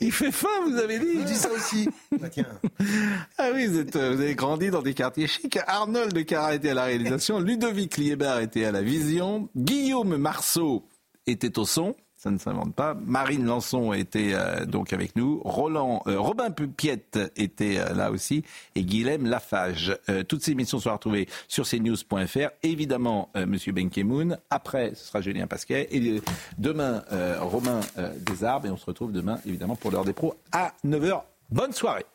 Il 0.01 0.13
fait 0.13 0.33
faim, 0.33 0.49
vous 0.67 0.77
avez 0.77 0.99
dit. 0.99 1.21
Je 1.21 1.25
dis 1.27 1.35
ça 1.35 1.51
aussi. 1.51 1.89
Bah. 2.19 2.29
Ah 3.39 3.49
oui, 3.55 3.67
vous, 3.67 3.79
êtes, 3.79 3.97
euh, 3.97 4.15
vous 4.15 4.21
avez 4.21 4.35
grandi 4.35 4.71
dans 4.71 4.83
des 4.83 4.95
quartiers 4.95 5.27
chics. 5.27 5.59
Arnold 5.67 6.25
Cara 6.27 6.55
était 6.55 6.71
à 6.71 6.75
la 6.75 6.85
réalisation, 6.85 7.39
Ludovic 7.41 7.97
Liébard 7.97 8.41
était 8.41 8.65
à 8.65 8.73
la 8.73 8.83
vision, 8.83 9.49
Guillaume 9.57 10.17
Marceau 10.17 10.87
était 11.27 11.59
au 11.59 11.65
son. 11.65 11.95
Ça 12.19 12.33
ne 12.33 12.39
s'invente 12.39 12.75
pas. 12.75 12.95
Marine 12.95 13.45
Lançon 13.45 13.93
était 13.93 14.33
euh, 14.33 14.67
donc 14.67 14.93
avec 14.93 15.15
nous. 15.15 15.41
Roland, 15.45 16.03
euh, 16.09 16.19
Robin 16.19 16.51
Pupiette 16.51 17.17
était 17.37 17.79
euh, 17.79 17.95
là 17.95 18.11
aussi. 18.11 18.43
Et 18.75 18.83
Guilhem 18.83 19.25
Lafage. 19.25 19.97
Toutes 20.27 20.43
ces 20.43 20.51
émissions 20.51 20.81
sont 20.81 20.93
retrouvées 20.93 21.29
sur 21.47 21.65
cnews.fr. 21.65 22.51
Évidemment, 22.65 23.31
Monsieur 23.47 23.73
Benkemoun. 23.73 24.39
Après, 24.51 24.95
ce 24.95 25.07
sera 25.07 25.21
Julien 25.21 25.47
Pasquet. 25.47 25.89
Et 25.93 26.21
demain, 26.59 27.05
Romain 27.41 27.81
Desarbes. 28.27 28.67
Et 28.67 28.71
on 28.71 28.77
se 28.77 28.87
retrouve 28.87 29.13
demain, 29.13 29.39
évidemment, 29.47 29.77
pour 29.77 29.91
l'heure 29.91 30.05
des 30.05 30.13
pros 30.13 30.35
à 30.53 30.73
9h. 30.85 31.23
Bonne 31.51 31.73
soirée. 31.73 32.07